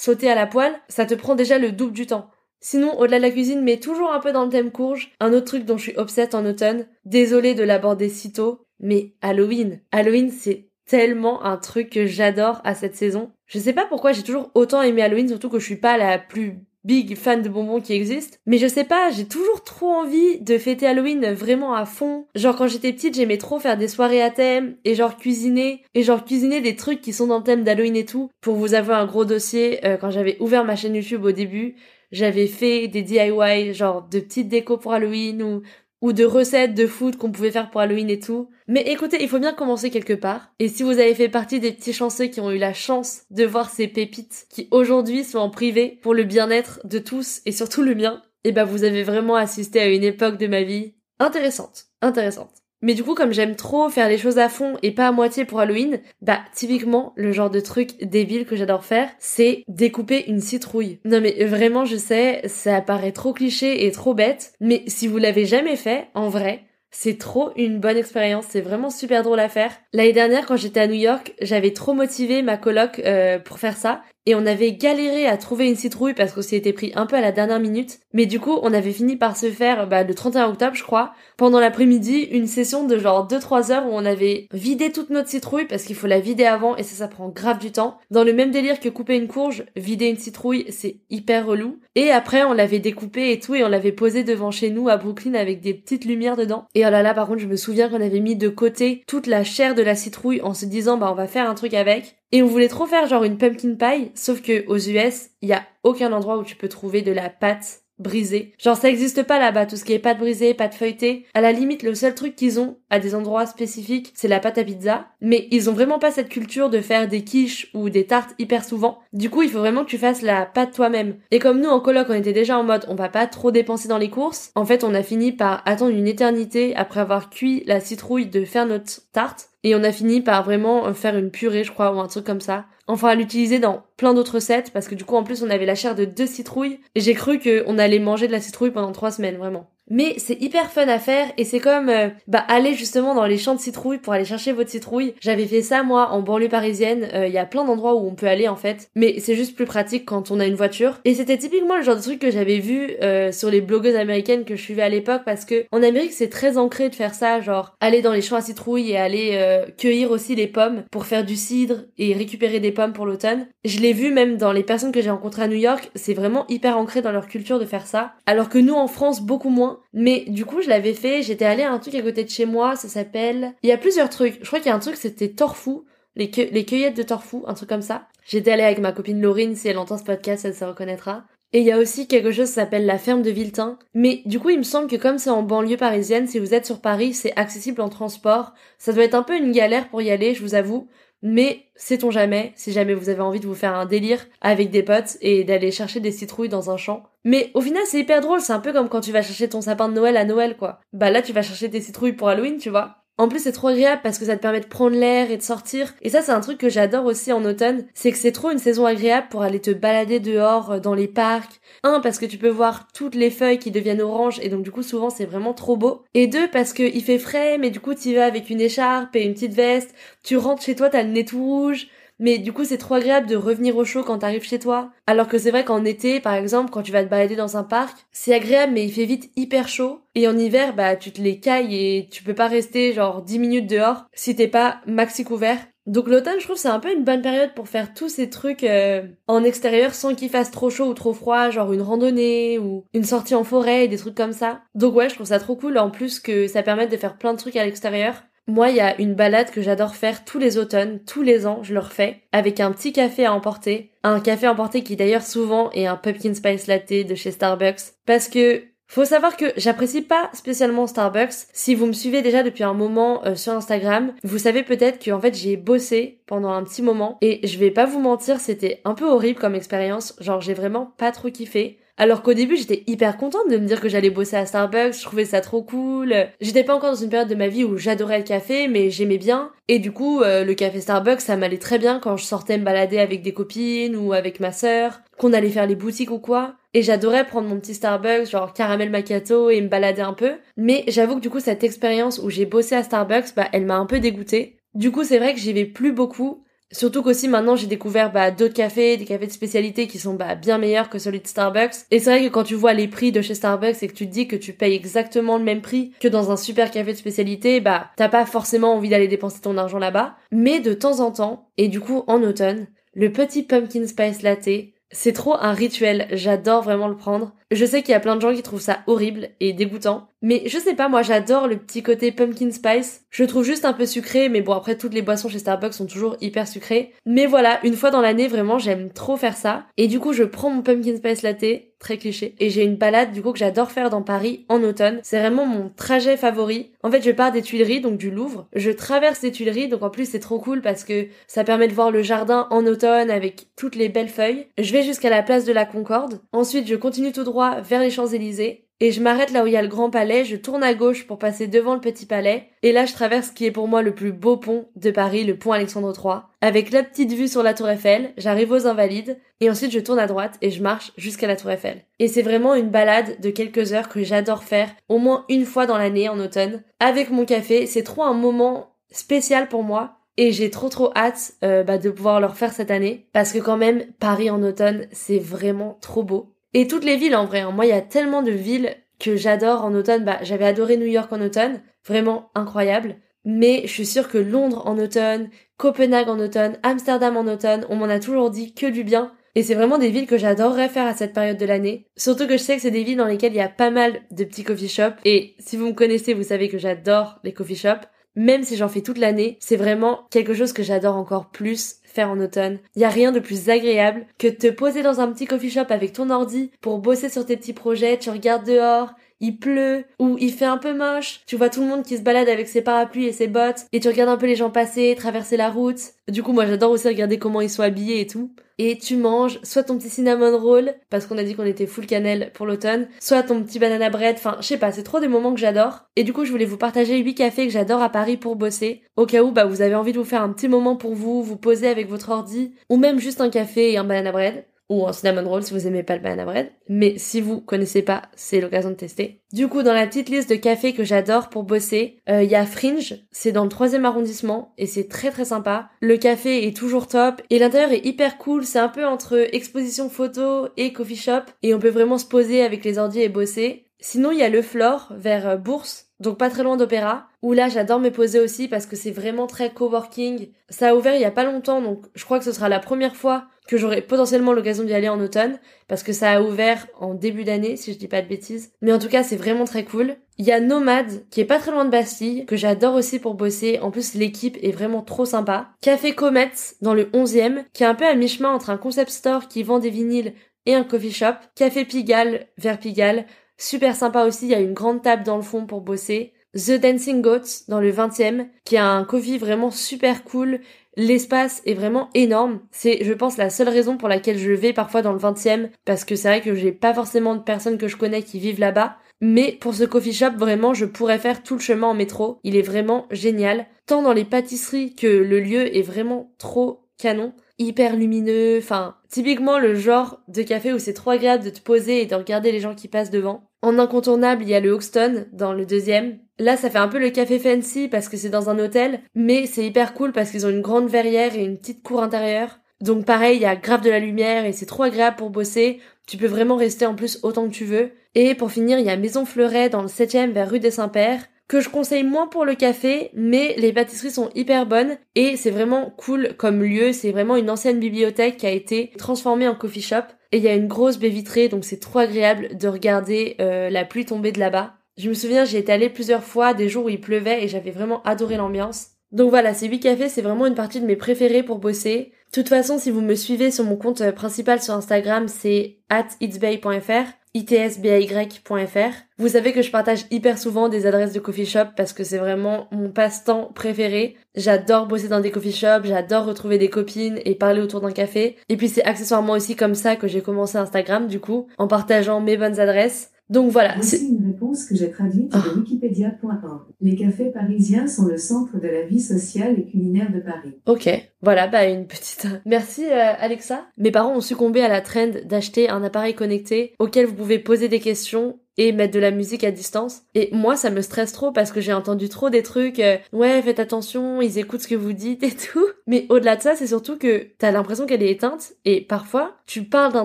sauter 0.00 0.30
à 0.30 0.34
la 0.34 0.46
poêle, 0.46 0.72
ça 0.88 1.04
te 1.04 1.14
prend 1.14 1.34
déjà 1.34 1.58
le 1.58 1.72
double 1.72 1.92
du 1.92 2.06
temps. 2.06 2.30
Sinon, 2.60 2.98
au-delà 2.98 3.18
de 3.18 3.22
la 3.22 3.30
cuisine, 3.30 3.62
mais 3.62 3.78
toujours 3.78 4.12
un 4.12 4.20
peu 4.20 4.32
dans 4.32 4.44
le 4.44 4.50
thème 4.50 4.70
courge, 4.70 5.12
un 5.20 5.32
autre 5.32 5.46
truc 5.46 5.64
dont 5.64 5.76
je 5.76 5.90
suis 5.90 5.96
obsète 5.96 6.34
en 6.34 6.44
automne, 6.46 6.86
désolé 7.04 7.54
de 7.54 7.62
l'aborder 7.62 8.08
si 8.08 8.32
tôt, 8.32 8.66
mais 8.78 9.14
Halloween. 9.20 9.80
Halloween, 9.92 10.30
c'est 10.30 10.68
tellement 10.86 11.44
un 11.44 11.56
truc 11.56 11.90
que 11.90 12.06
j'adore 12.06 12.60
à 12.64 12.74
cette 12.74 12.96
saison. 12.96 13.32
Je 13.46 13.58
sais 13.58 13.72
pas 13.72 13.86
pourquoi 13.86 14.12
j'ai 14.12 14.22
toujours 14.22 14.50
autant 14.54 14.82
aimé 14.82 15.02
Halloween, 15.02 15.28
surtout 15.28 15.50
que 15.50 15.58
je 15.58 15.66
suis 15.66 15.76
pas 15.76 15.98
la 15.98 16.18
plus 16.18 16.60
big 16.84 17.16
fan 17.16 17.42
de 17.42 17.48
bonbons 17.48 17.80
qui 17.80 17.92
existent. 17.92 18.36
Mais 18.46 18.58
je 18.58 18.66
sais 18.66 18.84
pas, 18.84 19.10
j'ai 19.10 19.26
toujours 19.26 19.62
trop 19.64 19.88
envie 19.88 20.40
de 20.40 20.58
fêter 20.58 20.86
Halloween 20.86 21.32
vraiment 21.32 21.74
à 21.74 21.84
fond. 21.84 22.26
Genre 22.34 22.56
quand 22.56 22.68
j'étais 22.68 22.92
petite, 22.92 23.14
j'aimais 23.14 23.38
trop 23.38 23.58
faire 23.58 23.76
des 23.76 23.88
soirées 23.88 24.22
à 24.22 24.30
thème 24.30 24.76
et 24.84 24.94
genre 24.94 25.16
cuisiner 25.16 25.82
et 25.94 26.02
genre 26.02 26.24
cuisiner 26.24 26.60
des 26.60 26.76
trucs 26.76 27.00
qui 27.00 27.12
sont 27.12 27.26
dans 27.26 27.38
le 27.38 27.44
thème 27.44 27.64
d'Halloween 27.64 27.96
et 27.96 28.04
tout. 28.04 28.30
Pour 28.40 28.54
vous 28.54 28.74
avoir 28.74 29.00
un 29.00 29.06
gros 29.06 29.24
dossier, 29.24 29.84
euh, 29.84 29.96
quand 29.96 30.10
j'avais 30.10 30.36
ouvert 30.40 30.64
ma 30.64 30.76
chaîne 30.76 30.94
YouTube 30.94 31.24
au 31.24 31.32
début, 31.32 31.76
j'avais 32.12 32.46
fait 32.48 32.88
des 32.88 33.02
DIY, 33.02 33.72
genre 33.72 34.02
de 34.08 34.18
petites 34.18 34.48
décos 34.48 34.78
pour 34.78 34.92
Halloween 34.92 35.42
ou 35.42 35.62
ou 36.00 36.12
de 36.12 36.24
recettes 36.24 36.74
de 36.74 36.86
food 36.86 37.16
qu'on 37.16 37.32
pouvait 37.32 37.50
faire 37.50 37.70
pour 37.70 37.80
Halloween 37.80 38.10
et 38.10 38.18
tout. 38.18 38.50
Mais 38.68 38.82
écoutez, 38.82 39.22
il 39.22 39.28
faut 39.28 39.38
bien 39.38 39.52
commencer 39.52 39.90
quelque 39.90 40.14
part. 40.14 40.52
Et 40.58 40.68
si 40.68 40.82
vous 40.82 40.92
avez 40.92 41.14
fait 41.14 41.28
partie 41.28 41.60
des 41.60 41.72
petits 41.72 41.92
chanceux 41.92 42.26
qui 42.26 42.40
ont 42.40 42.50
eu 42.50 42.58
la 42.58 42.72
chance 42.72 43.22
de 43.30 43.44
voir 43.44 43.70
ces 43.70 43.88
pépites 43.88 44.46
qui 44.50 44.68
aujourd'hui 44.70 45.24
sont 45.24 45.38
en 45.38 45.50
privé 45.50 45.98
pour 46.02 46.14
le 46.14 46.24
bien-être 46.24 46.80
de 46.84 46.98
tous 46.98 47.42
et 47.46 47.52
surtout 47.52 47.82
le 47.82 47.94
mien, 47.94 48.22
eh 48.44 48.52
ben 48.52 48.64
vous 48.64 48.84
avez 48.84 49.02
vraiment 49.02 49.36
assisté 49.36 49.80
à 49.80 49.88
une 49.88 50.04
époque 50.04 50.38
de 50.38 50.46
ma 50.46 50.62
vie 50.62 50.94
intéressante, 51.18 51.86
intéressante. 52.00 52.59
Mais 52.82 52.94
du 52.94 53.04
coup, 53.04 53.14
comme 53.14 53.32
j'aime 53.32 53.56
trop 53.56 53.88
faire 53.88 54.08
les 54.08 54.18
choses 54.18 54.38
à 54.38 54.48
fond 54.48 54.76
et 54.82 54.92
pas 54.92 55.08
à 55.08 55.12
moitié 55.12 55.44
pour 55.44 55.60
Halloween, 55.60 56.00
bah 56.22 56.40
typiquement 56.54 57.12
le 57.16 57.32
genre 57.32 57.50
de 57.50 57.60
truc 57.60 58.02
débile 58.02 58.46
que 58.46 58.56
j'adore 58.56 58.84
faire, 58.84 59.10
c'est 59.18 59.64
découper 59.68 60.28
une 60.28 60.40
citrouille. 60.40 60.98
Non 61.04 61.20
mais 61.20 61.44
vraiment, 61.44 61.84
je 61.84 61.96
sais, 61.96 62.42
ça 62.46 62.80
paraît 62.80 63.12
trop 63.12 63.32
cliché 63.32 63.86
et 63.86 63.90
trop 63.90 64.14
bête, 64.14 64.52
mais 64.60 64.82
si 64.86 65.06
vous 65.06 65.18
l'avez 65.18 65.44
jamais 65.44 65.76
fait, 65.76 66.08
en 66.14 66.28
vrai, 66.28 66.64
c'est 66.90 67.18
trop 67.18 67.52
une 67.56 67.78
bonne 67.78 67.96
expérience, 67.96 68.46
c'est 68.48 68.60
vraiment 68.60 68.90
super 68.90 69.22
drôle 69.22 69.40
à 69.40 69.48
faire. 69.48 69.72
L'année 69.92 70.12
dernière, 70.12 70.46
quand 70.46 70.56
j'étais 70.56 70.80
à 70.80 70.86
New 70.86 70.94
York, 70.94 71.34
j'avais 71.40 71.72
trop 71.72 71.92
motivé 71.92 72.42
ma 72.42 72.56
coloc 72.56 72.98
euh, 73.00 73.38
pour 73.38 73.58
faire 73.58 73.76
ça, 73.76 74.02
et 74.26 74.34
on 74.34 74.46
avait 74.46 74.72
galéré 74.72 75.26
à 75.26 75.36
trouver 75.36 75.68
une 75.68 75.76
citrouille 75.76 76.14
parce 76.14 76.32
qu'on 76.32 76.42
s'y 76.42 76.56
était 76.56 76.72
pris 76.72 76.92
un 76.94 77.06
peu 77.06 77.16
à 77.16 77.20
la 77.20 77.32
dernière 77.32 77.60
minute. 77.60 78.00
Mais 78.12 78.26
du 78.26 78.40
coup, 78.40 78.58
on 78.62 78.72
avait 78.72 78.92
fini 78.92 79.16
par 79.16 79.36
se 79.36 79.50
faire, 79.50 79.88
bah, 79.88 80.02
le 80.02 80.14
31 80.14 80.48
octobre, 80.48 80.74
je 80.74 80.82
crois, 80.82 81.12
pendant 81.36 81.60
l'après-midi, 81.60 82.28
une 82.30 82.46
session 82.46 82.86
de 82.86 82.98
genre 82.98 83.26
2-3 83.26 83.72
heures 83.72 83.86
où 83.86 83.92
on 83.92 84.04
avait 84.04 84.48
vidé 84.52 84.92
toute 84.92 85.10
notre 85.10 85.28
citrouille 85.28 85.66
parce 85.66 85.84
qu'il 85.84 85.96
faut 85.96 86.06
la 86.06 86.20
vider 86.20 86.44
avant 86.44 86.76
et 86.76 86.82
ça, 86.82 86.96
ça 86.96 87.08
prend 87.08 87.28
grave 87.28 87.58
du 87.58 87.72
temps. 87.72 87.98
Dans 88.10 88.24
le 88.24 88.32
même 88.32 88.50
délire 88.50 88.80
que 88.80 88.88
couper 88.88 89.16
une 89.16 89.28
courge, 89.28 89.64
vider 89.76 90.06
une 90.06 90.18
citrouille, 90.18 90.66
c'est 90.68 91.00
hyper 91.08 91.46
relou. 91.46 91.78
Et 91.94 92.10
après, 92.10 92.44
on 92.44 92.52
l'avait 92.52 92.78
découpé 92.78 93.32
et 93.32 93.40
tout 93.40 93.54
et 93.54 93.64
on 93.64 93.68
l'avait 93.68 93.92
posé 93.92 94.22
devant 94.22 94.50
chez 94.50 94.70
nous 94.70 94.88
à 94.88 94.96
Brooklyn 94.96 95.34
avec 95.34 95.60
des 95.60 95.74
petites 95.74 96.04
lumières 96.04 96.36
dedans. 96.36 96.66
Et 96.74 96.86
oh 96.86 96.90
là 96.90 97.02
là, 97.02 97.14
par 97.14 97.26
contre, 97.26 97.40
je 97.40 97.46
me 97.46 97.56
souviens 97.56 97.88
qu'on 97.88 98.00
avait 98.00 98.20
mis 98.20 98.36
de 98.36 98.48
côté 98.48 99.02
toute 99.06 99.26
la 99.26 99.44
chair 99.44 99.74
de 99.74 99.82
la 99.82 99.94
citrouille 99.94 100.42
en 100.42 100.54
se 100.54 100.66
disant, 100.66 100.98
bah, 100.98 101.10
on 101.10 101.16
va 101.16 101.26
faire 101.26 101.48
un 101.48 101.54
truc 101.54 101.74
avec. 101.74 102.19
Et 102.32 102.42
on 102.42 102.46
voulait 102.46 102.68
trop 102.68 102.86
faire 102.86 103.06
genre 103.06 103.24
une 103.24 103.38
pumpkin 103.38 103.74
pie, 103.74 104.12
sauf 104.14 104.40
que 104.42 104.66
aux 104.66 104.78
US, 104.78 105.30
il 105.42 105.48
y 105.48 105.52
a 105.52 105.64
aucun 105.82 106.12
endroit 106.12 106.38
où 106.38 106.44
tu 106.44 106.56
peux 106.56 106.68
trouver 106.68 107.02
de 107.02 107.12
la 107.12 107.28
pâte 107.28 107.82
brisée. 107.98 108.54
Genre 108.58 108.76
ça 108.76 108.88
existe 108.88 109.22
pas 109.24 109.38
là-bas, 109.38 109.66
tout 109.66 109.76
ce 109.76 109.84
qui 109.84 109.92
est 109.92 109.98
pâte 109.98 110.18
brisée, 110.18 110.54
pâte 110.54 110.74
feuilletée. 110.74 111.26
À 111.34 111.40
la 111.40 111.52
limite, 111.52 111.82
le 111.82 111.94
seul 111.94 112.14
truc 112.14 112.34
qu'ils 112.34 112.58
ont 112.58 112.78
à 112.90 112.98
des 112.98 113.14
endroits 113.14 113.46
spécifiques, 113.46 114.12
c'est 114.14 114.28
la 114.28 114.40
pâte 114.40 114.58
à 114.58 114.64
pizza. 114.64 115.06
Mais 115.20 115.48
ils 115.50 115.70
ont 115.70 115.72
vraiment 115.72 115.98
pas 115.98 116.10
cette 116.10 116.28
culture 116.28 116.70
de 116.70 116.80
faire 116.80 117.08
des 117.08 117.24
quiches 117.24 117.70
ou 117.74 117.88
des 117.88 118.04
tartes 118.04 118.34
hyper 118.38 118.64
souvent. 118.64 118.98
Du 119.12 119.30
coup, 119.30 119.42
il 119.42 119.50
faut 119.50 119.58
vraiment 119.58 119.84
que 119.84 119.90
tu 119.90 119.98
fasses 119.98 120.22
la 120.22 120.46
pâte 120.46 120.74
toi-même. 120.74 121.16
Et 121.30 121.38
comme 121.38 121.60
nous 121.60 121.68
en 121.68 121.80
coloc, 121.80 122.08
on 122.10 122.14
était 122.14 122.32
déjà 122.32 122.58
en 122.58 122.64
mode 122.64 122.84
on 122.88 122.94
va 122.94 123.08
pas 123.08 123.26
trop 123.26 123.50
dépenser 123.50 123.88
dans 123.88 123.98
les 123.98 124.10
courses, 124.10 124.50
en 124.54 124.64
fait, 124.64 124.84
on 124.84 124.94
a 124.94 125.02
fini 125.02 125.32
par 125.32 125.62
attendre 125.64 125.96
une 125.96 126.06
éternité 126.06 126.74
après 126.76 127.00
avoir 127.00 127.30
cuit 127.30 127.62
la 127.66 127.80
citrouille 127.80 128.26
de 128.26 128.44
faire 128.44 128.66
notre 128.66 129.10
tarte. 129.12 129.48
Et 129.62 129.74
on 129.74 129.84
a 129.84 129.92
fini 129.92 130.22
par 130.22 130.42
vraiment 130.42 130.92
faire 130.94 131.16
une 131.16 131.30
purée, 131.30 131.64
je 131.64 131.72
crois, 131.72 131.94
ou 131.94 132.00
un 132.00 132.08
truc 132.08 132.24
comme 132.24 132.40
ça. 132.40 132.64
Enfin, 132.86 133.08
à 133.08 133.14
l'utiliser 133.14 133.58
dans 133.58 133.84
plein 133.96 134.14
d'autres 134.14 134.36
recettes, 134.36 134.72
parce 134.72 134.88
que 134.88 134.94
du 134.94 135.04
coup, 135.04 135.16
en 135.16 135.22
plus, 135.22 135.42
on 135.42 135.50
avait 135.50 135.66
la 135.66 135.74
chair 135.74 135.94
de 135.94 136.04
deux 136.04 136.26
citrouilles. 136.26 136.80
Et 136.94 137.00
j'ai 137.00 137.14
cru 137.14 137.38
qu'on 137.38 137.78
allait 137.78 137.98
manger 137.98 138.26
de 138.26 138.32
la 138.32 138.40
citrouille 138.40 138.70
pendant 138.70 138.92
trois 138.92 139.10
semaines, 139.10 139.36
vraiment. 139.36 139.70
Mais 139.90 140.14
c'est 140.18 140.40
hyper 140.40 140.70
fun 140.70 140.88
à 140.88 140.98
faire 140.98 141.26
et 141.36 141.44
c'est 141.44 141.58
comme 141.58 141.88
euh, 141.88 142.08
bah 142.28 142.44
aller 142.48 142.74
justement 142.74 143.14
dans 143.14 143.26
les 143.26 143.38
champs 143.38 143.54
de 143.54 143.60
citrouilles 143.60 143.98
pour 143.98 144.12
aller 144.12 144.24
chercher 144.24 144.52
votre 144.52 144.70
citrouille. 144.70 145.14
J'avais 145.20 145.46
fait 145.46 145.62
ça 145.62 145.82
moi 145.82 146.10
en 146.10 146.22
banlieue 146.22 146.48
parisienne. 146.48 147.08
Euh, 147.12 147.26
Il 147.26 147.32
y 147.32 147.38
a 147.38 147.44
plein 147.44 147.64
d'endroits 147.64 147.96
où 147.96 148.06
on 148.06 148.14
peut 148.14 148.28
aller 148.28 148.48
en 148.48 148.56
fait, 148.56 148.88
mais 148.94 149.18
c'est 149.18 149.34
juste 149.34 149.56
plus 149.56 149.66
pratique 149.66 150.04
quand 150.06 150.30
on 150.30 150.40
a 150.40 150.46
une 150.46 150.54
voiture. 150.54 151.00
Et 151.04 151.14
c'était 151.14 151.38
typiquement 151.38 151.76
le 151.76 151.82
genre 151.82 151.96
de 151.96 152.02
truc 152.02 152.20
que 152.20 152.30
j'avais 152.30 152.58
vu 152.58 152.92
euh, 153.02 153.32
sur 153.32 153.50
les 153.50 153.60
blogueuses 153.60 153.96
américaines 153.96 154.44
que 154.44 154.56
je 154.56 154.62
suivais 154.62 154.82
à 154.82 154.88
l'époque 154.88 155.22
parce 155.24 155.44
que 155.44 155.66
en 155.72 155.82
Amérique 155.82 156.12
c'est 156.12 156.30
très 156.30 156.56
ancré 156.56 156.88
de 156.88 156.94
faire 156.94 157.14
ça, 157.14 157.40
genre 157.40 157.74
aller 157.80 158.00
dans 158.00 158.12
les 158.12 158.22
champs 158.22 158.36
à 158.36 158.40
citrouilles 158.40 158.92
et 158.92 158.96
aller 158.96 159.38
cueillir 159.76 160.10
aussi 160.10 160.34
les 160.34 160.46
pommes 160.46 160.84
pour 160.90 161.06
faire 161.06 161.24
du 161.24 161.36
cidre 161.36 161.84
et 161.98 162.14
récupérer 162.14 162.60
des 162.60 162.72
pommes 162.72 162.92
pour 162.92 163.06
l'automne. 163.06 163.46
Je 163.64 163.80
l'ai 163.80 163.92
vu 163.92 164.12
même 164.12 164.36
dans 164.36 164.52
les 164.52 164.62
personnes 164.62 164.92
que 164.92 165.02
j'ai 165.02 165.10
rencontrées 165.10 165.42
à 165.42 165.48
New 165.48 165.56
York, 165.56 165.90
c'est 165.94 166.14
vraiment 166.14 166.46
hyper 166.48 166.78
ancré 166.78 167.02
dans 167.02 167.12
leur 167.12 167.26
culture 167.26 167.58
de 167.58 167.64
faire 167.64 167.86
ça. 167.86 168.12
Alors 168.26 168.48
que 168.48 168.58
nous 168.58 168.74
en 168.74 168.86
France 168.86 169.20
beaucoup 169.20 169.50
moins. 169.50 169.79
Mais 169.92 170.24
du 170.28 170.44
coup, 170.44 170.62
je 170.62 170.68
l'avais 170.68 170.94
fait, 170.94 171.22
j'étais 171.22 171.44
allée 171.44 171.62
à 171.62 171.72
un 171.72 171.78
truc 171.78 171.94
à 171.94 172.02
côté 172.02 172.24
de 172.24 172.30
chez 172.30 172.46
moi, 172.46 172.76
ça 172.76 172.88
s'appelle... 172.88 173.54
Il 173.62 173.68
y 173.68 173.72
a 173.72 173.78
plusieurs 173.78 174.08
trucs. 174.08 174.38
Je 174.40 174.46
crois 174.46 174.58
qu'il 174.60 174.68
y 174.68 174.72
a 174.72 174.76
un 174.76 174.80
truc, 174.80 174.96
c'était 174.96 175.28
Torfou, 175.28 175.84
les, 176.16 176.30
cueillettes 176.30 176.96
de 176.96 177.02
Torfou, 177.02 177.44
un 177.46 177.54
truc 177.54 177.68
comme 177.68 177.82
ça. 177.82 178.08
J'étais 178.24 178.52
allée 178.52 178.62
avec 178.62 178.78
ma 178.78 178.92
copine 178.92 179.20
Laurine, 179.20 179.56
si 179.56 179.68
elle 179.68 179.78
entend 179.78 179.98
ce 179.98 180.04
podcast, 180.04 180.44
elle 180.44 180.54
se 180.54 180.64
reconnaîtra. 180.64 181.24
Et 181.52 181.60
il 181.60 181.66
y 181.66 181.72
a 181.72 181.78
aussi 181.78 182.06
quelque 182.06 182.30
chose 182.30 182.48
qui 182.48 182.54
s'appelle 182.54 182.86
la 182.86 182.98
ferme 182.98 183.22
de 183.22 183.30
Viltin. 183.30 183.78
Mais 183.92 184.22
du 184.24 184.38
coup, 184.38 184.50
il 184.50 184.58
me 184.58 184.64
semble 184.64 184.88
que 184.88 184.96
comme 184.96 185.18
c'est 185.18 185.30
en 185.30 185.42
banlieue 185.42 185.76
parisienne, 185.76 186.28
si 186.28 186.38
vous 186.38 186.54
êtes 186.54 186.66
sur 186.66 186.80
Paris, 186.80 187.12
c'est 187.12 187.36
accessible 187.36 187.80
en 187.80 187.88
transport. 187.88 188.52
Ça 188.78 188.92
doit 188.92 189.04
être 189.04 189.14
un 189.14 189.24
peu 189.24 189.36
une 189.36 189.50
galère 189.50 189.88
pour 189.88 190.00
y 190.00 190.10
aller, 190.10 190.34
je 190.34 190.42
vous 190.42 190.54
avoue. 190.54 190.88
Mais 191.22 191.66
sait-on 191.76 192.10
jamais, 192.10 192.52
si 192.56 192.72
jamais 192.72 192.94
vous 192.94 193.08
avez 193.08 193.20
envie 193.20 193.40
de 193.40 193.46
vous 193.46 193.54
faire 193.54 193.74
un 193.74 193.86
délire 193.86 194.26
avec 194.40 194.70
des 194.70 194.82
potes 194.82 195.16
et 195.20 195.44
d'aller 195.44 195.70
chercher 195.70 196.00
des 196.00 196.12
citrouilles 196.12 196.48
dans 196.48 196.70
un 196.70 196.76
champ. 196.76 197.04
Mais 197.24 197.50
au 197.54 197.60
final, 197.60 197.82
c'est 197.86 198.00
hyper 198.00 198.20
drôle, 198.20 198.40
c'est 198.40 198.52
un 198.52 198.60
peu 198.60 198.72
comme 198.72 198.88
quand 198.88 199.00
tu 199.02 199.12
vas 199.12 199.22
chercher 199.22 199.48
ton 199.48 199.60
sapin 199.60 199.88
de 199.88 199.94
Noël 199.94 200.16
à 200.16 200.24
Noël, 200.24 200.56
quoi. 200.56 200.80
Bah 200.92 201.10
là, 201.10 201.20
tu 201.22 201.32
vas 201.32 201.42
chercher 201.42 201.68
tes 201.70 201.80
citrouilles 201.80 202.14
pour 202.14 202.28
Halloween, 202.28 202.56
tu 202.58 202.70
vois. 202.70 202.99
En 203.20 203.28
plus, 203.28 203.40
c'est 203.40 203.52
trop 203.52 203.68
agréable 203.68 204.00
parce 204.02 204.18
que 204.18 204.24
ça 204.24 204.34
te 204.34 204.40
permet 204.40 204.60
de 204.60 204.66
prendre 204.66 204.96
l'air 204.96 205.30
et 205.30 205.36
de 205.36 205.42
sortir. 205.42 205.92
Et 206.00 206.08
ça, 206.08 206.22
c'est 206.22 206.32
un 206.32 206.40
truc 206.40 206.56
que 206.56 206.70
j'adore 206.70 207.04
aussi 207.04 207.34
en 207.34 207.44
automne. 207.44 207.84
C'est 207.92 208.12
que 208.12 208.16
c'est 208.16 208.32
trop 208.32 208.50
une 208.50 208.58
saison 208.58 208.86
agréable 208.86 209.26
pour 209.28 209.42
aller 209.42 209.60
te 209.60 209.70
balader 209.70 210.20
dehors, 210.20 210.70
euh, 210.72 210.80
dans 210.80 210.94
les 210.94 211.06
parcs. 211.06 211.60
Un, 211.82 212.00
parce 212.00 212.18
que 212.18 212.24
tu 212.24 212.38
peux 212.38 212.48
voir 212.48 212.88
toutes 212.94 213.14
les 213.14 213.30
feuilles 213.30 213.58
qui 213.58 213.70
deviennent 213.70 214.00
oranges 214.00 214.40
et 214.40 214.48
donc 214.48 214.62
du 214.62 214.70
coup, 214.70 214.82
souvent, 214.82 215.10
c'est 215.10 215.26
vraiment 215.26 215.52
trop 215.52 215.76
beau. 215.76 216.02
Et 216.14 216.28
deux, 216.28 216.48
parce 216.48 216.72
que 216.72 216.82
il 216.82 217.04
fait 217.04 217.18
frais, 217.18 217.58
mais 217.58 217.68
du 217.68 217.78
coup, 217.78 217.94
tu 217.94 218.14
vas 218.14 218.24
avec 218.24 218.48
une 218.48 218.62
écharpe 218.62 219.14
et 219.14 219.24
une 219.24 219.34
petite 219.34 219.52
veste. 219.52 219.94
Tu 220.24 220.38
rentres 220.38 220.62
chez 220.62 220.74
toi, 220.74 220.88
t'as 220.88 221.02
le 221.02 221.10
nez 221.10 221.26
tout 221.26 221.44
rouge. 221.44 221.88
Mais 222.20 222.38
du 222.38 222.52
coup, 222.52 222.64
c'est 222.64 222.78
trop 222.78 222.94
agréable 222.94 223.26
de 223.26 223.34
revenir 223.34 223.76
au 223.76 223.84
chaud 223.84 224.04
quand 224.04 224.18
t'arrives 224.18 224.44
chez 224.44 224.58
toi. 224.58 224.92
Alors 225.06 225.26
que 225.26 225.38
c'est 225.38 225.50
vrai 225.50 225.64
qu'en 225.64 225.84
été, 225.84 226.20
par 226.20 226.34
exemple, 226.34 226.70
quand 226.70 226.82
tu 226.82 226.92
vas 226.92 227.02
te 227.02 227.08
balader 227.08 227.34
dans 227.34 227.56
un 227.56 227.64
parc, 227.64 227.96
c'est 228.12 228.34
agréable, 228.34 228.74
mais 228.74 228.84
il 228.84 228.92
fait 228.92 229.06
vite 229.06 229.32
hyper 229.36 229.66
chaud. 229.66 230.02
Et 230.14 230.28
en 230.28 230.36
hiver, 230.36 230.74
bah, 230.74 230.96
tu 230.96 231.12
te 231.12 231.20
les 231.20 231.40
cailles 231.40 231.74
et 231.74 232.08
tu 232.10 232.22
peux 232.22 232.34
pas 232.34 232.46
rester 232.46 232.92
genre 232.92 233.22
10 233.22 233.38
minutes 233.38 233.70
dehors 233.70 234.04
si 234.12 234.36
t'es 234.36 234.48
pas 234.48 234.80
maxi 234.86 235.24
couvert. 235.24 235.58
Donc 235.86 236.08
l'automne, 236.08 236.38
je 236.38 236.44
trouve, 236.44 236.58
c'est 236.58 236.68
un 236.68 236.78
peu 236.78 236.92
une 236.92 237.04
bonne 237.04 237.22
période 237.22 237.54
pour 237.54 237.68
faire 237.68 237.94
tous 237.94 238.10
ces 238.10 238.28
trucs 238.28 238.64
euh, 238.64 239.02
en 239.26 239.42
extérieur 239.42 239.94
sans 239.94 240.14
qu'il 240.14 240.28
fasse 240.28 240.50
trop 240.50 240.68
chaud 240.68 240.86
ou 240.86 240.94
trop 240.94 241.14
froid, 241.14 241.50
genre 241.50 241.72
une 241.72 241.82
randonnée 241.82 242.58
ou 242.58 242.84
une 242.92 243.04
sortie 243.04 243.34
en 243.34 243.44
forêt 243.44 243.86
et 243.86 243.88
des 243.88 243.96
trucs 243.96 244.14
comme 244.14 244.32
ça. 244.32 244.60
Donc 244.74 244.94
ouais, 244.94 245.08
je 245.08 245.14
trouve 245.14 245.26
ça 245.26 245.40
trop 245.40 245.56
cool 245.56 245.78
en 245.78 245.90
plus 245.90 246.20
que 246.20 246.46
ça 246.46 246.62
permette 246.62 246.92
de 246.92 246.96
faire 246.96 247.16
plein 247.16 247.32
de 247.32 247.38
trucs 247.38 247.56
à 247.56 247.64
l'extérieur. 247.64 248.22
Moi, 248.50 248.70
il 248.70 248.76
y 248.76 248.80
a 248.80 249.00
une 249.00 249.14
balade 249.14 249.52
que 249.52 249.62
j'adore 249.62 249.94
faire 249.94 250.24
tous 250.24 250.40
les 250.40 250.58
automnes, 250.58 250.98
tous 251.06 251.22
les 251.22 251.46
ans, 251.46 251.60
je 251.62 251.72
le 251.72 251.78
refais, 251.78 252.22
avec 252.32 252.58
un 252.58 252.72
petit 252.72 252.92
café 252.92 253.24
à 253.24 253.32
emporter. 253.32 253.92
Un 254.02 254.18
café 254.18 254.46
à 254.46 254.52
emporter 254.52 254.82
qui 254.82 254.96
d'ailleurs 254.96 255.22
souvent 255.22 255.70
est 255.70 255.86
un 255.86 255.94
pumpkin 255.94 256.34
spice 256.34 256.66
latte 256.66 257.06
de 257.06 257.14
chez 257.14 257.30
Starbucks. 257.30 257.92
Parce 258.06 258.26
que 258.26 258.64
faut 258.88 259.04
savoir 259.04 259.36
que 259.36 259.52
j'apprécie 259.56 260.02
pas 260.02 260.30
spécialement 260.32 260.88
Starbucks. 260.88 261.46
Si 261.52 261.76
vous 261.76 261.86
me 261.86 261.92
suivez 261.92 262.22
déjà 262.22 262.42
depuis 262.42 262.64
un 262.64 262.74
moment 262.74 263.24
euh, 263.24 263.36
sur 263.36 263.52
Instagram, 263.52 264.14
vous 264.24 264.38
savez 264.38 264.64
peut-être 264.64 264.98
que 264.98 265.12
en 265.12 265.20
fait 265.20 265.36
j'ai 265.36 265.56
bossé 265.56 266.18
pendant 266.26 266.50
un 266.50 266.64
petit 266.64 266.82
moment 266.82 267.18
et 267.20 267.46
je 267.46 267.56
vais 267.56 267.70
pas 267.70 267.86
vous 267.86 268.00
mentir, 268.00 268.40
c'était 268.40 268.80
un 268.84 268.94
peu 268.94 269.08
horrible 269.08 269.38
comme 269.38 269.54
expérience. 269.54 270.16
Genre 270.18 270.40
j'ai 270.40 270.54
vraiment 270.54 270.92
pas 270.98 271.12
trop 271.12 271.30
kiffé. 271.30 271.78
Alors 272.00 272.22
qu'au 272.22 272.32
début, 272.32 272.56
j'étais 272.56 272.82
hyper 272.86 273.18
contente 273.18 273.50
de 273.50 273.58
me 273.58 273.66
dire 273.66 273.78
que 273.78 273.90
j'allais 273.90 274.08
bosser 274.08 274.36
à 274.36 274.46
Starbucks, 274.46 274.94
je 274.94 275.02
trouvais 275.02 275.26
ça 275.26 275.42
trop 275.42 275.62
cool. 275.62 276.14
J'étais 276.40 276.64
pas 276.64 276.74
encore 276.74 276.92
dans 276.92 277.02
une 277.02 277.10
période 277.10 277.28
de 277.28 277.34
ma 277.34 277.48
vie 277.48 277.62
où 277.62 277.76
j'adorais 277.76 278.16
le 278.16 278.24
café, 278.24 278.68
mais 278.68 278.88
j'aimais 278.88 279.18
bien. 279.18 279.50
Et 279.68 279.78
du 279.78 279.92
coup, 279.92 280.22
euh, 280.22 280.42
le 280.42 280.54
café 280.54 280.80
Starbucks, 280.80 281.20
ça 281.20 281.36
m'allait 281.36 281.58
très 281.58 281.78
bien 281.78 281.98
quand 281.98 282.16
je 282.16 282.24
sortais 282.24 282.56
me 282.56 282.64
balader 282.64 282.98
avec 283.00 283.20
des 283.20 283.34
copines 283.34 283.96
ou 283.96 284.14
avec 284.14 284.40
ma 284.40 284.50
sœur, 284.50 285.02
qu'on 285.18 285.34
allait 285.34 285.50
faire 285.50 285.66
les 285.66 285.74
boutiques 285.74 286.10
ou 286.10 286.20
quoi. 286.20 286.54
Et 286.72 286.80
j'adorais 286.80 287.26
prendre 287.26 287.48
mon 287.48 287.60
petit 287.60 287.74
Starbucks, 287.74 288.30
genre 288.30 288.54
caramel 288.54 288.88
macchiato 288.88 289.50
et 289.50 289.60
me 289.60 289.68
balader 289.68 290.00
un 290.00 290.14
peu. 290.14 290.36
Mais 290.56 290.84
j'avoue 290.88 291.16
que 291.16 291.20
du 291.20 291.28
coup, 291.28 291.40
cette 291.40 291.64
expérience 291.64 292.18
où 292.18 292.30
j'ai 292.30 292.46
bossé 292.46 292.76
à 292.76 292.82
Starbucks, 292.82 293.34
bah, 293.36 293.48
elle 293.52 293.66
m'a 293.66 293.76
un 293.76 293.84
peu 293.84 294.00
dégoûtée. 294.00 294.56
Du 294.72 294.90
coup, 294.90 295.04
c'est 295.04 295.18
vrai 295.18 295.34
que 295.34 295.40
j'y 295.40 295.52
vais 295.52 295.66
plus 295.66 295.92
beaucoup. 295.92 296.44
Surtout 296.72 297.02
qu'aussi 297.02 297.26
maintenant 297.26 297.56
j'ai 297.56 297.66
découvert 297.66 298.12
bah, 298.12 298.30
d'autres 298.30 298.54
cafés, 298.54 298.96
des 298.96 299.04
cafés 299.04 299.26
de 299.26 299.32
spécialité 299.32 299.88
qui 299.88 299.98
sont 299.98 300.14
bah, 300.14 300.36
bien 300.36 300.58
meilleurs 300.58 300.88
que 300.88 300.98
celui 300.98 301.20
de 301.20 301.26
Starbucks. 301.26 301.74
Et 301.90 301.98
c'est 301.98 302.10
vrai 302.10 302.24
que 302.24 302.32
quand 302.32 302.44
tu 302.44 302.54
vois 302.54 302.74
les 302.74 302.86
prix 302.86 303.10
de 303.10 303.22
chez 303.22 303.34
Starbucks 303.34 303.82
et 303.82 303.88
que 303.88 303.94
tu 303.94 304.06
te 304.06 304.12
dis 304.12 304.28
que 304.28 304.36
tu 304.36 304.52
payes 304.52 304.74
exactement 304.74 305.36
le 305.36 305.44
même 305.44 305.62
prix 305.62 305.92
que 306.00 306.08
dans 306.08 306.30
un 306.30 306.36
super 306.36 306.70
café 306.70 306.92
de 306.92 306.98
spécialité, 306.98 307.60
bah 307.60 307.90
t'as 307.96 308.08
pas 308.08 308.24
forcément 308.24 308.74
envie 308.74 308.88
d'aller 308.88 309.08
dépenser 309.08 309.40
ton 309.40 309.58
argent 309.58 309.78
là-bas. 309.78 310.14
Mais 310.30 310.60
de 310.60 310.72
temps 310.72 311.00
en 311.00 311.10
temps, 311.10 311.48
et 311.56 311.68
du 311.68 311.80
coup 311.80 312.04
en 312.06 312.22
automne, 312.22 312.68
le 312.94 313.10
petit 313.10 313.42
pumpkin 313.42 313.86
spice 313.86 314.22
latte, 314.22 314.48
c'est 314.92 315.12
trop 315.12 315.34
un 315.34 315.52
rituel, 315.52 316.08
j'adore 316.12 316.62
vraiment 316.62 316.88
le 316.88 316.96
prendre. 316.96 317.32
Je 317.50 317.64
sais 317.64 317.82
qu'il 317.82 317.92
y 317.92 317.96
a 317.96 318.00
plein 318.00 318.16
de 318.16 318.20
gens 318.20 318.34
qui 318.34 318.42
trouvent 318.42 318.60
ça 318.60 318.80
horrible 318.86 319.30
et 319.40 319.52
dégoûtant, 319.52 320.08
mais 320.22 320.42
je 320.46 320.58
sais 320.58 320.74
pas, 320.74 320.88
moi 320.88 321.02
j'adore 321.02 321.48
le 321.48 321.56
petit 321.56 321.82
côté 321.82 322.12
pumpkin 322.12 322.50
spice. 322.50 323.04
Je 323.10 323.24
trouve 323.24 323.44
juste 323.44 323.64
un 323.64 323.72
peu 323.72 323.86
sucré, 323.86 324.28
mais 324.28 324.42
bon 324.42 324.52
après 324.52 324.76
toutes 324.76 324.94
les 324.94 325.02
boissons 325.02 325.28
chez 325.28 325.38
Starbucks 325.38 325.72
sont 325.72 325.86
toujours 325.86 326.16
hyper 326.20 326.46
sucrées. 326.46 326.92
Mais 327.06 327.26
voilà, 327.26 327.58
une 327.64 327.74
fois 327.74 327.90
dans 327.90 328.00
l'année 328.00 328.28
vraiment 328.28 328.58
j'aime 328.58 328.90
trop 328.90 329.16
faire 329.16 329.36
ça. 329.36 329.64
Et 329.76 329.88
du 329.88 329.98
coup 329.98 330.12
je 330.12 330.24
prends 330.24 330.50
mon 330.50 330.62
pumpkin 330.62 330.96
spice 330.96 331.22
latte, 331.22 331.44
très 331.78 331.96
cliché, 331.96 332.34
et 332.38 332.50
j'ai 332.50 332.64
une 332.64 332.76
balade 332.76 333.12
du 333.12 333.22
coup 333.22 333.32
que 333.32 333.38
j'adore 333.38 333.70
faire 333.70 333.88
dans 333.88 334.02
Paris 334.02 334.44
en 334.48 334.62
automne. 334.62 335.00
C'est 335.02 335.18
vraiment 335.18 335.46
mon 335.46 335.70
trajet 335.70 336.16
favori. 336.16 336.72
En 336.82 336.90
fait 336.90 337.02
je 337.02 337.10
pars 337.10 337.32
des 337.32 337.42
Tuileries, 337.42 337.80
donc 337.80 337.96
du 337.96 338.10
Louvre. 338.10 338.46
Je 338.54 338.70
traverse 338.70 339.22
les 339.22 339.32
Tuileries, 339.32 339.68
donc 339.68 339.82
en 339.82 339.90
plus 339.90 340.10
c'est 340.10 340.20
trop 340.20 340.38
cool 340.38 340.60
parce 340.60 340.84
que 340.84 341.06
ça 341.26 341.44
permet 341.44 341.68
de 341.68 341.74
voir 341.74 341.90
le 341.90 342.02
jardin 342.02 342.46
en 342.50 342.66
automne 342.66 343.10
avec 343.10 343.48
toutes 343.56 343.76
les 343.76 343.88
belles 343.88 344.08
feuilles. 344.08 344.46
Je 344.58 344.72
vais 344.72 344.82
jusqu'à 344.82 345.10
la 345.10 345.22
place 345.22 345.44
de 345.44 345.52
la 345.52 345.64
Concorde. 345.64 346.20
Ensuite 346.32 346.68
je 346.68 346.76
continue 346.76 347.12
tout 347.12 347.24
droit 347.24 347.60
vers 347.62 347.80
les 347.80 347.90
Champs-Élysées 347.90 348.66
et 348.80 348.92
je 348.92 349.02
m'arrête 349.02 349.30
là 349.30 349.44
où 349.44 349.46
il 349.46 349.52
y 349.52 349.56
a 349.56 349.62
le 349.62 349.68
grand 349.68 349.90
palais, 349.90 350.24
je 350.24 350.36
tourne 350.36 350.62
à 350.62 350.74
gauche 350.74 351.06
pour 351.06 351.18
passer 351.18 351.46
devant 351.46 351.74
le 351.74 351.80
petit 351.80 352.06
palais, 352.06 352.48
et 352.62 352.72
là 352.72 352.86
je 352.86 352.94
traverse 352.94 353.28
ce 353.28 353.32
qui 353.32 353.44
est 353.44 353.50
pour 353.50 353.68
moi 353.68 353.82
le 353.82 353.94
plus 353.94 354.12
beau 354.12 354.38
pont 354.38 354.68
de 354.76 354.90
Paris, 354.90 355.24
le 355.24 355.36
pont 355.36 355.52
Alexandre 355.52 355.92
III. 355.96 356.22
Avec 356.40 356.70
la 356.70 356.82
petite 356.82 357.12
vue 357.12 357.28
sur 357.28 357.42
la 357.42 357.52
tour 357.52 357.68
Eiffel, 357.68 358.12
j'arrive 358.16 358.52
aux 358.52 358.66
Invalides, 358.66 359.18
et 359.40 359.50
ensuite 359.50 359.72
je 359.72 359.80
tourne 359.80 359.98
à 359.98 360.06
droite 360.06 360.38
et 360.40 360.50
je 360.50 360.62
marche 360.62 360.92
jusqu'à 360.96 361.26
la 361.26 361.36
tour 361.36 361.50
Eiffel. 361.50 361.84
Et 361.98 362.08
c'est 362.08 362.22
vraiment 362.22 362.54
une 362.54 362.70
balade 362.70 363.20
de 363.20 363.30
quelques 363.30 363.74
heures 363.74 363.88
que 363.88 364.02
j'adore 364.02 364.44
faire, 364.44 364.70
au 364.88 364.98
moins 364.98 365.26
une 365.28 365.44
fois 365.44 365.66
dans 365.66 365.78
l'année 365.78 366.08
en 366.08 366.18
automne, 366.18 366.62
avec 366.80 367.10
mon 367.10 367.26
café, 367.26 367.66
c'est 367.66 367.82
trop 367.82 368.02
un 368.02 368.14
moment 368.14 368.70
spécial 368.90 369.48
pour 369.48 369.62
moi, 369.62 369.98
et 370.16 370.32
j'ai 370.32 370.50
trop 370.50 370.68
trop 370.68 370.90
hâte 370.96 371.32
euh, 371.44 371.62
bah, 371.62 371.78
de 371.78 371.90
pouvoir 371.90 372.20
le 372.20 372.26
refaire 372.26 372.52
cette 372.52 372.70
année, 372.70 373.06
parce 373.12 373.32
que 373.32 373.38
quand 373.38 373.56
même, 373.56 373.84
Paris 373.98 374.30
en 374.30 374.42
automne, 374.42 374.86
c'est 374.92 375.18
vraiment 375.18 375.78
trop 375.80 376.02
beau. 376.02 376.34
Et 376.54 376.66
toutes 376.66 376.84
les 376.84 376.96
villes 376.96 377.16
en 377.16 377.26
vrai. 377.26 377.40
Hein. 377.40 377.52
Moi, 377.52 377.66
il 377.66 377.70
y 377.70 377.72
a 377.72 377.80
tellement 377.80 378.22
de 378.22 378.32
villes 378.32 378.76
que 378.98 379.16
j'adore 379.16 379.64
en 379.64 379.74
automne. 379.74 380.04
Bah, 380.04 380.18
j'avais 380.22 380.46
adoré 380.46 380.76
New 380.76 380.86
York 380.86 381.12
en 381.12 381.20
automne, 381.20 381.62
vraiment 381.86 382.30
incroyable. 382.34 382.96
Mais 383.24 383.62
je 383.64 383.72
suis 383.72 383.86
sûre 383.86 384.08
que 384.08 384.18
Londres 384.18 384.62
en 384.66 384.78
automne, 384.78 385.28
Copenhague 385.56 386.08
en 386.08 386.18
automne, 386.18 386.58
Amsterdam 386.62 387.16
en 387.16 387.26
automne, 387.26 387.66
on 387.68 387.76
m'en 387.76 387.84
a 387.84 388.00
toujours 388.00 388.30
dit 388.30 388.54
que 388.54 388.66
du 388.66 388.82
bien. 388.82 389.12
Et 389.36 389.42
c'est 389.42 389.54
vraiment 389.54 389.78
des 389.78 389.90
villes 389.90 390.06
que 390.08 390.18
j'adorerais 390.18 390.68
faire 390.68 390.86
à 390.86 390.94
cette 390.94 391.12
période 391.12 391.36
de 391.36 391.46
l'année. 391.46 391.86
Surtout 391.96 392.26
que 392.26 392.36
je 392.36 392.42
sais 392.42 392.56
que 392.56 392.62
c'est 392.62 392.70
des 392.70 392.82
villes 392.82 392.96
dans 392.96 393.06
lesquelles 393.06 393.32
il 393.32 393.36
y 393.36 393.40
a 393.40 393.48
pas 393.48 393.70
mal 393.70 394.00
de 394.10 394.24
petits 394.24 394.42
coffee 394.42 394.68
shops. 394.68 394.96
Et 395.04 395.36
si 395.38 395.56
vous 395.56 395.66
me 395.66 395.72
connaissez, 395.72 396.14
vous 396.14 396.24
savez 396.24 396.48
que 396.48 396.58
j'adore 396.58 397.20
les 397.22 397.32
coffee 397.32 397.56
shops. 397.56 397.86
Même 398.16 398.42
si 398.42 398.56
j'en 398.56 398.68
fais 398.68 398.80
toute 398.80 398.98
l'année, 398.98 399.36
c'est 399.40 399.56
vraiment 399.56 400.06
quelque 400.10 400.34
chose 400.34 400.52
que 400.52 400.62
j'adore 400.62 400.96
encore 400.96 401.30
plus 401.30 401.76
faire 401.84 402.10
en 402.10 402.20
automne. 402.20 402.58
Il 402.76 402.82
y 402.82 402.84
a 402.84 402.88
rien 402.90 403.12
de 403.12 403.20
plus 403.20 403.50
agréable 403.50 404.06
que 404.18 404.28
de 404.28 404.34
te 404.34 404.48
poser 404.48 404.82
dans 404.82 405.00
un 405.00 405.10
petit 405.12 405.26
coffee 405.26 405.50
shop 405.50 405.66
avec 405.70 405.92
ton 405.92 406.10
ordi 406.10 406.50
pour 406.60 406.78
bosser 406.78 407.08
sur 407.08 407.26
tes 407.26 407.36
petits 407.36 407.52
projets, 407.52 407.98
tu 407.98 408.10
regardes 408.10 408.46
dehors, 408.46 408.92
il 409.20 409.38
pleut 409.38 409.84
ou 409.98 410.16
il 410.18 410.32
fait 410.32 410.44
un 410.44 410.58
peu 410.58 410.74
moche. 410.74 411.20
Tu 411.26 411.36
vois 411.36 411.50
tout 411.50 411.60
le 411.60 411.66
monde 411.66 411.84
qui 411.84 411.96
se 411.96 412.02
balade 412.02 412.28
avec 412.28 412.48
ses 412.48 412.62
parapluies 412.62 413.06
et 413.06 413.12
ses 413.12 413.28
bottes 413.28 413.66
et 413.72 413.80
tu 413.80 413.88
regardes 413.88 414.10
un 414.10 414.16
peu 414.16 414.26
les 414.26 414.36
gens 414.36 414.50
passer, 414.50 414.94
traverser 414.96 415.36
la 415.36 415.50
route. 415.50 415.80
Du 416.08 416.22
coup, 416.22 416.32
moi 416.32 416.46
j'adore 416.46 416.70
aussi 416.70 416.88
regarder 416.88 417.18
comment 417.18 417.40
ils 417.40 417.50
sont 417.50 417.62
habillés 417.62 418.00
et 418.00 418.06
tout. 418.06 418.32
Et 418.62 418.76
tu 418.76 418.96
manges 418.96 419.40
soit 419.42 419.62
ton 419.62 419.78
petit 419.78 419.88
cinnamon 419.88 420.36
roll 420.36 420.74
parce 420.90 421.06
qu'on 421.06 421.16
a 421.16 421.22
dit 421.22 421.34
qu'on 421.34 421.46
était 421.46 421.66
full 421.66 421.86
cannelle 421.86 422.30
pour 422.34 422.44
l'automne, 422.44 422.88
soit 423.00 423.22
ton 423.22 423.42
petit 423.42 423.58
banana 423.58 423.88
bread. 423.88 424.16
Enfin, 424.18 424.36
je 424.40 424.46
sais 424.46 424.58
pas, 424.58 424.70
c'est 424.70 424.82
trop 424.82 425.00
des 425.00 425.08
moments 425.08 425.32
que 425.32 425.40
j'adore. 425.40 425.86
Et 425.96 426.04
du 426.04 426.12
coup, 426.12 426.26
je 426.26 426.30
voulais 426.30 426.44
vous 426.44 426.58
partager 426.58 426.98
8 426.98 427.14
cafés 427.14 427.46
que 427.46 427.52
j'adore 427.52 427.80
à 427.80 427.88
Paris 427.88 428.18
pour 428.18 428.36
bosser. 428.36 428.82
Au 428.96 429.06
cas 429.06 429.22
où 429.22 429.32
bah 429.32 429.46
vous 429.46 429.62
avez 429.62 429.74
envie 429.74 429.92
de 429.92 429.98
vous 429.98 430.04
faire 430.04 430.22
un 430.22 430.28
petit 430.30 430.46
moment 430.46 430.76
pour 430.76 430.94
vous, 430.94 431.22
vous 431.22 431.36
poser 431.36 431.68
avec 431.68 431.88
votre 431.88 432.10
ordi 432.10 432.52
ou 432.68 432.76
même 432.76 432.98
juste 432.98 433.22
un 433.22 433.30
café 433.30 433.72
et 433.72 433.78
un 433.78 433.84
banana 433.84 434.12
bread 434.12 434.44
ou 434.70 434.86
un 434.86 434.92
cinnamon 434.92 435.28
roll 435.28 435.42
si 435.42 435.52
vous 435.52 435.66
aimez 435.66 435.82
pas 435.82 435.96
le 435.96 436.02
banana 436.02 436.24
bread. 436.24 436.50
Mais 436.68 436.96
si 436.96 437.20
vous 437.20 437.40
connaissez 437.40 437.82
pas, 437.82 438.02
c'est 438.14 438.40
l'occasion 438.40 438.70
de 438.70 438.76
tester. 438.76 439.20
Du 439.32 439.48
coup, 439.48 439.62
dans 439.62 439.74
la 439.74 439.86
petite 439.86 440.08
liste 440.08 440.30
de 440.30 440.36
cafés 440.36 440.72
que 440.72 440.84
j'adore 440.84 441.28
pour 441.28 441.42
bosser, 441.42 441.98
euh, 442.08 442.22
il 442.22 442.30
y 442.30 442.36
a 442.36 442.46
Fringe, 442.46 442.94
c'est 443.10 443.32
dans 443.32 443.42
le 443.42 443.50
troisième 443.50 443.84
arrondissement 443.84 444.54
et 444.56 444.66
c'est 444.66 444.88
très 444.88 445.10
très 445.10 445.26
sympa. 445.26 445.68
Le 445.80 445.96
café 445.96 446.46
est 446.46 446.56
toujours 446.56 446.86
top 446.86 447.20
et 447.28 447.38
l'intérieur 447.38 447.72
est 447.72 447.84
hyper 447.84 448.16
cool. 448.16 448.44
C'est 448.44 448.58
un 448.58 448.68
peu 448.68 448.86
entre 448.86 449.28
exposition 449.34 449.90
photo 449.90 450.48
et 450.56 450.72
coffee 450.72 450.96
shop 450.96 451.24
et 451.42 451.52
on 451.52 451.58
peut 451.58 451.68
vraiment 451.68 451.98
se 451.98 452.06
poser 452.06 452.42
avec 452.42 452.64
les 452.64 452.78
ordi 452.78 453.00
et 453.00 453.08
bosser. 453.08 453.64
Sinon, 453.80 454.12
il 454.12 454.18
y 454.18 454.22
a 454.22 454.28
le 454.28 454.42
Flore 454.42 454.92
vers 454.96 455.28
euh, 455.28 455.36
Bourse, 455.36 455.88
donc 455.98 456.16
pas 456.16 456.30
très 456.30 456.44
loin 456.44 456.56
d'Opéra, 456.56 457.08
où 457.22 457.32
là 457.32 457.48
j'adore 457.48 457.80
me 457.80 457.90
poser 457.90 458.20
aussi 458.20 458.48
parce 458.48 458.66
que 458.66 458.76
c'est 458.76 458.90
vraiment 458.90 459.26
très 459.26 459.52
coworking. 459.52 460.28
Ça 460.48 460.70
a 460.70 460.74
ouvert 460.74 460.94
il 460.94 461.00
y 461.00 461.04
a 461.06 461.10
pas 461.10 461.24
longtemps, 461.24 461.60
donc 461.60 461.86
je 461.94 462.04
crois 462.04 462.18
que 462.18 462.24
ce 462.24 462.32
sera 462.32 462.48
la 462.48 462.58
première 462.58 462.96
fois 462.96 463.26
que 463.46 463.56
j'aurai 463.56 463.82
potentiellement 463.82 464.32
l'occasion 464.32 464.62
d'y 464.62 464.74
aller 464.74 464.88
en 464.88 465.00
automne, 465.00 465.40
parce 465.66 465.82
que 465.82 465.92
ça 465.92 466.12
a 466.12 466.22
ouvert 466.22 466.68
en 466.78 466.94
début 466.94 467.24
d'année, 467.24 467.56
si 467.56 467.72
je 467.72 467.78
dis 467.78 467.88
pas 467.88 468.00
de 468.00 468.06
bêtises. 468.06 468.52
Mais 468.62 468.72
en 468.72 468.78
tout 468.78 468.88
cas, 468.88 469.02
c'est 469.02 469.16
vraiment 469.16 469.44
très 469.44 469.64
cool. 469.64 469.96
Il 470.18 470.24
y 470.24 470.30
a 470.30 470.38
Nomad, 470.38 471.08
qui 471.10 471.20
est 471.20 471.24
pas 471.24 471.40
très 471.40 471.50
loin 471.50 471.64
de 471.64 471.70
Bastille, 471.70 472.26
que 472.26 472.36
j'adore 472.36 472.76
aussi 472.76 473.00
pour 473.00 473.14
bosser. 473.14 473.58
En 473.60 473.72
plus, 473.72 473.94
l'équipe 473.94 474.38
est 474.40 474.52
vraiment 474.52 474.82
trop 474.82 475.04
sympa. 475.04 475.48
Café 475.62 475.96
Comet, 475.96 476.30
dans 476.60 476.74
le 476.74 476.84
11e, 476.92 477.42
qui 477.52 477.64
est 477.64 477.66
un 477.66 477.74
peu 477.74 477.86
à 477.86 477.96
mi-chemin 477.96 478.30
entre 478.30 478.50
un 478.50 478.56
concept 478.56 478.90
store 478.90 479.26
qui 479.26 479.42
vend 479.42 479.58
des 479.58 479.70
vinyles 479.70 480.14
et 480.46 480.54
un 480.54 480.62
coffee 480.62 480.92
shop. 480.92 481.14
Café 481.34 481.64
Pigalle, 481.64 482.28
vers 482.38 482.60
Pigalle, 482.60 483.04
Super 483.40 483.74
sympa 483.74 484.04
aussi, 484.04 484.26
il 484.26 484.32
y 484.32 484.34
a 484.34 484.40
une 484.40 484.52
grande 484.52 484.82
table 484.82 485.02
dans 485.02 485.16
le 485.16 485.22
fond 485.22 485.46
pour 485.46 485.62
bosser. 485.62 486.12
The 486.36 486.52
Dancing 486.52 487.02
Goats 487.02 487.44
dans 487.48 487.60
le 487.60 487.72
20e, 487.72 488.28
qui 488.44 488.56
a 488.56 488.66
un 488.66 488.84
coffee 488.84 489.18
vraiment 489.18 489.50
super 489.50 490.04
cool. 490.04 490.40
L'espace 490.76 491.42
est 491.44 491.54
vraiment 491.54 491.90
énorme. 491.94 492.40
C'est, 492.52 492.84
je 492.84 492.92
pense, 492.92 493.16
la 493.16 493.30
seule 493.30 493.48
raison 493.48 493.76
pour 493.76 493.88
laquelle 493.88 494.18
je 494.18 494.30
vais 494.32 494.52
parfois 494.52 494.82
dans 494.82 494.92
le 494.92 494.98
20e, 494.98 495.50
parce 495.64 495.84
que 495.84 495.96
c'est 495.96 496.08
vrai 496.08 496.20
que 496.20 496.34
j'ai 496.34 496.52
pas 496.52 496.74
forcément 496.74 497.16
de 497.16 497.22
personnes 497.22 497.58
que 497.58 497.68
je 497.68 497.76
connais 497.76 498.02
qui 498.02 498.20
vivent 498.20 498.40
là-bas. 498.40 498.76
Mais 499.00 499.38
pour 499.40 499.54
ce 499.54 499.64
coffee 499.64 499.92
shop, 499.92 500.12
vraiment, 500.16 500.54
je 500.54 500.66
pourrais 500.66 500.98
faire 500.98 501.22
tout 501.22 501.34
le 501.34 501.40
chemin 501.40 501.68
en 501.68 501.74
métro. 501.74 502.20
Il 502.22 502.36
est 502.36 502.42
vraiment 502.42 502.86
génial. 502.90 503.46
Tant 503.66 503.82
dans 503.82 503.92
les 503.92 504.04
pâtisseries 504.04 504.74
que 504.74 504.86
le 504.86 505.20
lieu 505.20 505.56
est 505.56 505.62
vraiment 505.62 506.12
trop 506.18 506.68
canon 506.78 507.12
hyper 507.40 507.74
lumineux, 507.74 508.38
enfin 508.38 508.76
typiquement 508.90 509.38
le 509.38 509.54
genre 509.54 510.00
de 510.08 510.22
café 510.22 510.52
où 510.52 510.58
c'est 510.58 510.74
trop 510.74 510.90
agréable 510.90 511.24
de 511.24 511.30
te 511.30 511.40
poser 511.40 511.80
et 511.80 511.86
de 511.86 511.94
regarder 511.94 512.32
les 512.32 512.40
gens 512.40 512.54
qui 512.54 512.68
passent 512.68 512.90
devant. 512.90 513.24
En 513.42 513.58
incontournable, 513.58 514.22
il 514.22 514.28
y 514.28 514.34
a 514.34 514.40
le 514.40 514.50
Hoxton 514.50 515.06
dans 515.12 515.32
le 515.32 515.46
deuxième. 515.46 515.98
Là, 516.20 516.36
ça 516.36 516.50
fait 516.50 516.58
un 516.58 516.68
peu 516.68 516.78
le 516.78 516.90
café 516.90 517.18
fancy 517.18 517.66
parce 517.66 517.88
que 517.88 517.96
c'est 517.96 518.10
dans 518.10 518.28
un 518.28 518.38
hôtel, 518.38 518.80
mais 518.94 519.24
c'est 519.24 519.46
hyper 519.46 519.72
cool 519.72 519.92
parce 519.92 520.10
qu'ils 520.10 520.26
ont 520.26 520.30
une 520.30 520.42
grande 520.42 520.68
verrière 520.68 521.16
et 521.16 521.24
une 521.24 521.38
petite 521.38 521.62
cour 521.62 521.82
intérieure. 521.82 522.40
Donc 522.60 522.84
pareil, 522.84 523.16
il 523.16 523.22
y 523.22 523.24
a 523.24 523.36
grave 523.36 523.62
de 523.62 523.70
la 523.70 523.78
lumière 523.78 524.26
et 524.26 524.32
c'est 524.32 524.44
trop 524.44 524.64
agréable 524.64 524.96
pour 524.96 525.08
bosser. 525.08 525.60
Tu 525.86 525.96
peux 525.96 526.06
vraiment 526.06 526.36
rester 526.36 526.66
en 526.66 526.74
plus 526.74 527.00
autant 527.04 527.26
que 527.26 527.32
tu 527.32 527.46
veux. 527.46 527.70
Et 527.94 528.14
pour 528.14 528.30
finir, 528.30 528.58
il 528.58 528.66
y 528.66 528.70
a 528.70 528.76
Maison 528.76 529.06
Fleuret 529.06 529.48
dans 529.48 529.62
le 529.62 529.68
7ème 529.68 530.10
vers 530.10 530.30
rue 530.30 530.40
des 530.40 530.50
Saints-Pères 530.50 531.06
que 531.26 531.40
je 531.40 531.48
conseille 531.48 531.84
moins 531.84 532.06
pour 532.06 532.26
le 532.26 532.34
café, 532.34 532.90
mais 532.92 533.34
les 533.38 533.54
pâtisseries 533.54 533.92
sont 533.92 534.10
hyper 534.14 534.44
bonnes 534.44 534.76
et 534.96 535.16
c'est 535.16 535.30
vraiment 535.30 535.72
cool 535.78 536.14
comme 536.18 536.42
lieu. 536.42 536.74
C'est 536.74 536.90
vraiment 536.90 537.16
une 537.16 537.30
ancienne 537.30 537.60
bibliothèque 537.60 538.18
qui 538.18 538.26
a 538.26 538.30
été 538.30 538.72
transformée 538.76 539.26
en 539.26 539.34
coffee 539.34 539.62
shop 539.62 539.86
et 540.12 540.18
il 540.18 540.22
y 540.22 540.28
a 540.28 540.34
une 540.34 540.48
grosse 540.48 540.78
baie 540.78 540.88
vitrée 540.90 541.28
donc 541.28 541.46
c'est 541.46 541.60
trop 541.60 541.78
agréable 541.78 542.36
de 542.36 542.48
regarder 542.48 543.14
euh, 543.20 543.48
la 543.48 543.64
pluie 543.64 543.86
tomber 543.86 544.12
de 544.12 544.18
là-bas. 544.18 544.59
Je 544.80 544.88
me 544.88 544.94
souviens, 544.94 545.26
j'y 545.26 545.36
étais 545.36 545.52
allée 545.52 545.68
plusieurs 545.68 546.02
fois, 546.02 546.32
des 546.32 546.48
jours 546.48 546.64
où 546.64 546.68
il 546.70 546.80
pleuvait 546.80 547.22
et 547.22 547.28
j'avais 547.28 547.50
vraiment 547.50 547.82
adoré 547.82 548.16
l'ambiance. 548.16 548.68
Donc 548.92 549.10
voilà, 549.10 549.34
ces 549.34 549.46
8 549.46 549.60
cafés, 549.60 549.90
c'est 549.90 550.00
vraiment 550.00 550.24
une 550.24 550.34
partie 550.34 550.58
de 550.58 550.64
mes 550.64 550.74
préférés 550.74 551.22
pour 551.22 551.38
bosser. 551.38 551.92
De 552.10 552.14
toute 552.14 552.30
façon, 552.30 552.58
si 552.58 552.70
vous 552.70 552.80
me 552.80 552.94
suivez 552.94 553.30
sur 553.30 553.44
mon 553.44 553.56
compte 553.56 553.82
euh, 553.82 553.92
principal 553.92 554.40
sur 554.40 554.54
Instagram, 554.54 555.06
c'est 555.06 555.58
at 555.68 555.86
itsbay.fr. 556.00 556.94
itsbay.fr. 557.12 558.74
Vous 558.96 559.08
savez 559.08 559.34
que 559.34 559.42
je 559.42 559.50
partage 559.50 559.84
hyper 559.90 560.16
souvent 560.16 560.48
des 560.48 560.64
adresses 560.64 560.94
de 560.94 560.98
coffee 560.98 561.26
shop 561.26 561.52
parce 561.58 561.74
que 561.74 561.84
c'est 561.84 561.98
vraiment 561.98 562.48
mon 562.50 562.70
passe-temps 562.70 563.32
préféré. 563.34 563.98
J'adore 564.14 564.66
bosser 564.66 564.88
dans 564.88 565.00
des 565.00 565.10
coffee 565.10 565.30
shops, 565.30 565.66
j'adore 565.66 566.06
retrouver 566.06 566.38
des 566.38 566.48
copines 566.48 567.00
et 567.04 567.16
parler 567.16 567.42
autour 567.42 567.60
d'un 567.60 567.72
café. 567.72 568.16
Et 568.30 568.38
puis 568.38 568.48
c'est 568.48 568.64
accessoirement 568.64 569.12
aussi 569.12 569.36
comme 569.36 569.54
ça 569.54 569.76
que 569.76 569.88
j'ai 569.88 570.00
commencé 570.00 570.38
Instagram 570.38 570.86
du 570.86 571.00
coup, 571.00 571.26
en 571.36 571.48
partageant 571.48 572.00
mes 572.00 572.16
bonnes 572.16 572.40
adresses. 572.40 572.90
Donc 573.10 573.30
voilà. 573.32 573.54
Voici 573.56 573.88
une 573.88 574.06
réponse 574.06 574.44
que 574.44 574.54
j'ai 574.54 574.70
traduite 574.70 575.12
de 575.12 575.38
Wikipédia.org. 575.38 576.42
Les 576.60 576.76
cafés 576.76 577.10
parisiens 577.10 577.66
sont 577.66 577.86
le 577.86 577.98
centre 577.98 578.38
de 578.38 578.46
la 578.46 578.62
vie 578.62 578.80
sociale 578.80 579.36
et 579.38 579.44
culinaire 579.44 579.92
de 579.92 579.98
Paris. 579.98 580.36
Ok, 580.46 580.68
voilà, 581.02 581.26
bah 581.26 581.44
une 581.46 581.66
petite... 581.66 582.06
Merci 582.24 582.64
euh, 582.64 582.92
Alexa. 582.98 583.46
Mes 583.58 583.72
parents 583.72 583.96
ont 583.96 584.00
succombé 584.00 584.42
à 584.42 584.48
la 584.48 584.60
trend 584.60 584.92
d'acheter 585.04 585.50
un 585.50 585.62
appareil 585.64 585.94
connecté 585.94 586.54
auquel 586.60 586.86
vous 586.86 586.94
pouvez 586.94 587.18
poser 587.18 587.48
des 587.48 587.60
questions 587.60 588.20
et 588.40 588.52
mettre 588.52 588.72
de 588.72 588.80
la 588.80 588.90
musique 588.90 589.22
à 589.22 589.30
distance. 589.30 589.82
Et 589.94 590.08
moi, 590.12 590.34
ça 590.34 590.48
me 590.48 590.62
stresse 590.62 590.94
trop 590.94 591.12
parce 591.12 591.30
que 591.30 591.42
j'ai 591.42 591.52
entendu 591.52 591.90
trop 591.90 592.08
des 592.08 592.22
trucs, 592.22 592.58
euh, 592.58 592.78
ouais, 592.94 593.20
faites 593.20 593.38
attention, 593.38 594.00
ils 594.00 594.16
écoutent 594.16 594.40
ce 594.40 594.48
que 594.48 594.54
vous 594.54 594.72
dites 594.72 595.02
et 595.02 595.10
tout. 595.32 595.46
Mais 595.66 595.84
au-delà 595.90 596.16
de 596.16 596.22
ça, 596.22 596.34
c'est 596.34 596.46
surtout 596.46 596.78
que 596.78 597.08
t'as 597.18 597.32
l'impression 597.32 597.66
qu'elle 597.66 597.82
est 597.82 597.90
éteinte 597.90 598.32
et 598.46 598.62
parfois, 598.62 599.12
tu 599.26 599.42
parles 599.42 599.74
d'un 599.74 599.84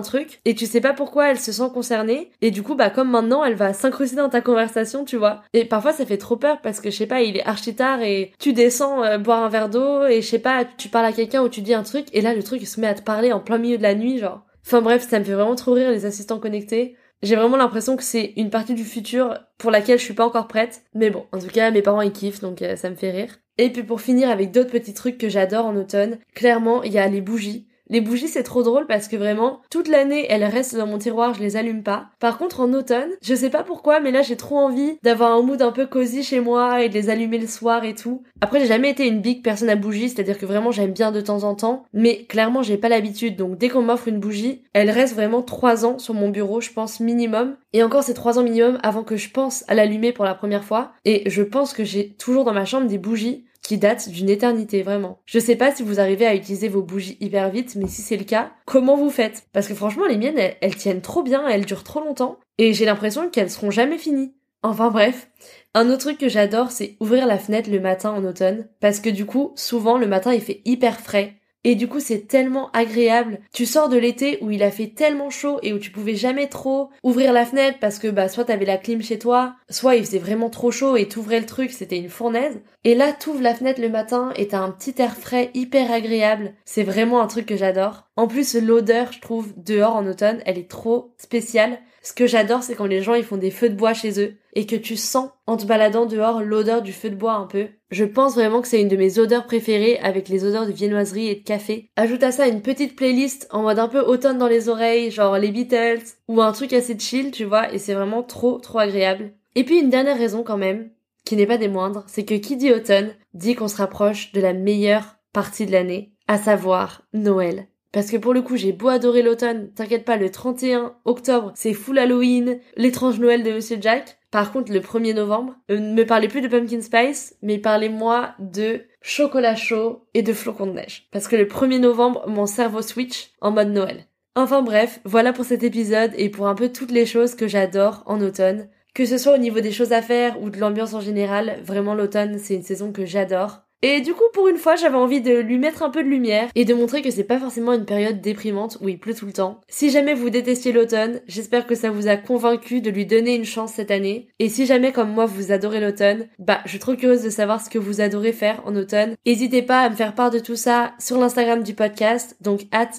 truc 0.00 0.40
et 0.46 0.54
tu 0.54 0.64
sais 0.64 0.80
pas 0.80 0.94
pourquoi 0.94 1.30
elle 1.30 1.38
se 1.38 1.52
sent 1.52 1.68
concernée 1.74 2.30
et 2.40 2.50
du 2.50 2.62
coup, 2.62 2.74
bah, 2.74 2.88
comme 2.88 3.10
maintenant, 3.10 3.44
elle 3.44 3.56
va 3.56 3.74
s'incruster 3.74 4.16
dans 4.16 4.30
ta 4.30 4.40
conversation, 4.40 5.04
tu 5.04 5.18
vois. 5.18 5.42
Et 5.52 5.66
parfois, 5.66 5.92
ça 5.92 6.06
fait 6.06 6.16
trop 6.16 6.36
peur 6.36 6.62
parce 6.62 6.80
que 6.80 6.90
je 6.90 6.96
sais 6.96 7.06
pas, 7.06 7.20
il 7.20 7.36
est 7.36 7.44
archi 7.46 7.74
tard 7.74 8.00
et 8.00 8.32
tu 8.38 8.54
descends 8.54 9.04
euh, 9.04 9.18
boire 9.18 9.42
un 9.42 9.50
verre 9.50 9.68
d'eau 9.68 10.06
et 10.06 10.22
je 10.22 10.26
sais 10.26 10.38
pas, 10.38 10.64
tu 10.64 10.88
parles 10.88 11.04
à 11.04 11.12
quelqu'un 11.12 11.42
ou 11.42 11.50
tu 11.50 11.60
dis 11.60 11.74
un 11.74 11.82
truc 11.82 12.06
et 12.14 12.22
là, 12.22 12.34
le 12.34 12.42
truc, 12.42 12.66
se 12.66 12.80
met 12.80 12.86
à 12.86 12.94
te 12.94 13.02
parler 13.02 13.34
en 13.34 13.40
plein 13.40 13.58
milieu 13.58 13.76
de 13.76 13.82
la 13.82 13.94
nuit, 13.94 14.18
genre. 14.18 14.46
Enfin 14.64 14.80
bref, 14.80 15.06
ça 15.08 15.18
me 15.18 15.24
fait 15.24 15.34
vraiment 15.34 15.54
trop 15.54 15.74
rire 15.74 15.90
les 15.90 16.06
assistants 16.06 16.40
connectés. 16.40 16.96
J'ai 17.22 17.36
vraiment 17.36 17.56
l'impression 17.56 17.96
que 17.96 18.02
c'est 18.02 18.34
une 18.36 18.50
partie 18.50 18.74
du 18.74 18.84
futur 18.84 19.38
pour 19.58 19.70
laquelle 19.70 19.98
je 19.98 20.04
suis 20.04 20.14
pas 20.14 20.26
encore 20.26 20.48
prête. 20.48 20.82
Mais 20.94 21.10
bon, 21.10 21.26
en 21.32 21.38
tout 21.38 21.48
cas, 21.48 21.70
mes 21.70 21.82
parents 21.82 22.02
ils 22.02 22.12
kiffent, 22.12 22.40
donc 22.40 22.62
euh, 22.62 22.76
ça 22.76 22.90
me 22.90 22.96
fait 22.96 23.10
rire. 23.10 23.38
Et 23.58 23.70
puis 23.70 23.82
pour 23.82 24.00
finir 24.00 24.30
avec 24.30 24.50
d'autres 24.52 24.70
petits 24.70 24.94
trucs 24.94 25.18
que 25.18 25.28
j'adore 25.28 25.66
en 25.66 25.76
automne, 25.76 26.18
clairement, 26.34 26.82
il 26.82 26.92
y 26.92 26.98
a 26.98 27.08
les 27.08 27.22
bougies. 27.22 27.68
Les 27.88 28.00
bougies, 28.00 28.28
c'est 28.28 28.42
trop 28.42 28.64
drôle 28.64 28.86
parce 28.86 29.06
que 29.06 29.16
vraiment, 29.16 29.60
toute 29.70 29.88
l'année, 29.88 30.26
elles 30.28 30.44
restent 30.44 30.76
dans 30.76 30.88
mon 30.88 30.98
tiroir, 30.98 31.34
je 31.34 31.40
les 31.40 31.56
allume 31.56 31.84
pas. 31.84 32.06
Par 32.18 32.36
contre, 32.36 32.60
en 32.60 32.72
automne, 32.72 33.10
je 33.22 33.34
sais 33.34 33.50
pas 33.50 33.62
pourquoi, 33.62 34.00
mais 34.00 34.10
là, 34.10 34.22
j'ai 34.22 34.36
trop 34.36 34.58
envie 34.58 34.98
d'avoir 35.04 35.32
un 35.32 35.42
mood 35.42 35.62
un 35.62 35.70
peu 35.70 35.86
cosy 35.86 36.24
chez 36.24 36.40
moi 36.40 36.82
et 36.82 36.88
de 36.88 36.94
les 36.94 37.10
allumer 37.10 37.38
le 37.38 37.46
soir 37.46 37.84
et 37.84 37.94
tout. 37.94 38.24
Après, 38.40 38.58
j'ai 38.58 38.66
jamais 38.66 38.90
été 38.90 39.06
une 39.06 39.20
big 39.20 39.42
personne 39.42 39.70
à 39.70 39.76
bougies, 39.76 40.08
c'est-à-dire 40.08 40.38
que 40.38 40.46
vraiment, 40.46 40.72
j'aime 40.72 40.92
bien 40.92 41.12
de 41.12 41.20
temps 41.20 41.44
en 41.44 41.54
temps, 41.54 41.84
mais 41.92 42.24
clairement, 42.24 42.62
j'ai 42.62 42.76
pas 42.76 42.88
l'habitude. 42.88 43.36
Donc, 43.36 43.56
dès 43.56 43.68
qu'on 43.68 43.82
m'offre 43.82 44.08
une 44.08 44.18
bougie, 44.18 44.62
elle 44.72 44.90
reste 44.90 45.14
vraiment 45.14 45.42
trois 45.42 45.86
ans 45.86 45.98
sur 45.98 46.14
mon 46.14 46.28
bureau, 46.28 46.60
je 46.60 46.72
pense, 46.72 46.98
minimum. 46.98 47.56
Et 47.72 47.84
encore, 47.84 48.02
c'est 48.02 48.14
trois 48.14 48.38
ans 48.38 48.42
minimum 48.42 48.78
avant 48.82 49.04
que 49.04 49.16
je 49.16 49.30
pense 49.30 49.64
à 49.68 49.74
l'allumer 49.74 50.12
pour 50.12 50.24
la 50.24 50.34
première 50.34 50.64
fois. 50.64 50.92
Et 51.04 51.30
je 51.30 51.42
pense 51.42 51.72
que 51.72 51.84
j'ai 51.84 52.14
toujours 52.14 52.44
dans 52.44 52.52
ma 52.52 52.64
chambre 52.64 52.88
des 52.88 52.98
bougies 52.98 53.45
qui 53.62 53.78
date 53.78 54.08
d'une 54.08 54.30
éternité, 54.30 54.82
vraiment. 54.82 55.20
Je 55.26 55.38
sais 55.38 55.56
pas 55.56 55.74
si 55.74 55.82
vous 55.82 56.00
arrivez 56.00 56.26
à 56.26 56.34
utiliser 56.34 56.68
vos 56.68 56.82
bougies 56.82 57.16
hyper 57.20 57.50
vite, 57.50 57.76
mais 57.76 57.88
si 57.88 58.02
c'est 58.02 58.16
le 58.16 58.24
cas, 58.24 58.52
comment 58.64 58.96
vous 58.96 59.10
faites? 59.10 59.46
Parce 59.52 59.68
que 59.68 59.74
franchement, 59.74 60.06
les 60.06 60.16
miennes, 60.16 60.38
elles, 60.60 60.76
tiennent 60.76 61.00
trop 61.00 61.22
bien, 61.22 61.46
elles 61.48 61.66
durent 61.66 61.84
trop 61.84 62.00
longtemps, 62.00 62.38
et 62.58 62.72
j'ai 62.72 62.84
l'impression 62.84 63.28
qu'elles 63.28 63.50
seront 63.50 63.70
jamais 63.70 63.98
finies. 63.98 64.34
Enfin 64.62 64.90
bref. 64.90 65.28
Un 65.74 65.90
autre 65.90 66.06
truc 66.06 66.18
que 66.18 66.28
j'adore, 66.28 66.70
c'est 66.70 66.96
ouvrir 67.00 67.26
la 67.26 67.38
fenêtre 67.38 67.70
le 67.70 67.80
matin 67.80 68.10
en 68.10 68.24
automne, 68.24 68.66
parce 68.80 69.00
que 69.00 69.10
du 69.10 69.26
coup, 69.26 69.52
souvent, 69.56 69.98
le 69.98 70.06
matin, 70.06 70.32
il 70.32 70.40
fait 70.40 70.62
hyper 70.64 71.00
frais, 71.00 71.36
et 71.68 71.74
du 71.74 71.88
coup, 71.88 71.98
c'est 71.98 72.28
tellement 72.28 72.70
agréable. 72.70 73.40
Tu 73.52 73.66
sors 73.66 73.88
de 73.88 73.96
l'été 73.96 74.38
où 74.40 74.52
il 74.52 74.62
a 74.62 74.70
fait 74.70 74.86
tellement 74.86 75.30
chaud 75.30 75.58
et 75.64 75.72
où 75.72 75.80
tu 75.80 75.90
pouvais 75.90 76.14
jamais 76.14 76.46
trop 76.46 76.90
ouvrir 77.02 77.32
la 77.32 77.44
fenêtre 77.44 77.78
parce 77.80 77.98
que 77.98 78.06
bah 78.06 78.28
soit 78.28 78.44
t'avais 78.44 78.64
la 78.64 78.76
clim 78.76 79.02
chez 79.02 79.18
toi, 79.18 79.56
soit 79.68 79.96
il 79.96 80.04
faisait 80.06 80.20
vraiment 80.20 80.48
trop 80.48 80.70
chaud 80.70 80.94
et 80.94 81.08
t'ouvrais 81.08 81.40
le 81.40 81.46
truc, 81.46 81.72
c'était 81.72 81.98
une 81.98 82.08
fournaise. 82.08 82.60
Et 82.84 82.94
là, 82.94 83.12
t'ouvres 83.12 83.42
la 83.42 83.52
fenêtre 83.52 83.80
le 83.80 83.88
matin 83.88 84.32
et 84.36 84.46
t'as 84.46 84.60
un 84.60 84.70
petit 84.70 84.94
air 85.02 85.16
frais 85.16 85.50
hyper 85.54 85.90
agréable. 85.90 86.54
C'est 86.64 86.84
vraiment 86.84 87.20
un 87.20 87.26
truc 87.26 87.46
que 87.46 87.56
j'adore. 87.56 88.04
En 88.14 88.28
plus, 88.28 88.54
l'odeur, 88.54 89.10
je 89.10 89.20
trouve, 89.20 89.52
dehors 89.56 89.96
en 89.96 90.06
automne, 90.06 90.42
elle 90.46 90.58
est 90.58 90.70
trop 90.70 91.10
spéciale. 91.18 91.80
Ce 92.00 92.12
que 92.12 92.28
j'adore, 92.28 92.62
c'est 92.62 92.76
quand 92.76 92.86
les 92.86 93.02
gens 93.02 93.14
ils 93.14 93.24
font 93.24 93.38
des 93.38 93.50
feux 93.50 93.70
de 93.70 93.74
bois 93.74 93.92
chez 93.92 94.20
eux 94.20 94.36
et 94.56 94.64
que 94.64 94.74
tu 94.74 94.96
sens 94.96 95.28
en 95.46 95.58
te 95.58 95.66
baladant 95.66 96.06
dehors 96.06 96.42
l'odeur 96.42 96.80
du 96.80 96.92
feu 96.92 97.10
de 97.10 97.14
bois 97.14 97.34
un 97.34 97.46
peu. 97.46 97.68
Je 97.90 98.04
pense 98.04 98.34
vraiment 98.34 98.62
que 98.62 98.68
c'est 98.68 98.80
une 98.80 98.88
de 98.88 98.96
mes 98.96 99.18
odeurs 99.18 99.44
préférées 99.44 99.98
avec 99.98 100.28
les 100.28 100.44
odeurs 100.44 100.66
de 100.66 100.72
viennoiserie 100.72 101.28
et 101.28 101.34
de 101.36 101.44
café. 101.44 101.90
Ajoute 101.94 102.22
à 102.22 102.32
ça 102.32 102.48
une 102.48 102.62
petite 102.62 102.96
playlist 102.96 103.46
en 103.50 103.62
mode 103.62 103.78
un 103.78 103.86
peu 103.86 104.00
automne 104.00 104.38
dans 104.38 104.48
les 104.48 104.70
oreilles, 104.70 105.10
genre 105.10 105.38
les 105.38 105.52
Beatles 105.52 106.02
ou 106.26 106.40
un 106.40 106.52
truc 106.52 106.72
assez 106.72 106.98
chill, 106.98 107.30
tu 107.30 107.44
vois, 107.44 107.72
et 107.72 107.78
c'est 107.78 107.94
vraiment 107.94 108.22
trop 108.22 108.58
trop 108.58 108.78
agréable. 108.78 109.34
Et 109.54 109.62
puis 109.62 109.78
une 109.78 109.90
dernière 109.90 110.18
raison 110.18 110.42
quand 110.42 110.56
même, 110.56 110.90
qui 111.26 111.36
n'est 111.36 111.46
pas 111.46 111.58
des 111.58 111.68
moindres, 111.68 112.04
c'est 112.06 112.24
que 112.24 112.34
qui 112.34 112.56
dit 112.56 112.72
automne 112.72 113.12
dit 113.34 113.54
qu'on 113.54 113.68
se 113.68 113.76
rapproche 113.76 114.32
de 114.32 114.40
la 114.40 114.54
meilleure 114.54 115.16
partie 115.34 115.66
de 115.66 115.72
l'année, 115.72 116.12
à 116.28 116.38
savoir 116.38 117.02
Noël. 117.12 117.66
Parce 117.96 118.10
que 118.10 118.18
pour 118.18 118.34
le 118.34 118.42
coup, 118.42 118.58
j'ai 118.58 118.72
beau 118.72 118.88
adorer 118.88 119.22
l'automne, 119.22 119.70
t'inquiète 119.74 120.04
pas, 120.04 120.18
le 120.18 120.30
31 120.30 120.96
octobre, 121.06 121.52
c'est 121.54 121.72
full 121.72 121.98
Halloween, 121.98 122.58
l'étrange 122.76 123.18
Noël 123.18 123.42
de 123.42 123.50
Monsieur 123.50 123.78
Jack. 123.80 124.18
Par 124.30 124.52
contre, 124.52 124.70
le 124.70 124.80
1er 124.80 125.14
novembre, 125.14 125.54
euh, 125.70 125.78
ne 125.78 125.94
me 125.94 126.04
parlez 126.04 126.28
plus 126.28 126.42
de 126.42 126.48
pumpkin 126.48 126.82
spice, 126.82 127.36
mais 127.40 127.56
parlez-moi 127.56 128.34
de 128.38 128.82
chocolat 129.00 129.56
chaud 129.56 130.04
et 130.12 130.20
de 130.20 130.34
flocons 130.34 130.66
de 130.66 130.72
neige. 130.72 131.08
Parce 131.10 131.26
que 131.26 131.36
le 131.36 131.46
1er 131.46 131.78
novembre, 131.78 132.28
mon 132.28 132.44
cerveau 132.44 132.82
switch 132.82 133.30
en 133.40 133.50
mode 133.50 133.72
Noël. 133.72 134.04
Enfin 134.34 134.60
bref, 134.60 135.00
voilà 135.06 135.32
pour 135.32 135.46
cet 135.46 135.62
épisode 135.62 136.12
et 136.18 136.28
pour 136.28 136.48
un 136.48 136.54
peu 136.54 136.70
toutes 136.70 136.92
les 136.92 137.06
choses 137.06 137.34
que 137.34 137.48
j'adore 137.48 138.02
en 138.04 138.20
automne. 138.20 138.68
Que 138.92 139.06
ce 139.06 139.16
soit 139.16 139.36
au 139.36 139.38
niveau 139.38 139.60
des 139.60 139.72
choses 139.72 139.94
à 139.94 140.02
faire 140.02 140.38
ou 140.42 140.50
de 140.50 140.60
l'ambiance 140.60 140.92
en 140.92 141.00
général, 141.00 141.60
vraiment 141.64 141.94
l'automne 141.94 142.38
c'est 142.38 142.56
une 142.56 142.62
saison 142.62 142.92
que 142.92 143.06
j'adore. 143.06 143.65
Et 143.88 144.00
du 144.00 144.14
coup, 144.14 144.24
pour 144.32 144.48
une 144.48 144.56
fois, 144.56 144.74
j'avais 144.74 144.96
envie 144.96 145.20
de 145.20 145.38
lui 145.38 145.58
mettre 145.58 145.84
un 145.84 145.90
peu 145.90 146.02
de 146.02 146.08
lumière 146.08 146.48
et 146.56 146.64
de 146.64 146.74
montrer 146.74 147.02
que 147.02 147.10
c'est 147.12 147.22
pas 147.22 147.38
forcément 147.38 147.72
une 147.72 147.84
période 147.84 148.20
déprimante 148.20 148.78
où 148.80 148.88
il 148.88 148.98
pleut 148.98 149.14
tout 149.14 149.26
le 149.26 149.32
temps. 149.32 149.60
Si 149.68 149.90
jamais 149.90 150.12
vous 150.12 150.28
détestiez 150.28 150.72
l'automne, 150.72 151.20
j'espère 151.28 151.68
que 151.68 151.76
ça 151.76 151.92
vous 151.92 152.08
a 152.08 152.16
convaincu 152.16 152.80
de 152.80 152.90
lui 152.90 153.06
donner 153.06 153.36
une 153.36 153.44
chance 153.44 153.74
cette 153.74 153.92
année. 153.92 154.26
Et 154.40 154.48
si 154.48 154.66
jamais, 154.66 154.90
comme 154.90 155.12
moi, 155.12 155.26
vous 155.26 155.52
adorez 155.52 155.78
l'automne, 155.78 156.26
bah, 156.40 156.62
je 156.64 156.70
suis 156.70 156.80
trop 156.80 156.96
curieuse 156.96 157.22
de 157.22 157.30
savoir 157.30 157.64
ce 157.64 157.70
que 157.70 157.78
vous 157.78 158.00
adorez 158.00 158.32
faire 158.32 158.60
en 158.66 158.74
automne. 158.74 159.14
N'hésitez 159.24 159.62
pas 159.62 159.82
à 159.82 159.88
me 159.88 159.94
faire 159.94 160.16
part 160.16 160.32
de 160.32 160.40
tout 160.40 160.56
ça 160.56 160.94
sur 160.98 161.18
l'Instagram 161.18 161.62
du 161.62 161.74
podcast, 161.74 162.36
donc 162.40 162.62
at 162.72 162.90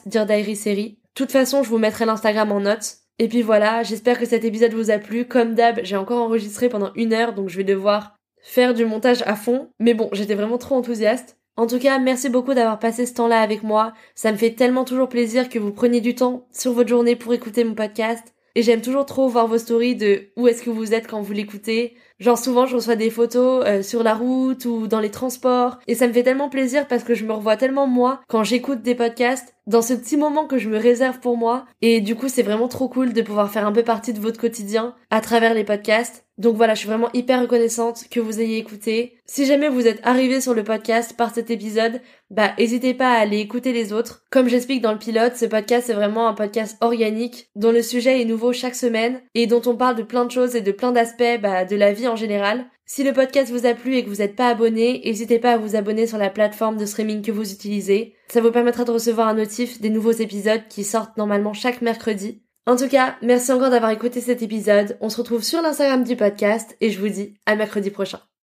Série. 0.56 0.91
De 0.91 0.97
toute 1.15 1.34
façon, 1.34 1.63
je 1.63 1.69
vous 1.69 1.80
mettrai 1.80 2.06
l'Instagram 2.06 2.50
en 2.54 2.62
notes. 2.62 3.00
Et 3.19 3.28
puis 3.28 3.41
voilà, 3.41 3.84
j'espère 3.84 4.19
que 4.19 4.26
cet 4.26 4.45
épisode 4.45 4.73
vous 4.73 4.91
a 4.91 5.00
plu. 5.00 5.26
Comme 5.26 5.56
d'hab, 5.56 5.80
j'ai 5.84 5.97
encore 5.97 6.21
enregistré 6.21 6.69
pendant 6.69 6.91
une 6.95 7.13
heure, 7.13 7.34
donc 7.34 7.50
je 7.50 7.58
vais 7.58 7.63
devoir 7.63 8.16
faire 8.47 8.73
du 8.73 8.86
montage 8.86 9.23
à 9.25 9.36
fond. 9.36 9.67
Mais 9.79 9.93
bon, 9.93 10.10
j'étais 10.13 10.36
vraiment 10.36 10.57
trop 10.57 10.75
enthousiaste. 10.75 11.38
En 11.57 11.67
tout 11.67 11.79
cas, 11.79 11.99
merci 11.99 12.29
beaucoup 12.29 12.53
d'avoir 12.53 12.79
passé 12.79 13.05
ce 13.05 13.13
temps-là 13.15 13.41
avec 13.41 13.62
moi. 13.62 13.93
Ça 14.15 14.31
me 14.31 14.38
fait 14.38 14.51
tellement 14.51 14.86
toujours 14.86 15.10
plaisir 15.10 15.49
que 15.49 15.60
vous 15.60 15.71
preniez 15.71 16.01
du 16.01 16.15
temps 16.15 16.47
sur 16.51 16.71
votre 16.71 16.89
journée 16.89 17.15
pour 17.15 17.33
écouter 17.33 17.63
mon 17.63 17.73
podcast. 17.73 18.33
Et 18.55 18.63
j'aime 18.63 18.81
toujours 18.81 19.05
trop 19.05 19.27
voir 19.27 19.47
vos 19.47 19.57
stories 19.57 19.95
de 19.95 20.29
où 20.38 20.47
est-ce 20.47 20.63
que 20.63 20.69
vous 20.69 20.93
êtes 20.93 21.07
quand 21.07 21.21
vous 21.21 21.33
l'écoutez. 21.33 21.95
Genre 22.19 22.38
souvent 22.38 22.65
je 22.65 22.75
reçois 22.75 22.95
des 22.95 23.12
photos 23.12 23.63
euh, 23.67 23.83
sur 23.83 24.01
la 24.01 24.15
route 24.15 24.65
ou 24.65 24.88
dans 24.88 24.99
les 24.99 25.12
transports 25.12 25.77
et 25.86 25.93
ça 25.93 26.07
me 26.07 26.13
fait 26.13 26.23
tellement 26.23 26.49
plaisir 26.49 26.88
parce 26.88 27.03
que 27.03 27.13
je 27.13 27.25
me 27.25 27.33
revois 27.33 27.57
tellement 27.57 27.86
moi 27.86 28.21
quand 28.27 28.43
j'écoute 28.43 28.81
des 28.81 28.95
podcasts 28.95 29.53
dans 29.67 29.83
ce 29.83 29.93
petit 29.93 30.17
moment 30.17 30.47
que 30.47 30.57
je 30.57 30.69
me 30.69 30.79
réserve 30.79 31.19
pour 31.19 31.38
moi 31.38 31.65
et 31.83 32.01
du 32.01 32.15
coup 32.15 32.29
c'est 32.29 32.41
vraiment 32.41 32.67
trop 32.67 32.89
cool 32.89 33.13
de 33.13 33.21
pouvoir 33.21 33.51
faire 33.51 33.67
un 33.67 33.71
peu 33.71 33.83
partie 33.83 34.13
de 34.13 34.19
votre 34.19 34.39
quotidien 34.39 34.95
à 35.12 35.21
travers 35.21 35.53
les 35.53 35.63
podcasts. 35.63 36.26
Donc 36.38 36.56
voilà, 36.56 36.76
je 36.76 36.80
suis 36.80 36.88
vraiment 36.88 37.10
hyper 37.13 37.41
reconnaissante 37.41 38.06
que 38.12 38.19
vous 38.19 38.39
ayez 38.39 38.58
écouté. 38.58 39.17
Si 39.26 39.45
jamais 39.45 39.69
vous 39.69 39.88
êtes 39.88 40.00
arrivé 40.04 40.39
sur 40.39 40.54
le 40.54 40.63
podcast 40.63 41.17
par 41.17 41.34
cet 41.34 41.50
épisode, 41.50 42.00
bah 42.30 42.52
n'hésitez 42.60 42.93
pas 42.93 43.13
à 43.13 43.19
aller 43.19 43.39
écouter 43.39 43.73
les 43.73 43.91
autres. 43.91 44.23
Comme 44.30 44.47
j'explique 44.47 44.82
dans 44.82 44.91
le 44.91 45.00
pilote, 45.00 45.36
ce 45.36 45.45
podcast 45.45 45.89
est 45.89 45.93
vraiment 45.93 46.28
un 46.28 46.34
podcast 46.34 46.78
organique 46.82 47.50
dont 47.56 47.71
le 47.71 47.82
sujet 47.82 48.21
est 48.21 48.26
nouveau 48.26 48.54
chaque 48.54 48.76
semaine 48.76 49.21
et 49.34 49.47
dont 49.47 49.62
on 49.65 49.76
parle 49.76 49.95
de 49.95 50.04
plein 50.04 50.26
de 50.26 50.32
choses 50.32 50.56
et 50.56 50.62
de 50.62 50.71
plein 50.71 50.91
d'aspects 50.91 51.41
bah, 51.41 51.65
de 51.65 51.76
la 51.76 51.91
vie 51.91 52.08
en 52.08 52.15
général. 52.15 52.65
Si 52.86 53.04
le 53.04 53.12
podcast 53.12 53.52
vous 53.52 53.65
a 53.65 53.73
plu 53.73 53.95
et 53.95 54.04
que 54.04 54.10
vous 54.10 54.17
n'êtes 54.17 54.36
pas 54.36 54.47
abonné, 54.47 55.02
n'hésitez 55.04 55.39
pas 55.39 55.54
à 55.54 55.58
vous 55.58 55.76
abonner 55.76 56.08
sur 56.08 56.17
la 56.17 56.30
plateforme 56.30 56.78
de 56.78 56.86
streaming 56.86 57.21
que 57.21 57.34
vous 57.34 57.52
utilisez. 57.52 58.15
Ça 58.30 58.41
vous 58.41 58.52
permettra 58.52 58.86
de 58.86 58.91
recevoir 58.91 59.28
un 59.28 59.34
notif 59.34 59.82
des 59.82 59.89
nouveaux 59.89 60.12
épisodes 60.12 60.62
qui 60.69 60.86
sortent 60.86 61.17
normalement 61.17 61.54
chaque 61.54 61.82
mercredi. 61.82 62.43
En 62.67 62.75
tout 62.75 62.89
cas, 62.89 63.15
merci 63.21 63.53
encore 63.53 63.69
d'avoir 63.69 63.91
écouté 63.91 64.19
cet 64.19 64.41
épisode. 64.41 64.97
On 64.99 65.10
se 65.10 65.15
retrouve 65.17 65.41
sur 65.41 65.62
l'Instagram 65.62 66.03
du 66.03 66.17
podcast 66.17 66.75
et 66.82 66.91
je 66.91 66.99
vous 66.99 67.08
dis 67.08 67.39
à 67.45 67.56
mercredi 67.56 67.91
prochain. 67.91 68.19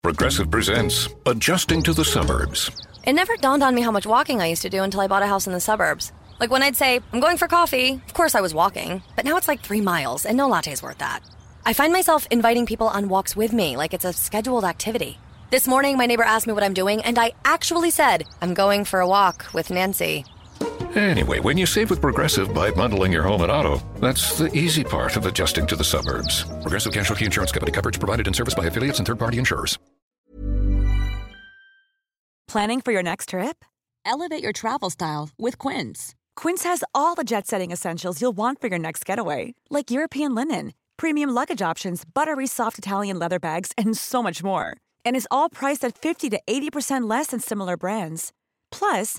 Progressive 0.00 0.50
presents 0.50 1.08
Adjusting 1.26 1.82
to 1.82 1.92
the 1.92 2.04
Suburbs. 2.04 2.70
It 3.04 3.12
never 3.12 3.36
dawned 3.36 3.62
on 3.62 3.74
me 3.74 3.82
how 3.82 3.90
much 3.90 4.06
walking 4.06 4.40
I 4.40 4.46
used 4.46 4.62
to 4.62 4.70
do 4.70 4.82
until 4.82 5.00
I 5.00 5.06
bought 5.06 5.22
a 5.22 5.26
house 5.26 5.46
in 5.46 5.52
the 5.52 5.60
suburbs. 5.60 6.12
Like 6.40 6.50
when 6.50 6.62
I'd 6.62 6.76
say, 6.76 7.00
I'm 7.12 7.20
going 7.20 7.36
for 7.36 7.46
coffee, 7.46 7.94
of 7.94 8.14
course 8.14 8.34
I 8.34 8.40
was 8.40 8.54
walking, 8.54 9.02
but 9.14 9.24
now 9.24 9.36
it's 9.36 9.48
like 9.48 9.60
three 9.60 9.80
miles, 9.80 10.24
and 10.24 10.36
no 10.36 10.48
latte's 10.48 10.82
worth 10.82 10.98
that. 10.98 11.20
I 11.66 11.72
find 11.72 11.92
myself 11.92 12.26
inviting 12.30 12.66
people 12.66 12.88
on 12.88 13.08
walks 13.08 13.36
with 13.36 13.52
me 13.52 13.76
like 13.76 13.94
it's 13.94 14.04
a 14.04 14.12
scheduled 14.12 14.64
activity. 14.64 15.18
This 15.50 15.68
morning, 15.68 15.96
my 15.96 16.06
neighbor 16.06 16.22
asked 16.22 16.46
me 16.46 16.52
what 16.52 16.64
I'm 16.64 16.74
doing, 16.74 17.02
and 17.02 17.18
I 17.18 17.32
actually 17.44 17.90
said, 17.90 18.24
I'm 18.40 18.54
going 18.54 18.84
for 18.84 19.00
a 19.00 19.08
walk 19.08 19.46
with 19.52 19.70
Nancy. 19.70 20.24
Anyway, 20.94 21.40
when 21.40 21.56
you 21.56 21.64
save 21.64 21.88
with 21.88 22.02
Progressive 22.02 22.52
by 22.52 22.70
bundling 22.70 23.12
your 23.12 23.22
home 23.22 23.40
and 23.40 23.50
auto, 23.50 23.82
that's 23.98 24.36
the 24.36 24.54
easy 24.56 24.84
part 24.84 25.16
of 25.16 25.24
adjusting 25.24 25.66
to 25.66 25.76
the 25.76 25.84
suburbs. 25.84 26.44
Progressive 26.60 26.92
Casualty 26.92 27.24
Insurance 27.24 27.50
Company 27.50 27.72
coverage 27.72 27.98
provided 27.98 28.26
and 28.26 28.36
serviced 28.36 28.56
by 28.58 28.66
affiliates 28.66 28.98
and 28.98 29.06
third 29.06 29.18
party 29.18 29.38
insurers. 29.38 29.78
Planning 32.46 32.82
for 32.82 32.92
your 32.92 33.02
next 33.02 33.30
trip? 33.30 33.64
Elevate 34.04 34.42
your 34.42 34.52
travel 34.52 34.90
style 34.90 35.30
with 35.38 35.56
Quince. 35.56 36.14
Quince 36.36 36.64
has 36.64 36.84
all 36.94 37.14
the 37.14 37.24
jet 37.24 37.46
setting 37.46 37.70
essentials 37.70 38.20
you'll 38.20 38.36
want 38.36 38.60
for 38.60 38.66
your 38.66 38.78
next 38.78 39.06
getaway, 39.06 39.54
like 39.70 39.90
European 39.90 40.34
linen, 40.34 40.74
premium 40.98 41.30
luggage 41.30 41.62
options, 41.62 42.04
buttery 42.04 42.46
soft 42.46 42.76
Italian 42.76 43.18
leather 43.18 43.38
bags, 43.38 43.72
and 43.78 43.96
so 43.96 44.22
much 44.22 44.42
more. 44.44 44.76
And 45.06 45.16
is 45.16 45.28
all 45.30 45.48
priced 45.48 45.84
at 45.86 45.96
50 45.96 46.28
to 46.28 46.40
80% 46.46 47.08
less 47.08 47.28
than 47.28 47.40
similar 47.40 47.78
brands. 47.78 48.32
Plus, 48.70 49.18